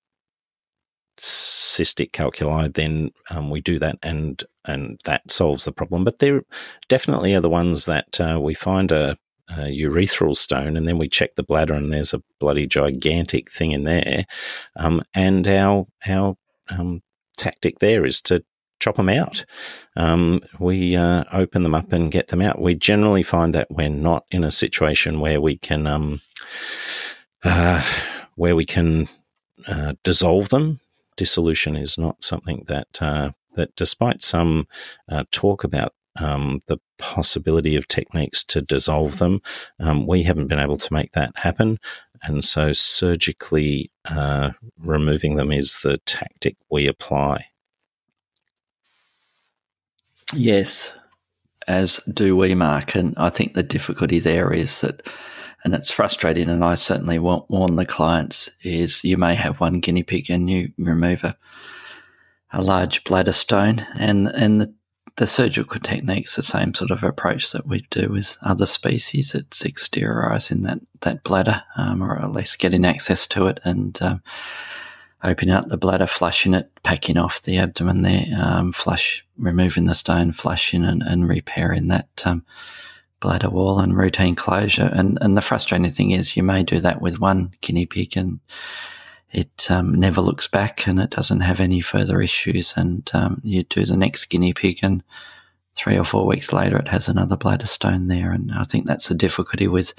cystic 1.19 2.13
calculi, 2.13 2.69
then 2.69 3.11
um, 3.31 3.51
we 3.51 3.61
do 3.61 3.79
that, 3.79 3.97
and 4.03 4.45
and 4.65 5.01
that 5.05 5.31
solves 5.31 5.65
the 5.65 5.73
problem. 5.73 6.05
But 6.05 6.19
there 6.19 6.43
definitely 6.89 7.35
are 7.35 7.41
the 7.41 7.51
ones 7.51 7.87
that 7.87 8.21
uh, 8.21 8.39
we 8.41 8.55
find 8.55 8.93
a, 8.93 9.17
a, 9.49 9.65
urethral 9.65 10.37
stone, 10.37 10.77
and 10.77 10.87
then 10.87 10.99
we 10.99 11.09
check 11.09 11.35
the 11.37 11.43
bladder, 11.43 11.75
and 11.75 11.93
there's 11.93 12.15
a 12.15 12.23
bloody 12.41 12.67
gigantic 12.67 13.51
thing 13.51 13.73
in 13.73 13.85
there. 13.85 14.25
Um, 14.77 15.03
and 15.15 15.47
our 15.49 15.87
our 16.07 16.37
um, 16.69 17.03
tactic 17.37 17.79
there 17.79 18.05
is 18.05 18.21
to 18.23 18.45
chop 18.81 18.97
them 18.97 19.09
out. 19.09 19.45
Um, 19.97 20.41
we 20.59 20.97
uh, 20.97 21.25
open 21.33 21.63
them 21.63 21.75
up 21.75 21.93
and 21.93 22.11
get 22.11 22.29
them 22.29 22.43
out. 22.43 22.61
We 22.61 22.75
generally 22.75 23.23
find 23.23 23.55
that 23.55 23.71
we're 23.71 23.89
not 23.89 24.25
in 24.31 24.45
a 24.45 24.53
situation 24.53 25.21
where 25.21 25.41
we 25.41 25.57
can 25.57 25.87
um, 25.87 26.21
uh, 27.45 27.83
where 28.35 28.57
we 28.57 28.65
can 28.65 29.09
uh, 29.67 29.95
dissolve 30.03 30.51
them. 30.51 30.81
Dissolution 31.17 31.77
is 31.77 31.97
not 31.97 32.23
something 32.23 32.65
that 32.69 32.89
uh, 33.01 33.31
that, 33.55 33.75
despite 33.77 34.23
some 34.23 34.69
uh, 35.09 35.25
talk 35.31 35.65
about 35.65 35.95
um, 36.19 36.61
the 36.67 36.79
possibility 36.99 37.77
of 37.77 37.89
techniques 37.89 38.45
to 38.45 38.63
dissolve 38.63 39.19
them, 39.19 39.41
um, 39.81 40.07
we 40.07 40.23
haven't 40.23 40.49
been 40.49 40.59
able 40.59 40.77
to 40.77 40.93
make 40.93 41.13
that 41.13 41.33
happen. 41.37 41.79
And 42.23 42.45
so, 42.45 42.73
surgically 42.73 43.91
uh, 44.05 44.51
removing 44.79 45.37
them 45.37 45.53
is 45.53 45.79
the 45.83 45.99
tactic 45.99 46.57
we 46.71 46.87
apply. 46.87 47.47
Yes, 50.35 50.93
as 51.69 52.01
do 52.13 52.37
we, 52.37 52.55
Mark. 52.55 52.95
And 52.95 53.15
I 53.17 53.29
think 53.29 53.55
the 53.55 53.63
difficulty 53.63 54.19
there 54.19 54.53
is 54.53 54.81
that 54.81 55.07
and 55.65 55.75
it's 55.75 55.91
frustrating. 55.91 56.49
And 56.49 56.65
I 56.65 56.77
certainly 56.77 57.19
won't 57.19 57.51
warn 57.51 57.77
the 57.77 57.85
clients: 57.85 58.51
is 58.63 59.05
you 59.05 59.17
may 59.17 59.35
have 59.35 59.61
one 59.61 59.81
guinea 59.81 60.05
pig 60.05 60.31
and 60.31 60.49
you 60.49 60.73
remove 60.79 61.25
a 61.25 61.37
a 62.53 62.63
large 62.63 63.03
bladder 63.05 63.33
stone, 63.33 63.87
and 63.99 64.29
and 64.29 64.61
the 64.61 64.75
the 65.17 65.27
surgical 65.27 65.81
technique's 65.81 66.37
the 66.37 66.43
same 66.43 66.75
sort 66.75 66.91
of 66.91 67.03
approach 67.03 67.51
that 67.51 67.67
we 67.67 67.81
do 67.91 68.09
with 68.11 68.37
other 68.43 68.67
species. 68.67 69.35
It's 69.35 69.63
exteriorizing 69.65 70.63
that 70.65 70.81
that 71.01 71.25
bladder, 71.25 71.63
um, 71.77 72.03
or 72.03 72.17
at 72.19 72.33
least 72.33 72.61
getting 72.61 72.85
access 72.85 73.27
to 73.29 73.47
it, 73.49 73.59
and 73.65 74.01
um, 74.01 74.23
opening 75.25 75.55
up 75.55 75.69
the 75.69 75.79
bladder, 75.79 76.07
flushing 76.07 76.55
it, 76.55 76.71
packing 76.85 77.19
off 77.19 77.43
the 77.43 77.59
abdomen 77.59 78.03
there, 78.03 78.27
um, 78.41 78.73
flush, 78.73 79.26
removing 79.39 79.85
the 79.85 79.95
stone, 79.95 80.33
flushing, 80.33 80.85
and, 80.85 81.03
and 81.03 81.29
repairing 81.29 81.89
that 81.89 82.09
um, 82.25 82.45
bladder 83.21 83.51
wall 83.51 83.79
and 83.79 83.97
routine 83.97 84.35
closure. 84.35 84.91
And 84.93 85.19
and 85.21 85.37
the 85.37 85.43
frustrating 85.43 85.91
thing 85.91 86.11
is, 86.11 86.37
you 86.37 86.43
may 86.43 86.63
do 86.63 86.81
that 86.81 87.01
with 87.01 87.21
one 87.21 87.53
guinea 87.61 87.87
pig 87.87 88.17
and 88.17 88.41
it 89.31 89.71
um, 89.71 89.95
never 89.95 90.21
looks 90.21 90.49
back 90.49 90.87
and 90.87 91.01
it 91.01 91.11
doesn't 91.11 91.41
have 91.41 91.61
any 91.61 91.81
further 91.81 92.21
issues. 92.21 92.75
And 92.77 93.09
um, 93.13 93.41
you 93.45 93.65
do 93.65 93.85
the 93.85 93.97
next 93.97 94.27
guinea 94.27 94.53
pig, 94.53 94.81
and 94.83 95.03
three 95.75 95.99
or 95.99 96.05
four 96.05 96.27
weeks 96.27 96.53
later, 96.53 96.79
it 96.79 96.89
has 96.89 97.09
another 97.09 97.37
bladder 97.37 97.67
stone 97.67 98.07
there. 98.07 98.33
And 98.33 98.53
I 98.53 98.65
think 98.65 98.87
that's 98.87 99.09
the 99.09 99.15
difficulty 99.15 99.69
with 99.69 99.93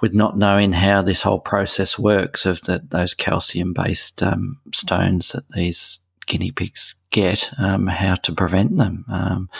with 0.00 0.14
not 0.14 0.38
knowing 0.38 0.72
how 0.72 1.02
this 1.02 1.22
whole 1.22 1.40
process 1.40 1.98
works 1.98 2.46
of 2.46 2.60
the, 2.62 2.80
those 2.88 3.14
calcium 3.14 3.72
based 3.72 4.22
um, 4.22 4.60
stones 4.72 5.32
that 5.32 5.48
these 5.48 6.00
guinea 6.28 6.52
pigs 6.52 6.94
get, 7.10 7.50
um, 7.58 7.86
how 7.88 8.14
to 8.14 8.32
prevent 8.32 8.76
them. 8.76 9.04
Um, 9.08 9.50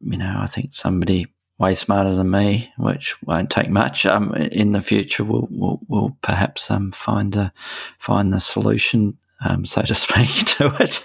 you 0.00 0.18
know, 0.18 0.34
I 0.38 0.46
think 0.46 0.74
somebody 0.74 1.28
way 1.58 1.74
smarter 1.76 2.14
than 2.14 2.30
me, 2.30 2.72
which 2.76 3.16
won't 3.22 3.48
take 3.48 3.70
much. 3.70 4.04
Um, 4.04 4.34
in 4.34 4.72
the 4.72 4.80
future, 4.80 5.24
we'll, 5.24 5.48
we'll, 5.50 5.80
we'll 5.88 6.16
perhaps 6.20 6.70
um, 6.70 6.90
find 6.90 7.36
a 7.36 7.52
find 7.98 8.32
the 8.32 8.40
solution, 8.40 9.16
um, 9.44 9.64
so 9.64 9.82
to 9.82 9.94
speak, 9.94 10.28
to 10.46 10.74
it, 10.80 11.04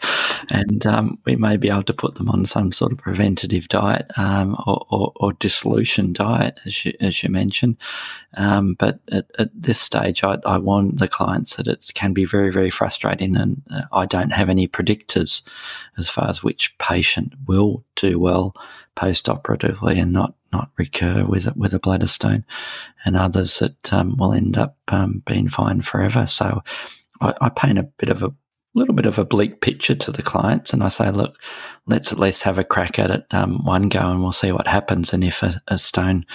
and 0.50 0.86
um, 0.86 1.20
we 1.26 1.36
may 1.36 1.58
be 1.58 1.70
able 1.70 1.84
to 1.84 1.94
put 1.94 2.16
them 2.16 2.30
on 2.30 2.46
some 2.46 2.72
sort 2.72 2.92
of 2.92 2.98
preventative 2.98 3.68
diet 3.68 4.12
um, 4.18 4.56
or, 4.66 4.86
or, 4.90 5.12
or, 5.16 5.34
dissolution 5.34 6.14
diet, 6.14 6.60
as 6.66 6.86
you, 6.86 6.94
as 7.00 7.22
you 7.24 7.30
mentioned. 7.30 7.78
Um, 8.36 8.76
but 8.76 9.00
at, 9.12 9.26
at, 9.40 9.50
this 9.54 9.80
stage, 9.80 10.24
I, 10.24 10.38
I 10.46 10.58
warn 10.58 10.96
the 10.96 11.08
clients 11.08 11.56
that 11.56 11.68
it 11.68 11.92
can 11.94 12.14
be 12.14 12.26
very, 12.26 12.52
very 12.52 12.70
frustrating, 12.70 13.36
and 13.36 13.62
uh, 13.72 13.84
I 13.92 14.06
don't 14.06 14.32
have 14.32 14.50
any 14.50 14.68
predictors 14.68 15.42
as 15.98 16.10
far 16.10 16.30
as 16.30 16.44
which 16.44 16.78
patient 16.78 17.34
will 17.48 17.84
do 17.96 18.20
well 18.20 18.56
post-operatively 18.96 20.00
and 20.00 20.12
not 20.12 20.34
not 20.52 20.72
recur 20.78 21.26
with 21.26 21.56
with 21.56 21.74
a 21.74 21.80
bladder 21.80 22.08
stone, 22.08 22.46
and 23.06 23.16
others 23.16 23.60
that 23.60 23.94
um, 23.94 24.16
will 24.18 24.34
end 24.34 24.58
up 24.58 24.78
um, 24.88 25.22
being 25.26 25.48
fine 25.48 25.82
forever. 25.82 26.26
So 26.26 26.64
I, 27.22 27.34
I, 27.42 27.50
paint 27.50 27.78
a 27.78 27.84
bit 27.84 28.10
of 28.10 28.24
a 28.24 28.34
little 28.74 28.94
bit 28.94 29.08
of 29.08 29.18
a 29.18 29.26
bleak 29.26 29.60
picture 29.60 29.96
to 29.96 30.12
the 30.12 30.22
clients, 30.22 30.72
and 30.72 30.84
I 30.84 30.90
say, 30.90 31.10
look, 31.10 31.42
let's 31.88 32.12
at 32.12 32.20
least 32.20 32.44
have 32.44 32.60
a 32.60 32.64
crack 32.64 33.00
at 33.00 33.10
it 33.10 33.26
um, 33.32 33.66
one 33.66 33.90
go, 33.90 34.00
and 34.00 34.22
we'll 34.22 34.32
see 34.32 34.52
what 34.52 34.68
happens. 34.68 35.14
And 35.14 35.24
if 35.24 35.42
a, 35.42 35.62
a, 35.68 35.78
stone 35.78 36.26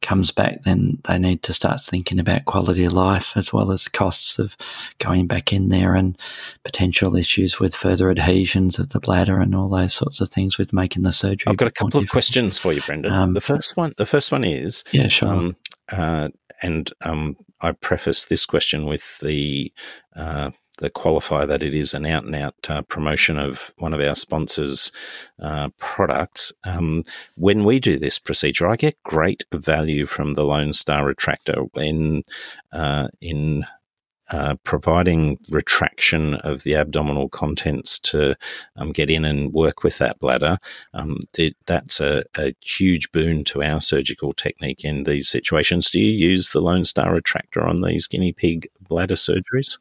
comes 0.00 0.32
back, 0.32 0.62
then 0.62 0.98
they 1.04 1.18
need 1.18 1.42
to 1.44 1.54
start 1.54 1.80
thinking 1.80 2.18
about 2.18 2.44
quality 2.44 2.84
of 2.84 2.92
life 2.92 3.36
as 3.36 3.52
well 3.52 3.70
as 3.70 3.88
costs 3.88 4.38
of 4.38 4.56
going 4.98 5.26
back 5.26 5.52
in 5.52 5.68
there 5.68 5.94
and 5.94 6.18
potential 6.64 7.14
issues 7.14 7.60
with 7.60 7.74
further 7.74 8.10
adhesions 8.10 8.78
of 8.78 8.88
the 8.90 9.00
bladder 9.00 9.38
and 9.38 9.54
all 9.54 9.68
those 9.68 9.94
sorts 9.94 10.20
of 10.20 10.28
things 10.28 10.58
with 10.58 10.72
making 10.72 11.04
the 11.04 11.12
surgery. 11.12 11.50
I've 11.50 11.56
got 11.56 11.68
a 11.68 11.72
couple 11.72 12.00
of 12.00 12.08
questions 12.08 12.58
for 12.58 12.72
you, 12.72 12.80
Brendan. 12.82 13.12
Um, 13.12 13.34
the 13.34 13.40
first 13.40 13.76
one, 13.76 13.94
the 13.96 14.06
first 14.06 14.32
one 14.32 14.44
is, 14.44 14.84
yeah, 14.90 15.08
sure. 15.08 15.28
Um, 15.28 15.56
uh, 15.90 16.28
and 16.62 16.92
um, 17.02 17.36
I 17.62 17.72
preface 17.72 18.26
this 18.26 18.44
question 18.44 18.86
with 18.86 19.18
the 19.18 19.72
uh, 20.16 20.50
the 20.78 20.90
qualifier 20.90 21.46
that 21.46 21.62
it 21.62 21.74
is 21.74 21.94
an 21.94 22.06
out 22.06 22.24
and 22.24 22.34
out 22.34 22.54
uh, 22.68 22.82
promotion 22.82 23.38
of 23.38 23.72
one 23.76 23.92
of 23.92 24.00
our 24.00 24.14
sponsors' 24.14 24.90
uh, 25.40 25.68
products. 25.78 26.52
Um, 26.64 27.02
when 27.36 27.64
we 27.64 27.78
do 27.78 27.98
this 27.98 28.18
procedure, 28.18 28.66
I 28.66 28.76
get 28.76 29.02
great 29.02 29.44
value 29.52 30.06
from 30.06 30.32
the 30.32 30.44
Lone 30.44 30.72
Star 30.72 31.04
retractor 31.04 31.68
in 31.76 32.22
uh, 32.72 33.08
in 33.20 33.64
uh, 34.32 34.54
providing 34.64 35.38
retraction 35.50 36.34
of 36.36 36.62
the 36.62 36.74
abdominal 36.74 37.28
contents 37.28 37.98
to 37.98 38.34
um, 38.76 38.90
get 38.90 39.10
in 39.10 39.24
and 39.24 39.52
work 39.52 39.82
with 39.82 39.98
that 39.98 40.18
bladder. 40.18 40.58
Um, 40.94 41.18
that's 41.66 42.00
a, 42.00 42.24
a, 42.36 42.54
huge 42.62 43.12
boon 43.12 43.44
to 43.44 43.62
our 43.62 43.80
surgical 43.80 44.32
technique 44.32 44.84
in 44.84 45.04
these 45.04 45.28
situations. 45.28 45.90
Do 45.90 46.00
you 46.00 46.12
use 46.12 46.50
the 46.50 46.60
Lone 46.60 46.86
Star 46.86 47.12
retractor 47.14 47.62
on 47.62 47.82
these 47.82 48.06
guinea 48.06 48.32
pig 48.32 48.68
bladder 48.80 49.16
surgeries? 49.16 49.78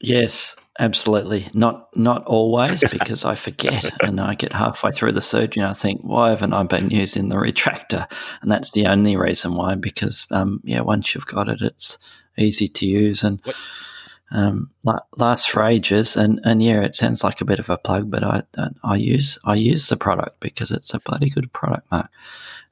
Yes, 0.00 0.54
absolutely. 0.78 1.46
Not 1.54 1.88
not 1.96 2.26
always 2.26 2.80
because 2.90 3.24
I 3.24 3.34
forget 3.34 3.90
and 4.02 4.20
I 4.20 4.34
get 4.34 4.52
halfway 4.52 4.92
through 4.92 5.12
the 5.12 5.22
surgery 5.22 5.62
and 5.62 5.70
I 5.70 5.72
think, 5.72 6.02
why 6.02 6.30
haven't 6.30 6.52
I 6.52 6.62
been 6.64 6.90
using 6.90 7.30
the 7.30 7.36
retractor? 7.36 8.06
And 8.42 8.50
that's 8.50 8.72
the 8.72 8.86
only 8.86 9.16
reason 9.16 9.54
why. 9.54 9.74
Because 9.76 10.26
um, 10.30 10.60
yeah, 10.64 10.80
once 10.80 11.14
you've 11.14 11.26
got 11.26 11.48
it, 11.48 11.62
it's 11.62 11.98
easy 12.38 12.68
to 12.68 12.86
use 12.86 13.24
and 13.24 13.40
um, 14.30 14.70
lasts 15.16 15.46
for 15.46 15.62
ages. 15.62 16.16
And, 16.16 16.40
and 16.44 16.62
yeah, 16.62 16.82
it 16.82 16.94
sounds 16.94 17.22
like 17.22 17.40
a 17.40 17.44
bit 17.46 17.58
of 17.58 17.70
a 17.70 17.78
plug, 17.78 18.10
but 18.10 18.24
I 18.24 18.42
I 18.82 18.96
use 18.96 19.38
I 19.44 19.54
use 19.54 19.88
the 19.88 19.96
product 19.96 20.40
because 20.40 20.70
it's 20.70 20.94
a 20.94 21.00
bloody 21.00 21.30
good 21.30 21.52
product, 21.52 21.90
Mark. 21.90 22.10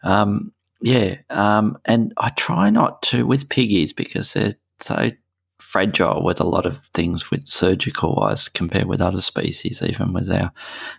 Um, 0.02 0.52
yeah, 0.80 1.16
um, 1.30 1.78
and 1.84 2.12
I 2.18 2.30
try 2.30 2.70
not 2.70 3.02
to 3.04 3.26
with 3.26 3.48
piggies 3.48 3.92
because 3.92 4.32
they're 4.32 4.56
so 4.80 5.10
fragile 5.58 6.22
with 6.22 6.40
a 6.40 6.48
lot 6.48 6.66
of 6.66 6.84
things 6.92 7.30
with 7.30 7.46
surgical 7.46 8.14
wise 8.16 8.48
compared 8.48 8.86
with 8.86 9.00
other 9.00 9.20
species, 9.20 9.82
even 9.82 10.12
with 10.12 10.30
our 10.30 10.52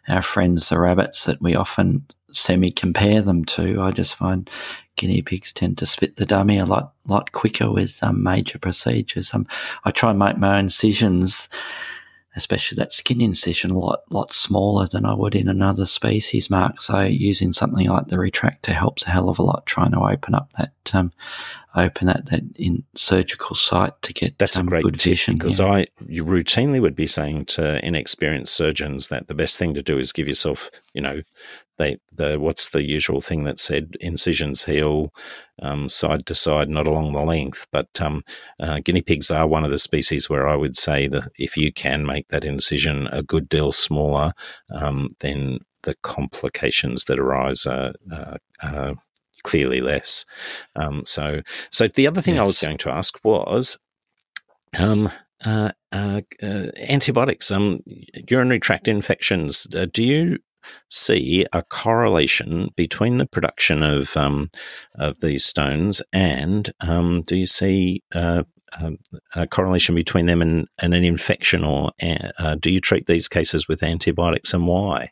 our 0.08 0.22
friends 0.22 0.70
the 0.70 0.80
rabbits 0.80 1.26
that 1.26 1.42
we 1.42 1.54
often 1.54 2.06
semi 2.36 2.72
compare 2.72 3.22
them 3.22 3.46
to. 3.46 3.82
I 3.82 3.92
just 3.92 4.16
find 4.16 4.50
guinea 4.96 5.22
pigs 5.22 5.52
tend 5.52 5.78
to 5.78 5.86
spit 5.86 6.16
the 6.16 6.26
dummy 6.26 6.58
a 6.58 6.66
lot 6.66 6.94
lot 7.08 7.32
quicker 7.32 7.72
with 7.72 8.00
um, 8.02 8.24
major 8.24 8.58
procedures. 8.58 9.34
Um, 9.34 9.48
I 9.84 9.92
try 9.92 10.12
and 10.12 10.20
make 10.20 10.38
my 10.38 10.58
own 10.58 10.66
incisions 10.66 11.50
especially 12.36 12.76
that 12.76 12.92
skin 12.92 13.22
incision, 13.22 13.72
a 13.72 13.78
lot, 13.78 14.02
lot 14.10 14.34
smaller 14.34 14.88
than 14.88 15.06
I 15.06 15.14
would 15.14 15.36
in 15.36 15.48
another 15.48 15.86
species, 15.86 16.50
Mark. 16.50 16.82
So 16.82 17.02
using 17.02 17.54
something 17.54 17.88
like 17.88 18.08
the 18.08 18.18
retractor 18.18 18.74
helps 18.74 19.06
a 19.06 19.10
hell 19.10 19.30
of 19.30 19.40
a 19.40 19.44
lot 19.44 19.66
trying 19.66 19.92
to 19.92 20.00
open 20.00 20.36
up 20.36 20.52
that, 20.58 20.74
um, 20.94 21.14
open 21.76 22.08
that, 22.08 22.26
that 22.28 22.44
in 22.56 22.84
surgical 22.94 23.56
site 23.56 24.02
to 24.02 24.14
get 24.14 24.38
That's 24.38 24.58
um, 24.58 24.68
a 24.68 24.70
great 24.70 24.84
good 24.84 25.02
vision. 25.02 25.38
Because 25.38 25.60
yeah. 25.60 25.68
I 25.68 25.88
you 26.08 26.26
routinely 26.26 26.82
would 26.82 26.96
be 26.96 27.08
saying 27.08 27.46
to 27.46 27.84
inexperienced 27.86 28.54
surgeons 28.54 29.08
that 29.10 29.28
the 29.28 29.36
best 29.36 29.58
thing 29.58 29.74
to 29.74 29.82
do 29.82 29.98
is 29.98 30.12
give 30.12 30.28
yourself, 30.28 30.70
you 30.94 31.02
know, 31.02 31.22
they 31.78 31.98
the 32.12 32.40
what's 32.40 32.70
the 32.70 32.84
usual 32.84 33.22
thing 33.22 33.44
that 33.44 33.60
said 33.60 33.98
incisions 34.00 34.64
heal 34.66 35.14
um, 35.62 35.90
side 35.90 36.26
to 36.26 36.36
side, 36.36 36.70
not 36.70 36.88
along 36.88 37.14
the 37.14 37.22
length. 37.22 37.68
But 37.72 38.02
um, 38.02 38.24
uh, 38.60 38.80
guinea 38.84 39.02
pigs 39.02 39.32
are 39.32 39.48
one 39.48 39.64
of 39.64 39.72
the 39.72 39.80
species 39.80 40.30
where 40.30 40.48
I 40.48 40.56
would 40.56 40.76
say 40.76 41.08
that 41.08 41.30
if 41.38 41.58
you 41.58 41.72
can 41.72 42.06
make 42.06 42.28
that 42.30 42.46
incision 42.46 43.08
a 43.08 43.24
good 43.24 43.50
deal 43.50 43.72
smaller, 43.72 44.34
um, 44.70 45.16
then 45.20 45.60
the 45.84 45.96
complications 46.02 47.06
that 47.06 47.20
arise 47.20 47.66
are, 47.66 47.94
uh, 48.12 48.38
are 48.64 48.96
clearly 49.44 49.82
less. 49.82 50.26
Um, 50.76 51.04
so, 51.06 51.42
so 51.70 51.88
the 51.88 52.08
other 52.08 52.22
thing 52.22 52.36
yes. 52.36 52.42
I 52.42 52.46
was 52.46 52.60
going 52.60 52.78
to 52.80 52.90
ask 52.90 53.18
was. 53.24 53.78
Um, 54.78 55.12
uh, 55.46 55.72
uh, 55.92 56.22
uh, 56.42 56.68
antibiotics, 56.90 57.52
um, 57.52 57.82
urinary 58.30 58.60
tract 58.60 58.88
infections. 58.88 59.68
Uh, 59.76 59.86
do 59.94 60.04
you 60.04 60.40
see 60.90 61.46
a 61.54 61.64
correlation 61.64 62.70
between 62.76 63.18
the 63.18 63.26
production 63.26 63.84
of 63.84 64.16
um, 64.18 64.50
of 64.96 65.20
these 65.20 65.46
stones 65.46 66.02
and 66.14 66.74
um, 66.82 67.22
do 67.28 67.36
you 67.36 67.48
see 67.48 68.04
uh, 68.14 68.44
um, 68.80 68.98
a 69.36 69.48
correlation 69.48 69.96
between 69.96 70.26
them 70.26 70.42
and, 70.42 70.68
and 70.80 70.94
an 70.94 71.04
infection, 71.04 71.64
or 71.64 71.92
uh, 72.02 72.56
do 72.56 72.70
you 72.70 72.80
treat 72.80 73.06
these 73.06 73.28
cases 73.28 73.68
with 73.68 73.84
antibiotics, 73.84 74.54
and 74.54 74.68
why? 74.68 75.12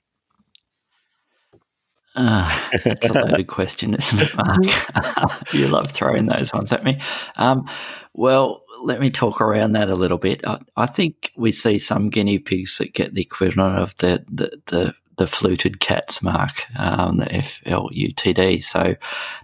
Uh, 2.16 2.70
that's 2.84 3.08
a 3.08 3.14
loaded 3.14 3.48
question, 3.48 3.96
isn't 3.96 4.20
it, 4.20 4.36
Mark? 4.36 5.44
you 5.54 5.68
love 5.68 5.92
throwing 5.92 6.28
those 6.28 6.54
ones 6.54 6.72
at 6.72 6.84
me. 6.84 7.00
Um, 7.38 7.68
well, 8.14 8.64
let 8.84 9.00
me 9.00 9.10
talk 9.10 9.42
around 9.42 9.72
that 9.72 9.90
a 9.90 9.96
little 9.96 10.20
bit. 10.20 10.46
I, 10.46 10.60
I, 10.76 10.86
think 10.86 11.32
we 11.36 11.52
see 11.52 11.80
some 11.80 12.10
guinea 12.10 12.38
pigs 12.38 12.78
that 12.78 12.94
get 12.94 13.16
the 13.16 13.22
equivalent 13.22 13.80
of 13.80 13.98
the, 13.98 14.24
the, 14.30 14.62
the 14.68 14.96
the 15.18 15.28
fluted 15.28 15.80
cats 15.80 16.22
mark, 16.22 16.64
um, 16.78 17.18
the 17.18 17.26
FLUTD. 17.26 18.64
So 18.64 18.96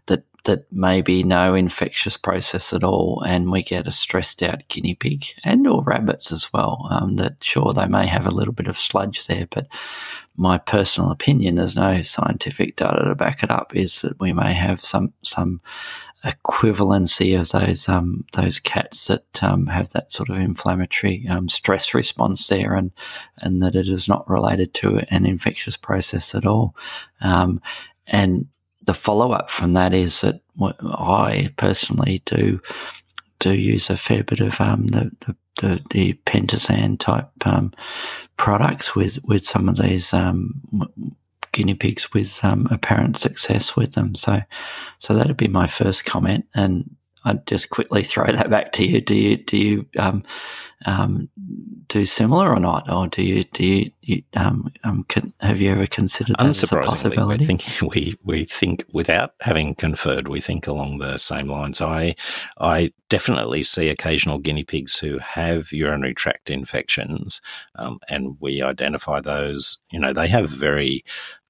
that 0.07 0.23
that 0.45 0.71
may 0.71 1.01
be 1.01 1.21
no 1.21 1.53
infectious 1.53 2.15
process 2.17 2.71
at 2.73 2.83
all, 2.83 3.21
and 3.25 3.51
we 3.51 3.61
get 3.61 3.87
a 3.87 3.91
stressed 3.91 4.41
out 4.41 4.67
guinea 4.69 4.95
pig 4.95 5.25
and 5.43 5.67
or 5.67 5.83
rabbits 5.83 6.31
as 6.31 6.51
well. 6.53 6.87
Um, 6.89 7.17
that 7.17 7.43
sure 7.43 7.73
they 7.73 7.87
may 7.87 8.07
have 8.07 8.25
a 8.25 8.31
little 8.31 8.53
bit 8.53 8.67
of 8.67 8.77
sludge 8.77 9.27
there, 9.27 9.47
but 9.49 9.67
my 10.37 10.57
personal 10.57 11.11
opinion, 11.11 11.55
there's 11.55 11.75
no 11.75 12.01
scientific 12.01 12.77
data 12.77 13.03
to 13.03 13.15
back 13.15 13.43
it 13.43 13.51
up, 13.51 13.75
is 13.75 14.01
that 14.01 14.19
we 14.19 14.31
may 14.31 14.53
have 14.53 14.79
some 14.79 15.13
some 15.23 15.61
equivalency 16.23 17.39
of 17.39 17.49
those 17.49 17.87
um, 17.87 18.25
those 18.33 18.59
cats 18.59 19.07
that 19.07 19.43
um, 19.43 19.67
have 19.67 19.91
that 19.91 20.11
sort 20.11 20.29
of 20.29 20.37
inflammatory 20.37 21.25
um, 21.29 21.47
stress 21.47 21.93
response 21.93 22.47
there, 22.47 22.73
and 22.73 22.91
and 23.37 23.61
that 23.61 23.75
it 23.75 23.87
is 23.87 24.07
not 24.07 24.29
related 24.29 24.73
to 24.75 24.97
an 25.09 25.25
infectious 25.25 25.77
process 25.77 26.35
at 26.35 26.45
all. 26.45 26.75
Um, 27.21 27.61
and 28.07 28.47
the 28.83 28.93
follow 28.93 29.31
up 29.31 29.49
from 29.49 29.73
that 29.73 29.93
is 29.93 30.21
that 30.21 30.41
I 30.81 31.53
personally 31.57 32.21
do 32.25 32.61
do 33.39 33.53
use 33.53 33.89
a 33.89 33.97
fair 33.97 34.23
bit 34.23 34.41
of 34.41 34.59
um, 34.59 34.87
the, 34.87 35.11
the 35.21 35.35
the, 35.59 35.81
the 35.89 36.13
Pentosan 36.25 36.97
type 36.99 37.29
um, 37.45 37.73
products 38.37 38.95
with, 38.95 39.19
with 39.25 39.45
some 39.45 39.67
of 39.67 39.75
these 39.75 40.13
um, 40.13 40.61
guinea 41.51 41.75
pigs 41.75 42.13
with 42.13 42.39
um, 42.43 42.67
apparent 42.71 43.17
success 43.17 43.75
with 43.75 43.93
them. 43.93 44.15
So, 44.15 44.41
so 44.97 45.13
that'd 45.13 45.37
be 45.37 45.47
my 45.47 45.67
first 45.67 46.05
comment, 46.05 46.45
and 46.53 46.95
I'd 47.25 47.45
just 47.45 47.69
quickly 47.69 48.03
throw 48.03 48.25
that 48.25 48.49
back 48.49 48.71
to 48.73 48.85
you. 48.85 49.01
Do 49.01 49.15
you 49.15 49.37
do 49.37 49.57
you 49.57 49.85
um, 49.97 50.23
um, 50.85 51.29
do 51.87 52.05
similar 52.05 52.53
or 52.53 52.59
not, 52.59 52.89
or 52.91 53.07
do 53.07 53.21
you 53.21 53.43
do 53.43 53.65
you, 53.65 53.91
you 54.01 54.23
um, 54.35 54.71
um, 54.83 55.03
can, 55.09 55.33
have 55.41 55.59
you 55.59 55.71
ever 55.71 55.87
considered 55.87 56.35
that 56.39 56.45
as 56.45 56.63
a 56.63 56.67
possibility? 56.67 57.41
We 57.41 57.45
think 57.45 57.65
we 57.81 58.15
we 58.23 58.43
think 58.45 58.85
without 58.93 59.33
having 59.41 59.75
conferred, 59.75 60.27
we 60.27 60.39
think 60.39 60.67
along 60.67 60.99
the 60.99 61.17
same 61.17 61.47
lines. 61.47 61.81
I 61.81 62.15
I 62.59 62.93
definitely 63.09 63.63
see 63.63 63.89
occasional 63.89 64.37
guinea 64.37 64.63
pigs 64.63 64.97
who 64.97 65.17
have 65.17 65.73
urinary 65.73 66.13
tract 66.13 66.49
infections, 66.49 67.41
um, 67.75 67.99
and 68.07 68.37
we 68.39 68.61
identify 68.61 69.19
those. 69.19 69.79
You 69.91 69.99
know, 69.99 70.13
they 70.13 70.27
have 70.27 70.49
very 70.49 71.03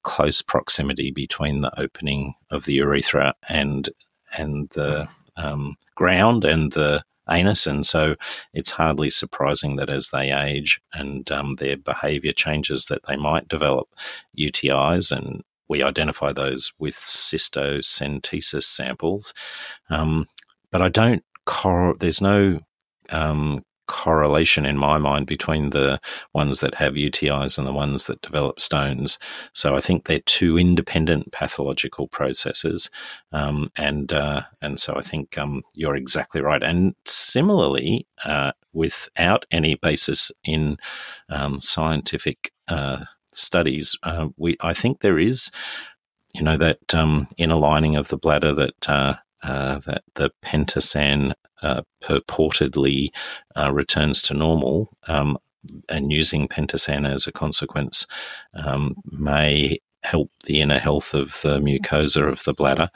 close 0.04 0.42
proximity 0.42 1.12
between 1.12 1.62
the 1.62 1.80
opening 1.80 2.34
of 2.50 2.66
the 2.66 2.74
urethra 2.74 3.34
and 3.48 3.90
and 4.38 4.70
the 4.70 5.08
um, 5.38 5.76
ground 5.96 6.46
and 6.46 6.72
the 6.74 7.04
anus, 7.30 7.68
and 7.68 7.86
so 7.86 8.16
it's 8.54 8.72
hardly 8.72 9.10
surprising 9.10 9.76
that 9.76 9.90
as 9.90 10.10
they 10.10 10.32
age 10.32 10.82
and 10.94 11.30
um, 11.32 11.54
their 11.54 11.78
behaviour 11.78 12.32
changes, 12.32 12.86
that 12.86 13.02
they 13.08 13.16
might 13.16 13.48
develop 13.48 13.88
UTIs, 14.38 15.12
and 15.16 15.44
we 15.68 15.84
identify 15.84 16.34
those 16.34 16.74
with 16.80 16.96
cystocentesis 16.96 18.64
samples. 18.64 19.34
Um, 19.90 20.28
but 20.72 20.82
I 20.82 20.90
don't. 20.90 21.24
Cor- 21.46 21.96
there's 21.96 22.22
no 22.22 22.60
um, 23.10 23.64
correlation 23.90 24.68
in 24.68 24.78
my 24.78 25.00
mind 25.00 25.26
between 25.26 25.72
the 25.72 26.00
ones 26.34 26.60
that 26.60 26.76
have 26.76 26.94
UTIs 26.94 27.58
and 27.58 27.68
the 27.68 27.74
ones 27.74 28.06
that 28.06 28.22
develop 28.22 28.60
stones. 28.60 29.18
So 29.54 29.76
I 29.76 29.82
think 29.82 30.06
they're 30.06 30.20
two 30.20 30.60
independent 30.60 31.32
pathological 31.32 32.08
processes, 32.08 32.90
um, 33.32 33.68
and 33.76 34.14
uh, 34.14 34.44
and 34.62 34.80
so 34.80 34.96
I 34.96 35.02
think 35.02 35.38
um, 35.38 35.64
you're 35.76 35.96
exactly 35.96 36.40
right. 36.40 36.62
And 36.62 36.96
similarly, 37.06 38.08
uh, 38.24 38.52
without 38.74 39.46
any 39.52 39.76
basis 39.76 40.32
in 40.44 40.78
um, 41.30 41.60
scientific 41.60 42.52
uh, 42.68 43.06
studies, 43.34 43.98
uh, 44.04 44.30
we 44.38 44.56
I 44.62 44.74
think 44.74 45.02
there 45.02 45.20
is. 45.20 45.52
You 46.36 46.44
know 46.44 46.58
that 46.58 46.94
um, 46.94 47.28
inner 47.38 47.56
lining 47.56 47.96
of 47.96 48.10
the 48.10 48.18
bladder 48.18 48.54
that 48.54 48.88
uh, 49.44 49.80
that 49.80 50.04
the 50.16 50.32
pentosan 50.42 51.34
uh, 51.62 51.82
purportedly 52.02 53.10
uh, 53.58 53.72
returns 53.72 54.22
to 54.24 54.34
normal, 54.34 54.90
um, 55.08 55.38
and 55.90 56.12
using 56.12 56.48
pentosan 56.48 57.08
as 57.08 57.28
a 57.28 57.32
consequence 57.32 58.08
um, 58.54 58.96
may 59.12 59.78
help 60.04 60.32
the 60.46 60.62
inner 60.62 60.80
health 60.80 61.14
of 61.14 61.42
the 61.42 61.60
mucosa 61.60 62.32
of 62.32 62.44
the 62.46 62.54
bladder. 62.54 62.90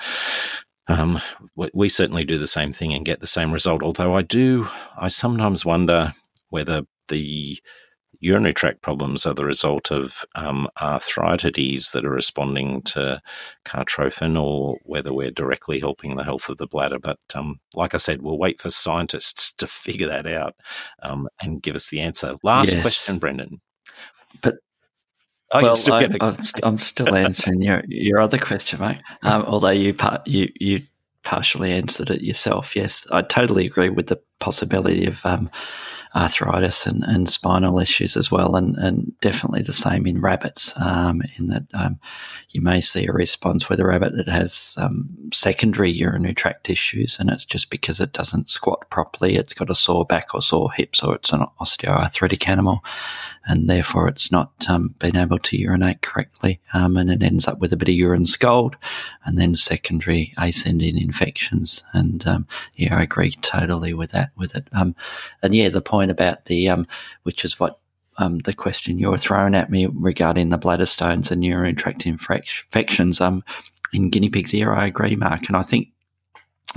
Um, 0.87 1.21
we 1.55 1.89
certainly 1.89 2.25
do 2.25 2.37
the 2.37 2.47
same 2.47 2.71
thing 2.71 2.93
and 2.93 3.05
get 3.05 3.19
the 3.19 3.27
same 3.27 3.51
result. 3.51 3.83
Although 3.83 4.15
I 4.15 4.21
do, 4.21 4.67
I 4.97 5.07
sometimes 5.07 5.65
wonder 5.65 6.13
whether 6.49 6.83
the 7.07 7.59
urinary 8.23 8.53
tract 8.53 8.81
problems 8.81 9.25
are 9.25 9.33
the 9.33 9.45
result 9.45 9.91
of 9.91 10.23
um, 10.35 10.67
arthritides 10.79 11.91
that 11.91 12.05
are 12.05 12.09
responding 12.09 12.81
to 12.83 13.21
Cartrophen 13.65 14.37
or 14.37 14.77
whether 14.83 15.13
we're 15.13 15.31
directly 15.31 15.79
helping 15.79 16.15
the 16.15 16.23
health 16.23 16.47
of 16.47 16.57
the 16.57 16.67
bladder. 16.67 16.99
But 16.99 17.19
um, 17.35 17.59
like 17.73 17.93
I 17.93 17.97
said, 17.97 18.21
we'll 18.21 18.37
wait 18.37 18.61
for 18.61 18.69
scientists 18.69 19.51
to 19.53 19.67
figure 19.67 20.07
that 20.07 20.25
out 20.25 20.55
um, 21.01 21.27
and 21.41 21.61
give 21.61 21.75
us 21.75 21.89
the 21.89 21.99
answer. 21.99 22.35
Last 22.43 22.73
yes. 22.73 22.81
question, 22.81 23.19
Brendan. 23.19 23.61
But 24.41 24.55
Oh, 25.55 25.61
well, 25.61 25.75
still 25.75 25.93
I, 25.93 26.09
am 26.63 26.79
still 26.79 27.13
answering 27.15 27.61
your 27.61 27.83
your 27.87 28.19
other 28.19 28.39
question, 28.39 28.79
mate. 28.79 29.01
Um, 29.21 29.43
although 29.43 29.69
you 29.69 29.93
part, 29.93 30.25
you 30.25 30.51
you 30.59 30.81
partially 31.23 31.71
answered 31.71 32.09
it 32.09 32.21
yourself. 32.21 32.75
Yes, 32.75 33.05
I 33.11 33.21
totally 33.21 33.67
agree 33.67 33.89
with 33.89 34.07
the 34.07 34.19
possibility 34.39 35.05
of 35.05 35.23
um, 35.27 35.51
arthritis 36.15 36.85
and, 36.85 37.03
and 37.03 37.27
spinal 37.27 37.79
issues 37.79 38.15
as 38.15 38.31
well, 38.31 38.55
and, 38.55 38.75
and 38.75 39.13
definitely 39.19 39.61
the 39.61 39.73
same 39.73 40.05
in 40.05 40.21
rabbits. 40.21 40.73
Um, 40.79 41.21
in 41.37 41.47
that 41.47 41.63
um, 41.73 41.99
you 42.49 42.61
may 42.61 42.81
see 42.81 43.07
a 43.07 43.11
response 43.11 43.67
with 43.67 43.79
a 43.79 43.85
rabbit 43.85 44.15
that 44.15 44.27
has 44.27 44.75
um, 44.77 45.09
secondary 45.33 45.91
urinary 45.91 46.33
tract 46.33 46.69
issues, 46.69 47.19
and 47.19 47.29
it's 47.29 47.45
just 47.45 47.69
because 47.69 47.99
it 47.99 48.13
doesn't 48.13 48.49
squat 48.49 48.89
properly. 48.89 49.35
It's 49.35 49.53
got 49.53 49.69
a 49.69 49.75
sore 49.75 50.05
back 50.05 50.33
or 50.33 50.41
sore 50.41 50.71
hips, 50.71 51.01
or 51.01 51.15
it's 51.15 51.33
an 51.33 51.45
osteoarthritic 51.59 52.47
animal, 52.47 52.83
and 53.47 53.69
therefore 53.69 54.07
it's 54.07 54.31
not 54.31 54.51
um, 54.69 54.93
been 54.99 55.17
able 55.17 55.39
to 55.39 55.57
urinate 55.57 56.01
correctly, 56.01 56.59
um, 56.73 56.95
and 56.95 57.09
it 57.09 57.23
ends 57.23 57.47
up 57.47 57.59
with 57.59 57.73
a 57.73 57.77
bit 57.77 57.89
of 57.89 57.95
urine 57.95 58.25
scald, 58.25 58.77
and 59.25 59.37
then 59.37 59.55
secondary 59.55 60.33
ascending 60.37 60.97
infections. 60.97 61.83
And 61.93 62.25
um, 62.27 62.47
yeah, 62.75 62.97
I 62.97 63.01
agree 63.03 63.31
totally 63.31 63.93
with 63.93 64.11
that. 64.11 64.29
With 64.35 64.55
it, 64.55 64.67
and 64.73 64.95
yeah, 65.55 65.69
the 65.69 65.81
point 65.81 66.03
point 66.03 66.11
about 66.11 66.45
the, 66.45 66.69
um, 66.69 66.85
which 67.21 67.45
is 67.45 67.59
what 67.59 67.79
um, 68.17 68.39
the 68.39 68.53
question 68.53 68.99
you 68.99 69.09
were 69.09 69.17
throwing 69.17 69.55
at 69.55 69.69
me 69.69 69.85
regarding 69.85 70.49
the 70.49 70.57
bladder 70.57 70.85
stones 70.85 71.31
and 71.31 71.45
urinary 71.45 71.73
tract 71.73 72.05
infections 72.05 73.21
um, 73.21 73.43
in 73.91 74.09
guinea 74.09 74.29
pigs 74.29 74.51
here, 74.51 74.73
I 74.73 74.87
agree, 74.87 75.15
Mark. 75.15 75.47
And 75.47 75.55
I 75.55 75.61
think 75.61 75.89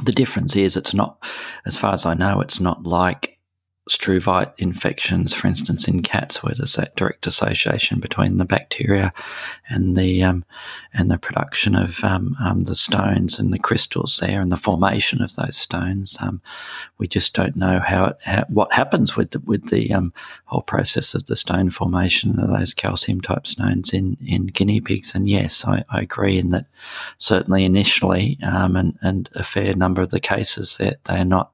the 0.05 0.13
difference 0.13 0.55
is 0.55 0.77
it's 0.77 0.95
not, 0.95 1.17
as 1.65 1.79
far 1.79 1.95
as 1.95 2.07
I 2.07 2.15
know, 2.15 2.41
it's 2.41 2.61
not 2.61 2.85
like 2.85 3.36
struvite 3.89 4.53
infections, 4.59 5.33
for 5.33 5.47
instance, 5.47 5.87
in 5.87 6.03
cats, 6.03 6.43
where 6.43 6.55
there's 6.55 6.75
that 6.75 6.97
direct 6.97 7.27
association 7.27 8.01
between 8.01 8.37
the 8.37 8.45
bacteria 8.45 9.13
and 9.69 9.97
the 9.97 10.25
um, 10.25 10.45
and 10.93 11.11
the 11.11 11.19
production 11.19 11.77
of 11.77 12.03
um, 12.03 12.37
um, 12.41 12.65
the 12.65 12.75
stones 12.75 13.39
and 13.39 13.53
the 13.53 13.59
crystals 13.59 14.19
there, 14.19 14.41
and 14.41 14.51
the 14.51 14.57
formation 14.57 15.23
of 15.23 15.37
those 15.37 15.57
stones. 15.57 16.17
Um, 16.21 16.41
we 16.99 17.07
just 17.07 17.33
don't 17.33 17.55
know 17.55 17.79
how, 17.79 18.07
it, 18.07 18.17
how, 18.25 18.45
what 18.49 18.73
happens 18.73 19.17
with 19.17 19.31
the, 19.31 19.41
with 19.41 19.69
the 19.69 19.93
um, 19.93 20.13
whole 20.47 20.63
process 20.63 21.15
of 21.15 21.27
the 21.27 21.37
stone 21.37 21.71
formation 21.71 22.41
of 22.41 22.49
those 22.49 22.75
calcium 22.75 23.21
type 23.21 23.47
stones 23.47 23.93
in, 23.93 24.17
in 24.27 24.47
guinea 24.47 24.81
pigs. 24.81 25.15
And 25.15 25.29
yes, 25.29 25.65
I, 25.65 25.85
I 25.91 26.01
agree 26.01 26.39
in 26.39 26.51
that 26.51 26.67
certainly 27.19 27.65
initially, 27.65 28.39
um, 28.43 28.75
and 28.75 28.99
and 29.01 29.31
a 29.35 29.45
fair 29.45 29.75
number 29.75 30.03
of 30.03 30.11
the 30.11 30.21
cases 30.21 30.77
that 30.79 31.05
they 31.05 31.19
are 31.19 31.25
not 31.25 31.53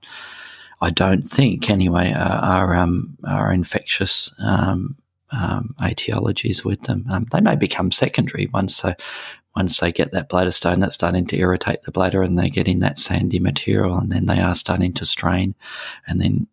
I 0.83 0.91
don't 0.91 1.31
think 1.31 1.71
anyway, 1.71 2.13
are, 2.13 2.19
are, 2.19 2.75
um, 2.75 3.17
are 3.25 3.53
infectious 3.53 4.35
um, 4.41 4.97
um, 5.31 5.75
etiologies 5.81 6.65
with 6.65 6.83
them. 6.83 7.07
Um, 7.09 7.27
they 7.31 7.41
may 7.41 7.55
become 7.55 7.93
secondary 7.93 8.49
once 8.53 8.83
they, 8.83 8.97
once 9.55 9.79
they 9.79 9.93
get 9.93 10.11
that 10.11 10.29
bladder 10.29 10.51
stone 10.51 10.81
that's 10.81 10.97
starting 10.97 11.25
to 11.27 11.39
irritate 11.39 11.83
the 11.83 11.93
bladder 11.93 12.21
and 12.21 12.37
they're 12.37 12.49
getting 12.49 12.81
that 12.81 12.99
sandy 12.99 13.39
material 13.39 13.97
and 13.97 14.11
then 14.11 14.27
they 14.27 14.41
are 14.41 14.57
starting 14.57 14.93
to 14.95 15.07
strain 15.07 15.55
and 16.07 16.21
then 16.21 16.49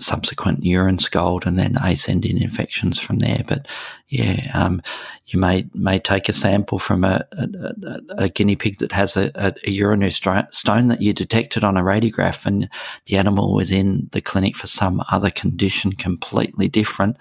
subsequent 0.00 0.64
urine 0.64 0.98
scald 0.98 1.46
and 1.46 1.56
then 1.56 1.76
ascending 1.76 2.40
infections 2.40 2.98
from 2.98 3.20
there. 3.20 3.42
But 3.46 3.68
yeah, 4.08 4.50
um, 4.52 4.82
you 5.26 5.38
may 5.38 5.66
may 5.72 5.98
take 5.98 6.28
a 6.28 6.32
sample 6.32 6.78
from 6.78 7.04
a, 7.04 7.24
a, 7.32 8.00
a 8.18 8.28
guinea 8.28 8.56
pig 8.56 8.78
that 8.78 8.92
has 8.92 9.16
a, 9.16 9.30
a, 9.36 9.70
urinary 9.70 10.10
stone 10.10 10.88
that 10.88 11.00
you 11.00 11.12
detected 11.12 11.62
on 11.62 11.76
a 11.76 11.82
radiograph, 11.82 12.44
and 12.44 12.68
the 13.06 13.16
animal 13.16 13.54
was 13.54 13.70
in 13.70 14.08
the 14.12 14.20
clinic 14.20 14.56
for 14.56 14.66
some 14.66 15.02
other 15.10 15.30
condition 15.30 15.92
completely 15.92 16.68
different, 16.68 17.16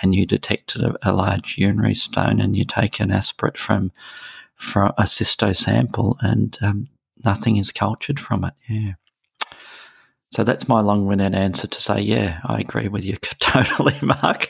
and 0.00 0.14
you 0.14 0.24
detected 0.24 0.82
a, 1.02 1.12
large 1.12 1.58
urinary 1.58 1.94
stone, 1.94 2.40
and 2.40 2.56
you 2.56 2.64
take 2.64 3.00
an 3.00 3.10
aspirate 3.10 3.58
from 3.58 3.92
from 4.54 4.92
a 4.96 5.02
cysto 5.02 5.54
sample, 5.54 6.16
and 6.20 6.56
um, 6.62 6.88
nothing 7.22 7.58
is 7.58 7.70
cultured 7.70 8.18
from 8.18 8.44
it. 8.44 8.54
Yeah. 8.68 8.92
So 10.34 10.42
that's 10.42 10.66
my 10.66 10.80
long-winded 10.80 11.32
answer 11.32 11.68
to 11.68 11.80
say, 11.80 12.00
yeah, 12.00 12.40
I 12.44 12.58
agree 12.58 12.88
with 12.88 13.04
you 13.04 13.16
totally, 13.38 13.96
Mark, 14.02 14.48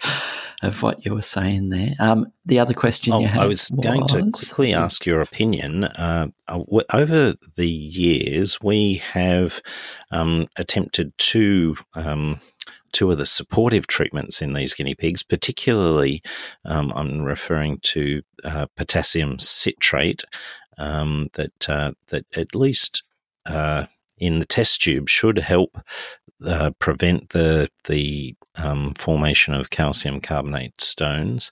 of 0.63 0.83
what 0.83 1.05
you 1.05 1.13
were 1.13 1.21
saying 1.21 1.69
there. 1.69 1.95
Um, 1.99 2.33
the 2.47 2.59
other 2.59 2.73
question 2.73 3.13
oh, 3.13 3.21
you 3.21 3.29
had, 3.29 3.43
I 3.43 3.47
was, 3.47 3.71
was, 3.71 3.85
going 3.85 4.07
to 4.09 4.31
quickly 4.33 4.73
ask 4.73 5.05
your 5.05 5.21
opinion. 5.21 5.85
Uh, 5.85 6.29
over 6.49 7.35
the 7.57 7.69
years, 7.69 8.59
we 8.63 8.95
have 9.13 9.61
um, 10.11 10.49
attempted 10.57 11.13
two. 11.19 11.77
Um, 11.95 12.41
two 12.93 13.11
of 13.11 13.19
the 13.19 13.27
supportive 13.27 13.89
treatments 13.89 14.41
in 14.41 14.53
these 14.53 14.73
guinea 14.73 14.95
pigs, 14.95 15.25
particularly 15.25 16.23
um, 16.65 16.93
I'm 16.95 17.23
referring 17.23 17.81
to 17.81 18.23
uh, 18.45 18.67
potassium 18.77 19.41
citrate, 19.41 20.23
um, 20.79 21.29
that 21.33 21.69
uh, 21.69 21.93
that 22.09 22.25
at 22.37 22.55
least 22.55 23.03
uh, 23.47 23.87
in 24.19 24.39
the 24.39 24.47
test 24.47 24.83
tube 24.83 25.09
should 25.09 25.39
help 25.39 25.79
uh, 26.47 26.71
prevent 26.79 27.31
the 27.31 27.69
the 27.85 28.35
um, 28.57 28.95
formation 28.95 29.55
of 29.55 29.71
calcium 29.71 30.21
carbonate 30.21 30.81
stones, 30.81 31.51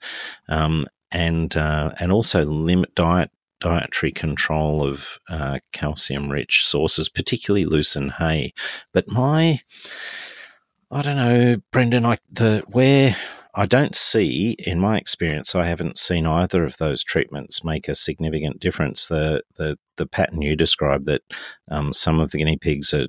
um, 0.49 0.85
and 1.11 1.55
uh, 1.55 1.91
and 1.99 2.11
also 2.11 2.43
limit 2.45 2.93
diet 2.95 3.31
dietary 3.59 4.11
control 4.11 4.83
of 4.85 5.19
uh, 5.29 5.57
calcium 5.71 6.29
rich 6.29 6.65
sources, 6.65 7.07
particularly 7.09 7.65
lucerne 7.65 8.09
hay. 8.09 8.53
But 8.93 9.07
my 9.07 9.61
I 10.91 11.01
don't 11.01 11.15
know, 11.15 11.57
Brendan. 11.71 12.05
I 12.05 12.17
the 12.31 12.63
where 12.67 13.15
I 13.55 13.67
don't 13.67 13.95
see, 13.95 14.55
in 14.59 14.79
my 14.79 14.97
experience, 14.97 15.53
I 15.53 15.65
haven't 15.65 15.99
seen 15.99 16.25
either 16.25 16.63
of 16.63 16.77
those 16.77 17.03
treatments 17.03 17.63
make 17.63 17.87
a 17.87 17.95
significant 17.95 18.59
difference. 18.59 19.07
The 19.07 19.43
the 19.57 19.77
the 19.97 20.07
pattern 20.07 20.41
you 20.41 20.55
described 20.55 21.05
that 21.05 21.21
um, 21.69 21.93
some 21.93 22.19
of 22.19 22.31
the 22.31 22.39
guinea 22.39 22.57
pigs 22.57 22.93
are 22.93 23.07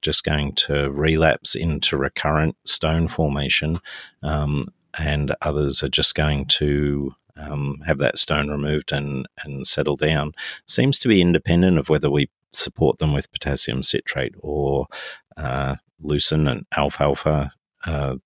just 0.00 0.22
going 0.24 0.54
to 0.54 0.90
relapse 0.90 1.54
into 1.54 1.96
recurrent 1.96 2.56
stone 2.64 3.08
formation, 3.08 3.80
um, 4.22 4.68
and 4.98 5.34
others 5.42 5.82
are 5.82 5.88
just 5.88 6.14
going 6.14 6.46
to 6.46 7.12
um, 7.36 7.82
have 7.84 7.98
that 7.98 8.18
stone 8.18 8.50
removed 8.50 8.92
and 8.92 9.26
and 9.44 9.66
settle 9.66 9.96
down. 9.96 10.32
Seems 10.66 10.98
to 11.00 11.08
be 11.08 11.20
independent 11.20 11.78
of 11.78 11.88
whether 11.88 12.10
we 12.10 12.30
support 12.52 12.98
them 12.98 13.12
with 13.12 13.32
potassium 13.32 13.82
citrate 13.82 14.34
or 14.38 14.86
uh, 15.36 15.76
lucerne 16.00 16.46
and 16.46 16.66
alfalfa 16.76 17.52
uh, 17.86 18.16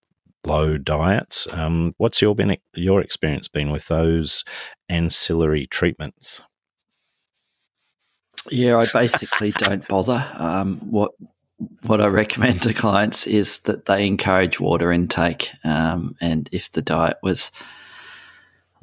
low 0.46 0.78
diets. 0.78 1.46
Um, 1.52 1.94
what's 1.98 2.22
your 2.22 2.34
been 2.34 2.56
your 2.74 3.00
experience 3.00 3.48
been 3.48 3.70
with 3.70 3.88
those 3.88 4.44
ancillary 4.88 5.66
treatments? 5.66 6.40
Yeah, 8.50 8.78
I 8.78 8.86
basically 8.86 9.50
don't 9.52 9.86
bother. 9.88 10.24
Um, 10.34 10.78
what 10.78 11.12
what 11.82 12.00
I 12.00 12.06
recommend 12.06 12.62
to 12.62 12.74
clients 12.74 13.26
is 13.26 13.60
that 13.60 13.86
they 13.86 14.06
encourage 14.06 14.60
water 14.60 14.92
intake, 14.92 15.50
um, 15.64 16.14
and 16.20 16.48
if 16.52 16.72
the 16.72 16.82
diet 16.82 17.16
was 17.22 17.50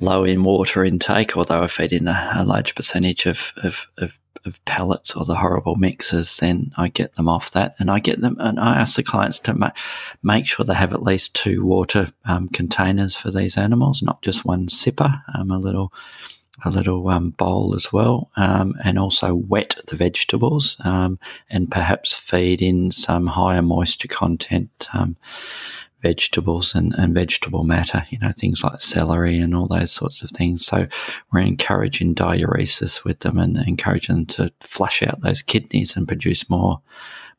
low 0.03 0.23
in 0.23 0.43
water 0.43 0.83
intake, 0.83 1.37
or 1.37 1.45
they 1.45 1.57
were 1.57 1.67
feeding 1.67 2.07
a, 2.07 2.33
a 2.35 2.45
large 2.45 2.75
percentage 2.75 3.25
of, 3.25 3.53
of, 3.63 3.87
of 3.97 4.19
of 4.45 4.63
pellets 4.65 5.15
or 5.15 5.25
the 5.25 5.35
horrible 5.35 5.75
mixes, 5.75 6.37
then 6.37 6.71
I 6.77 6.89
get 6.89 7.15
them 7.15 7.29
off 7.29 7.51
that. 7.51 7.75
And 7.79 7.89
I 7.89 7.99
get 7.99 8.19
them, 8.19 8.35
and 8.39 8.59
I 8.59 8.75
ask 8.75 8.95
the 8.95 9.03
clients 9.03 9.39
to 9.39 9.53
ma- 9.53 9.71
make 10.21 10.45
sure 10.47 10.65
they 10.65 10.73
have 10.73 10.93
at 10.93 11.03
least 11.03 11.35
two 11.35 11.65
water 11.65 12.11
um, 12.25 12.49
containers 12.49 13.15
for 13.15 13.31
these 13.31 13.57
animals, 13.57 14.01
not 14.01 14.21
just 14.21 14.45
one 14.45 14.67
sipper, 14.67 15.21
um, 15.33 15.51
a 15.51 15.57
little. 15.57 15.91
A 16.65 16.69
little 16.69 17.09
um, 17.09 17.31
bowl 17.31 17.75
as 17.75 17.91
well, 17.91 18.29
um, 18.37 18.75
and 18.85 18.97
also 18.97 19.35
wet 19.35 19.75
the 19.87 19.97
vegetables, 19.97 20.77
um, 20.85 21.19
and 21.49 21.69
perhaps 21.69 22.13
feed 22.13 22.61
in 22.61 22.91
some 22.91 23.27
higher 23.27 23.61
moisture 23.61 24.07
content 24.07 24.87
um, 24.93 25.17
vegetables 26.03 26.75
and, 26.75 26.93
and 26.95 27.15
vegetable 27.15 27.63
matter, 27.63 28.05
you 28.09 28.19
know, 28.19 28.31
things 28.31 28.63
like 28.63 28.79
celery 28.81 29.39
and 29.39 29.55
all 29.55 29.67
those 29.67 29.91
sorts 29.91 30.21
of 30.21 30.29
things. 30.29 30.63
So 30.63 30.87
we're 31.31 31.39
encouraging 31.39 32.13
diuresis 32.13 33.03
with 33.03 33.21
them 33.21 33.39
and 33.39 33.57
encouraging 33.57 34.15
them 34.15 34.25
to 34.27 34.53
flush 34.59 35.01
out 35.01 35.21
those 35.21 35.41
kidneys 35.41 35.97
and 35.97 36.07
produce 36.07 36.49
more 36.49 36.81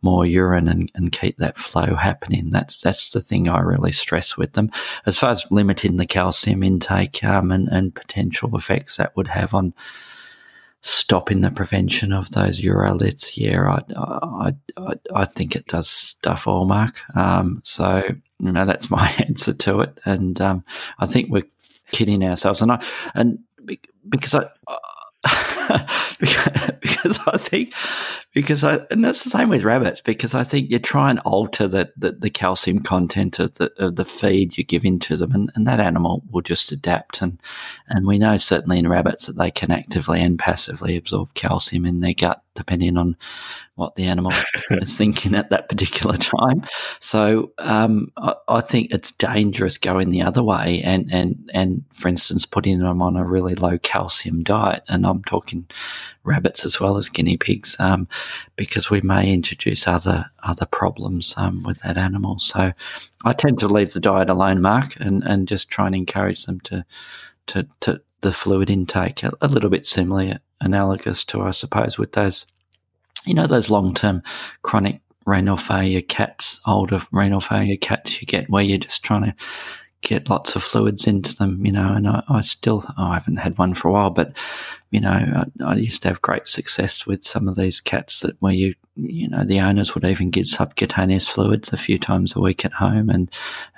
more 0.02 0.26
urine 0.26 0.68
and, 0.68 0.92
and 0.94 1.12
keep 1.12 1.38
that 1.38 1.56
flow 1.56 1.94
happening. 1.94 2.50
That's 2.50 2.78
that's 2.78 3.10
the 3.10 3.20
thing 3.20 3.48
I 3.48 3.60
really 3.60 3.92
stress 3.92 4.36
with 4.36 4.52
them. 4.52 4.70
As 5.06 5.18
far 5.18 5.30
as 5.30 5.46
limiting 5.50 5.96
the 5.96 6.06
calcium 6.06 6.62
intake 6.62 7.24
um, 7.24 7.50
and, 7.50 7.68
and 7.68 7.94
potential 7.94 8.54
effects 8.54 8.98
that 8.98 9.16
would 9.16 9.28
have 9.28 9.54
on 9.54 9.74
stopping 10.86 11.40
the 11.40 11.50
prevention 11.50 12.12
of 12.12 12.30
those 12.32 12.60
uroliths, 12.60 13.38
yeah, 13.38 13.80
I, 13.96 13.96
I, 13.96 14.52
I, 14.76 14.94
I 15.14 15.24
think 15.24 15.56
it 15.56 15.66
does 15.66 15.88
stuff 15.88 16.46
all, 16.46 16.66
Mark. 16.66 17.00
Um, 17.16 17.62
so 17.64 18.02
you 18.38 18.52
know, 18.52 18.66
that's 18.66 18.90
my 18.90 19.08
answer 19.26 19.54
to 19.54 19.80
it. 19.80 19.98
And 20.04 20.40
um, 20.40 20.62
I 20.98 21.06
think 21.06 21.30
we're 21.30 21.48
kidding 21.90 22.22
ourselves. 22.22 22.60
And 22.62 22.70
I 22.70 22.84
and 23.14 23.38
because 24.08 24.34
I. 24.34 24.46
because 26.80 27.18
I 27.26 27.36
think 27.38 27.74
because 28.32 28.64
I 28.64 28.80
and 28.90 29.04
that's 29.04 29.24
the 29.24 29.30
same 29.30 29.48
with 29.48 29.64
rabbits 29.64 30.00
because 30.00 30.34
I 30.34 30.44
think 30.44 30.70
you 30.70 30.78
try 30.78 31.10
and 31.10 31.20
alter 31.20 31.68
the, 31.68 31.92
the, 31.96 32.12
the 32.12 32.30
calcium 32.30 32.80
content 32.80 33.38
of 33.38 33.54
the 33.54 33.72
of 33.78 33.96
the 33.96 34.04
feed 34.04 34.56
you 34.56 34.64
give 34.64 34.84
into 34.84 35.16
them 35.16 35.32
and, 35.32 35.50
and 35.54 35.66
that 35.66 35.80
animal 35.80 36.22
will 36.30 36.42
just 36.42 36.72
adapt 36.72 37.22
and 37.22 37.40
and 37.88 38.06
we 38.06 38.18
know 38.18 38.36
certainly 38.36 38.78
in 38.78 38.88
rabbits 38.88 39.26
that 39.26 39.36
they 39.36 39.50
can 39.50 39.70
actively 39.70 40.22
and 40.22 40.38
passively 40.38 40.96
absorb 40.96 41.34
calcium 41.34 41.84
in 41.84 42.00
their 42.00 42.14
gut 42.14 42.42
depending 42.54 42.96
on 42.96 43.16
what 43.74 43.96
the 43.96 44.04
animal 44.04 44.32
is 44.70 44.96
thinking 44.96 45.34
at 45.34 45.50
that 45.50 45.68
particular 45.68 46.16
time. 46.16 46.62
So 47.00 47.52
um, 47.58 48.12
I, 48.16 48.34
I, 48.48 48.60
think 48.60 48.92
it's 48.92 49.10
dangerous 49.10 49.78
going 49.78 50.10
the 50.10 50.22
other 50.22 50.42
way, 50.42 50.80
and 50.84 51.12
and 51.12 51.50
and 51.52 51.84
for 51.92 52.08
instance, 52.08 52.46
putting 52.46 52.78
them 52.78 53.02
on 53.02 53.16
a 53.16 53.26
really 53.26 53.54
low 53.54 53.78
calcium 53.78 54.42
diet, 54.42 54.84
and 54.88 55.06
I'm 55.06 55.24
talking 55.24 55.53
rabbits 56.24 56.64
as 56.64 56.80
well 56.80 56.96
as 56.96 57.08
guinea 57.08 57.36
pigs, 57.36 57.76
um, 57.78 58.08
because 58.56 58.90
we 58.90 59.00
may 59.00 59.32
introduce 59.32 59.86
other 59.86 60.26
other 60.42 60.66
problems 60.66 61.34
um, 61.36 61.62
with 61.62 61.80
that 61.82 61.96
animal. 61.96 62.38
So 62.38 62.72
I 63.24 63.32
tend 63.32 63.58
to 63.60 63.68
leave 63.68 63.92
the 63.92 64.00
diet 64.00 64.28
alone, 64.30 64.60
Mark, 64.60 64.96
and 64.96 65.22
and 65.24 65.48
just 65.48 65.70
try 65.70 65.86
and 65.86 65.94
encourage 65.94 66.44
them 66.44 66.60
to 66.60 66.84
to 67.46 67.66
to 67.80 68.00
the 68.20 68.32
fluid 68.32 68.70
intake 68.70 69.22
a, 69.22 69.32
a 69.40 69.48
little 69.48 69.70
bit 69.70 69.86
similar 69.86 70.40
analogous 70.60 71.24
to, 71.24 71.42
I 71.42 71.50
suppose, 71.50 71.98
with 71.98 72.12
those, 72.12 72.46
you 73.26 73.34
know, 73.34 73.46
those 73.46 73.70
long 73.70 73.94
term 73.94 74.22
chronic 74.62 75.00
renal 75.26 75.56
failure 75.56 76.00
cats, 76.00 76.60
older 76.66 77.00
renal 77.12 77.40
failure 77.40 77.76
cats 77.76 78.20
you 78.20 78.26
get 78.26 78.50
where 78.50 78.62
you're 78.62 78.78
just 78.78 79.04
trying 79.04 79.24
to 79.24 79.34
get 80.04 80.30
lots 80.30 80.54
of 80.54 80.62
fluids 80.62 81.06
into 81.06 81.34
them, 81.36 81.64
you 81.66 81.72
know, 81.72 81.92
and 81.92 82.06
I, 82.06 82.22
I 82.28 82.40
still, 82.42 82.84
oh, 82.96 83.04
I 83.04 83.14
haven't 83.14 83.38
had 83.38 83.58
one 83.58 83.74
for 83.74 83.88
a 83.88 83.92
while, 83.92 84.10
but 84.10 84.36
you 84.90 85.00
know, 85.00 85.10
I, 85.10 85.46
I, 85.64 85.74
used 85.76 86.02
to 86.02 86.08
have 86.08 86.22
great 86.22 86.46
success 86.46 87.04
with 87.04 87.24
some 87.24 87.48
of 87.48 87.56
these 87.56 87.80
cats 87.80 88.20
that 88.20 88.40
where 88.40 88.52
you, 88.52 88.74
you 88.94 89.28
know, 89.28 89.42
the 89.42 89.58
owners 89.58 89.94
would 89.94 90.04
even 90.04 90.30
give 90.30 90.46
subcutaneous 90.46 91.26
fluids 91.26 91.72
a 91.72 91.76
few 91.76 91.98
times 91.98 92.36
a 92.36 92.40
week 92.40 92.64
at 92.64 92.74
home, 92.74 93.10
and 93.10 93.28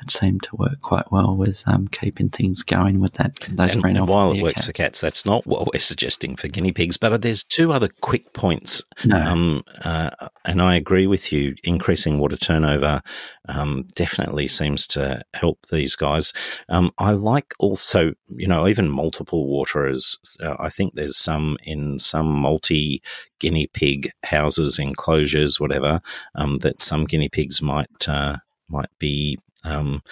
it 0.03 0.11
seemed 0.11 0.42
to 0.44 0.57
work 0.57 0.80
quite 0.82 1.11
well 1.11 1.36
with 1.36 1.62
um, 1.66 1.88
keeping 1.88 2.28
things 2.28 2.62
going 2.62 3.01
with 3.01 3.14
that. 3.14 3.36
Those 3.51 3.76
and, 3.76 3.84
and 3.84 4.09
while 4.09 4.32
it 4.32 4.42
works 4.42 4.57
cats. 4.57 4.66
for 4.66 4.72
cats, 4.72 5.01
that's 5.01 5.24
not 5.24 5.47
what 5.47 5.72
we're 5.72 5.80
suggesting 5.80 6.36
for 6.36 6.49
guinea 6.49 6.72
pigs. 6.72 6.97
But 6.97 7.22
there's 7.22 7.42
two 7.42 7.72
other 7.72 7.88
quick 8.01 8.32
points, 8.34 8.82
no. 9.05 9.16
um, 9.16 9.62
uh, 9.82 10.11
and 10.44 10.61
I 10.61 10.74
agree 10.74 11.07
with 11.07 11.32
you. 11.32 11.55
Increasing 11.64 12.18
water 12.18 12.36
turnover 12.36 13.03
um, 13.49 13.86
definitely 13.94 14.49
seems 14.49 14.86
to 14.88 15.22
help 15.34 15.59
these 15.70 15.97
guys. 15.97 16.32
Um, 16.68 16.92
I 16.99 17.12
like 17.12 17.55
also, 17.59 18.12
you 18.28 18.47
know, 18.47 18.68
even 18.68 18.90
multiple 18.90 19.47
waterers. 19.47 20.18
Uh, 20.40 20.57
I 20.59 20.68
think 20.68 20.94
there's 20.94 21.16
some 21.16 21.57
in 21.64 21.99
some 21.99 22.28
multi 22.28 23.03
guinea 23.38 23.66
pig 23.68 24.11
houses, 24.24 24.78
enclosures, 24.78 25.59
whatever, 25.59 26.01
um, 26.34 26.57
that 26.57 26.82
some 26.82 27.05
guinea 27.05 27.28
pigs 27.28 27.62
might 27.62 28.09
uh, 28.09 28.36
might 28.68 28.90
be 28.99 29.38
um, 29.67 30.03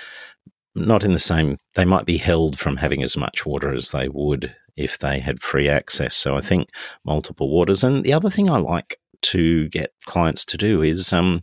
not 0.75 1.05
in 1.05 1.13
the 1.13 1.19
same. 1.19 1.57
They 1.75 1.85
might 1.85 2.05
be 2.05 2.17
held 2.17 2.59
from 2.59 2.77
having 2.77 3.03
as 3.03 3.17
much 3.17 3.47
water 3.47 3.73
as 3.73 3.91
they 3.91 4.09
would 4.09 4.55
if 4.77 4.99
they 4.99 5.21
had 5.21 5.43
free 5.43 5.69
access. 5.69 6.17
So 6.17 6.37
I 6.37 6.41
think 6.41 6.69
multiple 7.05 7.49
waters. 7.51 7.85
And 7.85 8.05
the 8.05 8.13
other 8.13 8.31
thing 8.31 8.51
I 8.51 8.59
like 8.59 8.99
to 9.23 9.69
get 9.69 9.93
clients 10.05 10.45
to 10.45 10.57
do 10.57 10.83
is 10.83 11.13
um, 11.13 11.43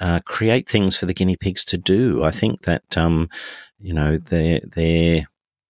uh, 0.00 0.20
create 0.24 0.68
things 0.68 0.96
for 0.96 1.06
the 1.06 1.14
guinea 1.14 1.36
pigs 1.36 1.64
to 1.66 1.76
do. 1.76 2.22
I 2.22 2.30
think 2.30 2.62
that 2.62 2.96
um, 2.96 3.28
you 3.80 3.92
know 3.92 4.16
they're 4.16 4.60
they're 4.64 5.26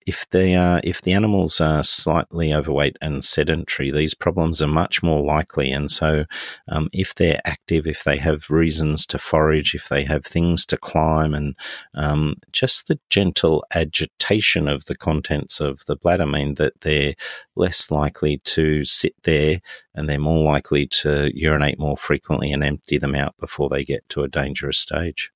if 0.09 0.27
they 0.31 0.55
are 0.55 0.81
if 0.83 1.03
the 1.03 1.13
animals 1.13 1.61
are 1.61 1.85
slightly 1.85 2.55
overweight 2.55 2.97
and 3.03 3.23
sedentary, 3.23 3.91
these 3.91 4.15
problems 4.15 4.63
are 4.63 4.67
much 4.69 5.03
more 5.03 5.23
likely. 5.23 5.71
And 5.71 5.91
so, 5.91 6.25
um, 6.69 6.89
if 6.95 7.15
they're 7.15 7.43
active, 7.45 7.87
if 7.87 8.05
they 8.05 8.17
have 8.17 8.49
reasons 8.49 9.05
to 9.07 9.19
forage, 9.19 9.75
if 9.75 9.91
they 9.91 10.05
have 10.05 10.25
things 10.25 10.65
to 10.67 10.79
climb, 10.79 11.35
and 11.35 11.55
um, 11.95 12.37
just 12.53 12.89
the 12.89 12.99
gentle 13.11 13.67
agitation 13.75 14.67
of 14.67 14.87
the 14.87 14.97
contents 14.97 15.61
of 15.61 15.85
the 15.85 15.97
bladder 15.97 16.27
mean 16.27 16.55
that 16.55 16.81
they're 16.81 17.15
less 17.55 17.91
likely 17.91 18.39
to 18.45 18.87
sit 18.87 19.15
there, 19.25 19.61
and 19.95 20.09
they're 20.09 20.19
more 20.19 20.43
likely 20.43 20.87
to 20.87 21.31
urinate 21.35 21.79
more 21.79 21.99
frequently 21.99 22.51
and 22.51 22.65
empty 22.65 22.97
them 22.97 23.15
out 23.15 23.37
before 23.39 23.69
they 23.69 23.85
get 23.85 24.09
to 24.09 24.23
a 24.23 24.29
dangerous 24.29 24.79
stage. 24.79 25.31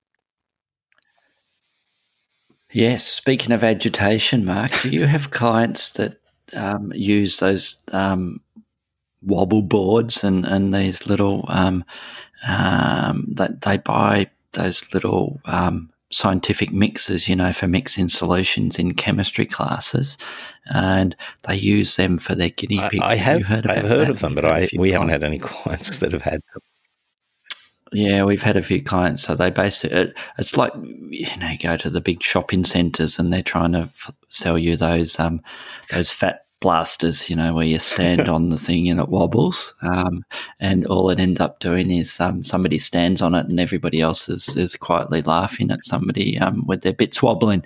Yes. 2.73 3.03
Speaking 3.05 3.51
of 3.51 3.63
agitation, 3.63 4.45
Mark, 4.45 4.71
do 4.81 4.89
you 4.89 5.05
have 5.05 5.31
clients 5.31 5.91
that 5.91 6.19
um, 6.53 6.91
use 6.93 7.37
those 7.37 7.81
um, 7.91 8.41
wobble 9.21 9.61
boards 9.61 10.23
and, 10.23 10.45
and 10.45 10.73
these 10.73 11.07
little 11.07 11.45
um, 11.47 11.85
um 12.45 13.25
that 13.29 13.61
they 13.61 13.77
buy 13.77 14.29
those 14.51 14.93
little 14.93 15.39
um, 15.45 15.89
scientific 16.11 16.71
mixers, 16.71 17.27
you 17.27 17.35
know, 17.35 17.51
for 17.51 17.67
mixing 17.67 18.07
solutions 18.07 18.77
in 18.77 18.93
chemistry 18.93 19.45
classes, 19.45 20.17
and 20.73 21.15
they 21.43 21.55
use 21.55 21.95
them 21.95 22.17
for 22.17 22.35
their 22.35 22.49
guinea 22.49 22.81
pigs. 22.89 23.03
I, 23.03 23.11
I 23.11 23.15
have, 23.15 23.39
have 23.39 23.47
heard 23.47 23.67
I've 23.67 23.87
heard 23.87 24.09
of 24.09 24.19
them, 24.19 24.35
but 24.35 24.45
I 24.45 24.69
we 24.77 24.91
haven't 24.91 25.09
had 25.09 25.23
any 25.23 25.37
clients 25.39 25.97
that 25.99 26.11
have 26.11 26.21
had 26.21 26.41
them. 26.53 26.61
Yeah, 27.93 28.23
we've 28.23 28.41
had 28.41 28.57
a 28.57 28.63
few 28.63 28.81
clients. 28.83 29.23
So 29.23 29.35
they 29.35 29.51
basically, 29.51 29.97
it, 29.97 30.17
it's 30.37 30.57
like 30.57 30.73
you 30.75 31.37
know, 31.37 31.49
you 31.49 31.57
go 31.57 31.77
to 31.77 31.89
the 31.89 32.01
big 32.01 32.23
shopping 32.23 32.65
centres 32.65 33.19
and 33.19 33.31
they're 33.31 33.43
trying 33.43 33.73
to 33.73 33.89
f- 33.93 34.11
sell 34.29 34.57
you 34.57 34.75
those 34.75 35.19
um, 35.19 35.41
those 35.91 36.11
fat 36.11 36.43
blasters, 36.63 37.29
you 37.29 37.35
know, 37.35 37.53
where 37.53 37.65
you 37.65 37.77
stand 37.77 38.21
on 38.29 38.49
the 38.49 38.57
thing 38.57 38.89
and 38.89 38.99
it 38.99 39.09
wobbles. 39.09 39.75
Um, 39.81 40.23
and 40.61 40.87
all 40.87 41.09
it 41.09 41.19
ends 41.19 41.41
up 41.41 41.59
doing 41.59 41.91
is 41.91 42.19
um, 42.21 42.43
somebody 42.45 42.79
stands 42.79 43.21
on 43.21 43.35
it 43.35 43.47
and 43.47 43.59
everybody 43.59 43.99
else 43.99 44.29
is, 44.29 44.55
is 44.55 44.77
quietly 44.77 45.21
laughing 45.21 45.69
at 45.71 45.83
somebody 45.83 46.39
um, 46.39 46.65
with 46.65 46.81
their 46.81 46.93
bits 46.93 47.21
wobbling. 47.21 47.65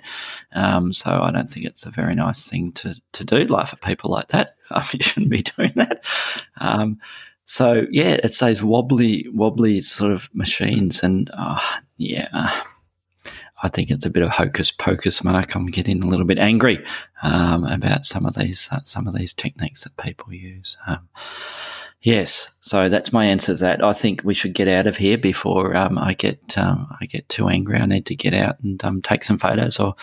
Um, 0.52 0.92
so 0.92 1.12
I 1.12 1.30
don't 1.30 1.48
think 1.48 1.64
it's 1.64 1.86
a 1.86 1.90
very 1.90 2.16
nice 2.16 2.50
thing 2.50 2.72
to, 2.72 3.00
to 3.12 3.24
do, 3.24 3.44
laugh 3.46 3.72
at 3.72 3.80
people 3.82 4.10
like 4.10 4.28
that. 4.28 4.50
you 4.92 5.00
shouldn't 5.00 5.30
be 5.30 5.42
doing 5.42 5.72
that. 5.76 6.04
So 7.48 7.86
yeah, 7.90 8.18
it's 8.22 8.40
those 8.40 8.62
wobbly, 8.62 9.26
wobbly 9.32 9.80
sort 9.80 10.12
of 10.12 10.28
machines, 10.34 11.02
and 11.02 11.30
uh, 11.32 11.58
yeah, 11.96 12.28
I 13.62 13.68
think 13.68 13.90
it's 13.90 14.04
a 14.04 14.10
bit 14.10 14.22
of 14.22 14.28
hocus 14.28 14.70
pocus, 14.70 15.24
Mark. 15.24 15.54
I'm 15.54 15.64
getting 15.64 16.04
a 16.04 16.06
little 16.06 16.26
bit 16.26 16.38
angry 16.38 16.84
um, 17.22 17.64
about 17.64 18.04
some 18.04 18.26
of 18.26 18.34
these 18.34 18.68
uh, 18.70 18.80
some 18.84 19.08
of 19.08 19.14
these 19.14 19.32
techniques 19.32 19.84
that 19.84 19.96
people 19.96 20.30
use. 20.34 20.76
Um, 20.86 21.08
yes, 22.02 22.52
so 22.60 22.90
that's 22.90 23.14
my 23.14 23.24
answer 23.24 23.54
to 23.54 23.60
that. 23.60 23.82
I 23.82 23.94
think 23.94 24.20
we 24.24 24.34
should 24.34 24.52
get 24.52 24.68
out 24.68 24.86
of 24.86 24.98
here 24.98 25.16
before 25.16 25.74
um, 25.74 25.96
I 25.96 26.12
get 26.12 26.58
um, 26.58 26.94
I 27.00 27.06
get 27.06 27.30
too 27.30 27.48
angry. 27.48 27.78
I 27.78 27.86
need 27.86 28.04
to 28.06 28.14
get 28.14 28.34
out 28.34 28.60
and 28.60 28.84
um, 28.84 29.00
take 29.00 29.24
some 29.24 29.38
photos 29.38 29.80
or 29.80 29.96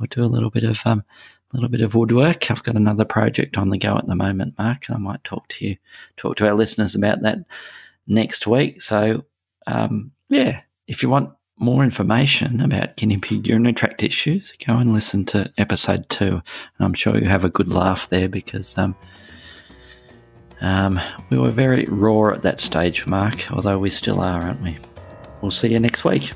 or 0.00 0.06
do 0.06 0.24
a 0.24 0.32
little 0.32 0.50
bit 0.50 0.64
of 0.64 0.80
um, 0.86 1.04
little 1.56 1.70
bit 1.70 1.80
of 1.80 1.94
woodwork. 1.94 2.50
I've 2.50 2.62
got 2.62 2.76
another 2.76 3.04
project 3.04 3.58
on 3.58 3.70
the 3.70 3.78
go 3.78 3.96
at 3.96 4.06
the 4.06 4.14
moment, 4.14 4.54
Mark, 4.58 4.88
and 4.88 4.96
I 4.96 4.98
might 4.98 5.24
talk 5.24 5.48
to 5.48 5.66
you 5.66 5.76
talk 6.16 6.36
to 6.36 6.46
our 6.46 6.54
listeners 6.54 6.94
about 6.94 7.22
that 7.22 7.38
next 8.06 8.46
week. 8.46 8.82
So 8.82 9.24
yeah, 10.28 10.60
if 10.86 11.02
you 11.02 11.08
want 11.08 11.32
more 11.58 11.82
information 11.82 12.60
about 12.60 12.96
guinea 12.96 13.16
pig 13.16 13.46
urinary 13.46 13.72
tract 13.72 14.02
issues, 14.02 14.52
go 14.64 14.76
and 14.76 14.92
listen 14.92 15.24
to 15.26 15.50
episode 15.56 16.08
two. 16.08 16.34
And 16.34 16.42
I'm 16.80 16.94
sure 16.94 17.16
you 17.16 17.28
have 17.28 17.44
a 17.44 17.50
good 17.50 17.72
laugh 17.72 18.08
there 18.08 18.28
because 18.28 18.76
um, 18.76 18.94
um, 20.60 21.00
we 21.30 21.38
were 21.38 21.50
very 21.50 21.86
raw 21.86 22.30
at 22.30 22.42
that 22.42 22.60
stage, 22.60 23.06
Mark, 23.06 23.50
although 23.52 23.78
we 23.78 23.90
still 23.90 24.20
are, 24.20 24.42
aren't 24.42 24.62
we? 24.62 24.76
We'll 25.40 25.50
see 25.50 25.68
you 25.68 25.78
next 25.78 26.04
week. 26.04 26.32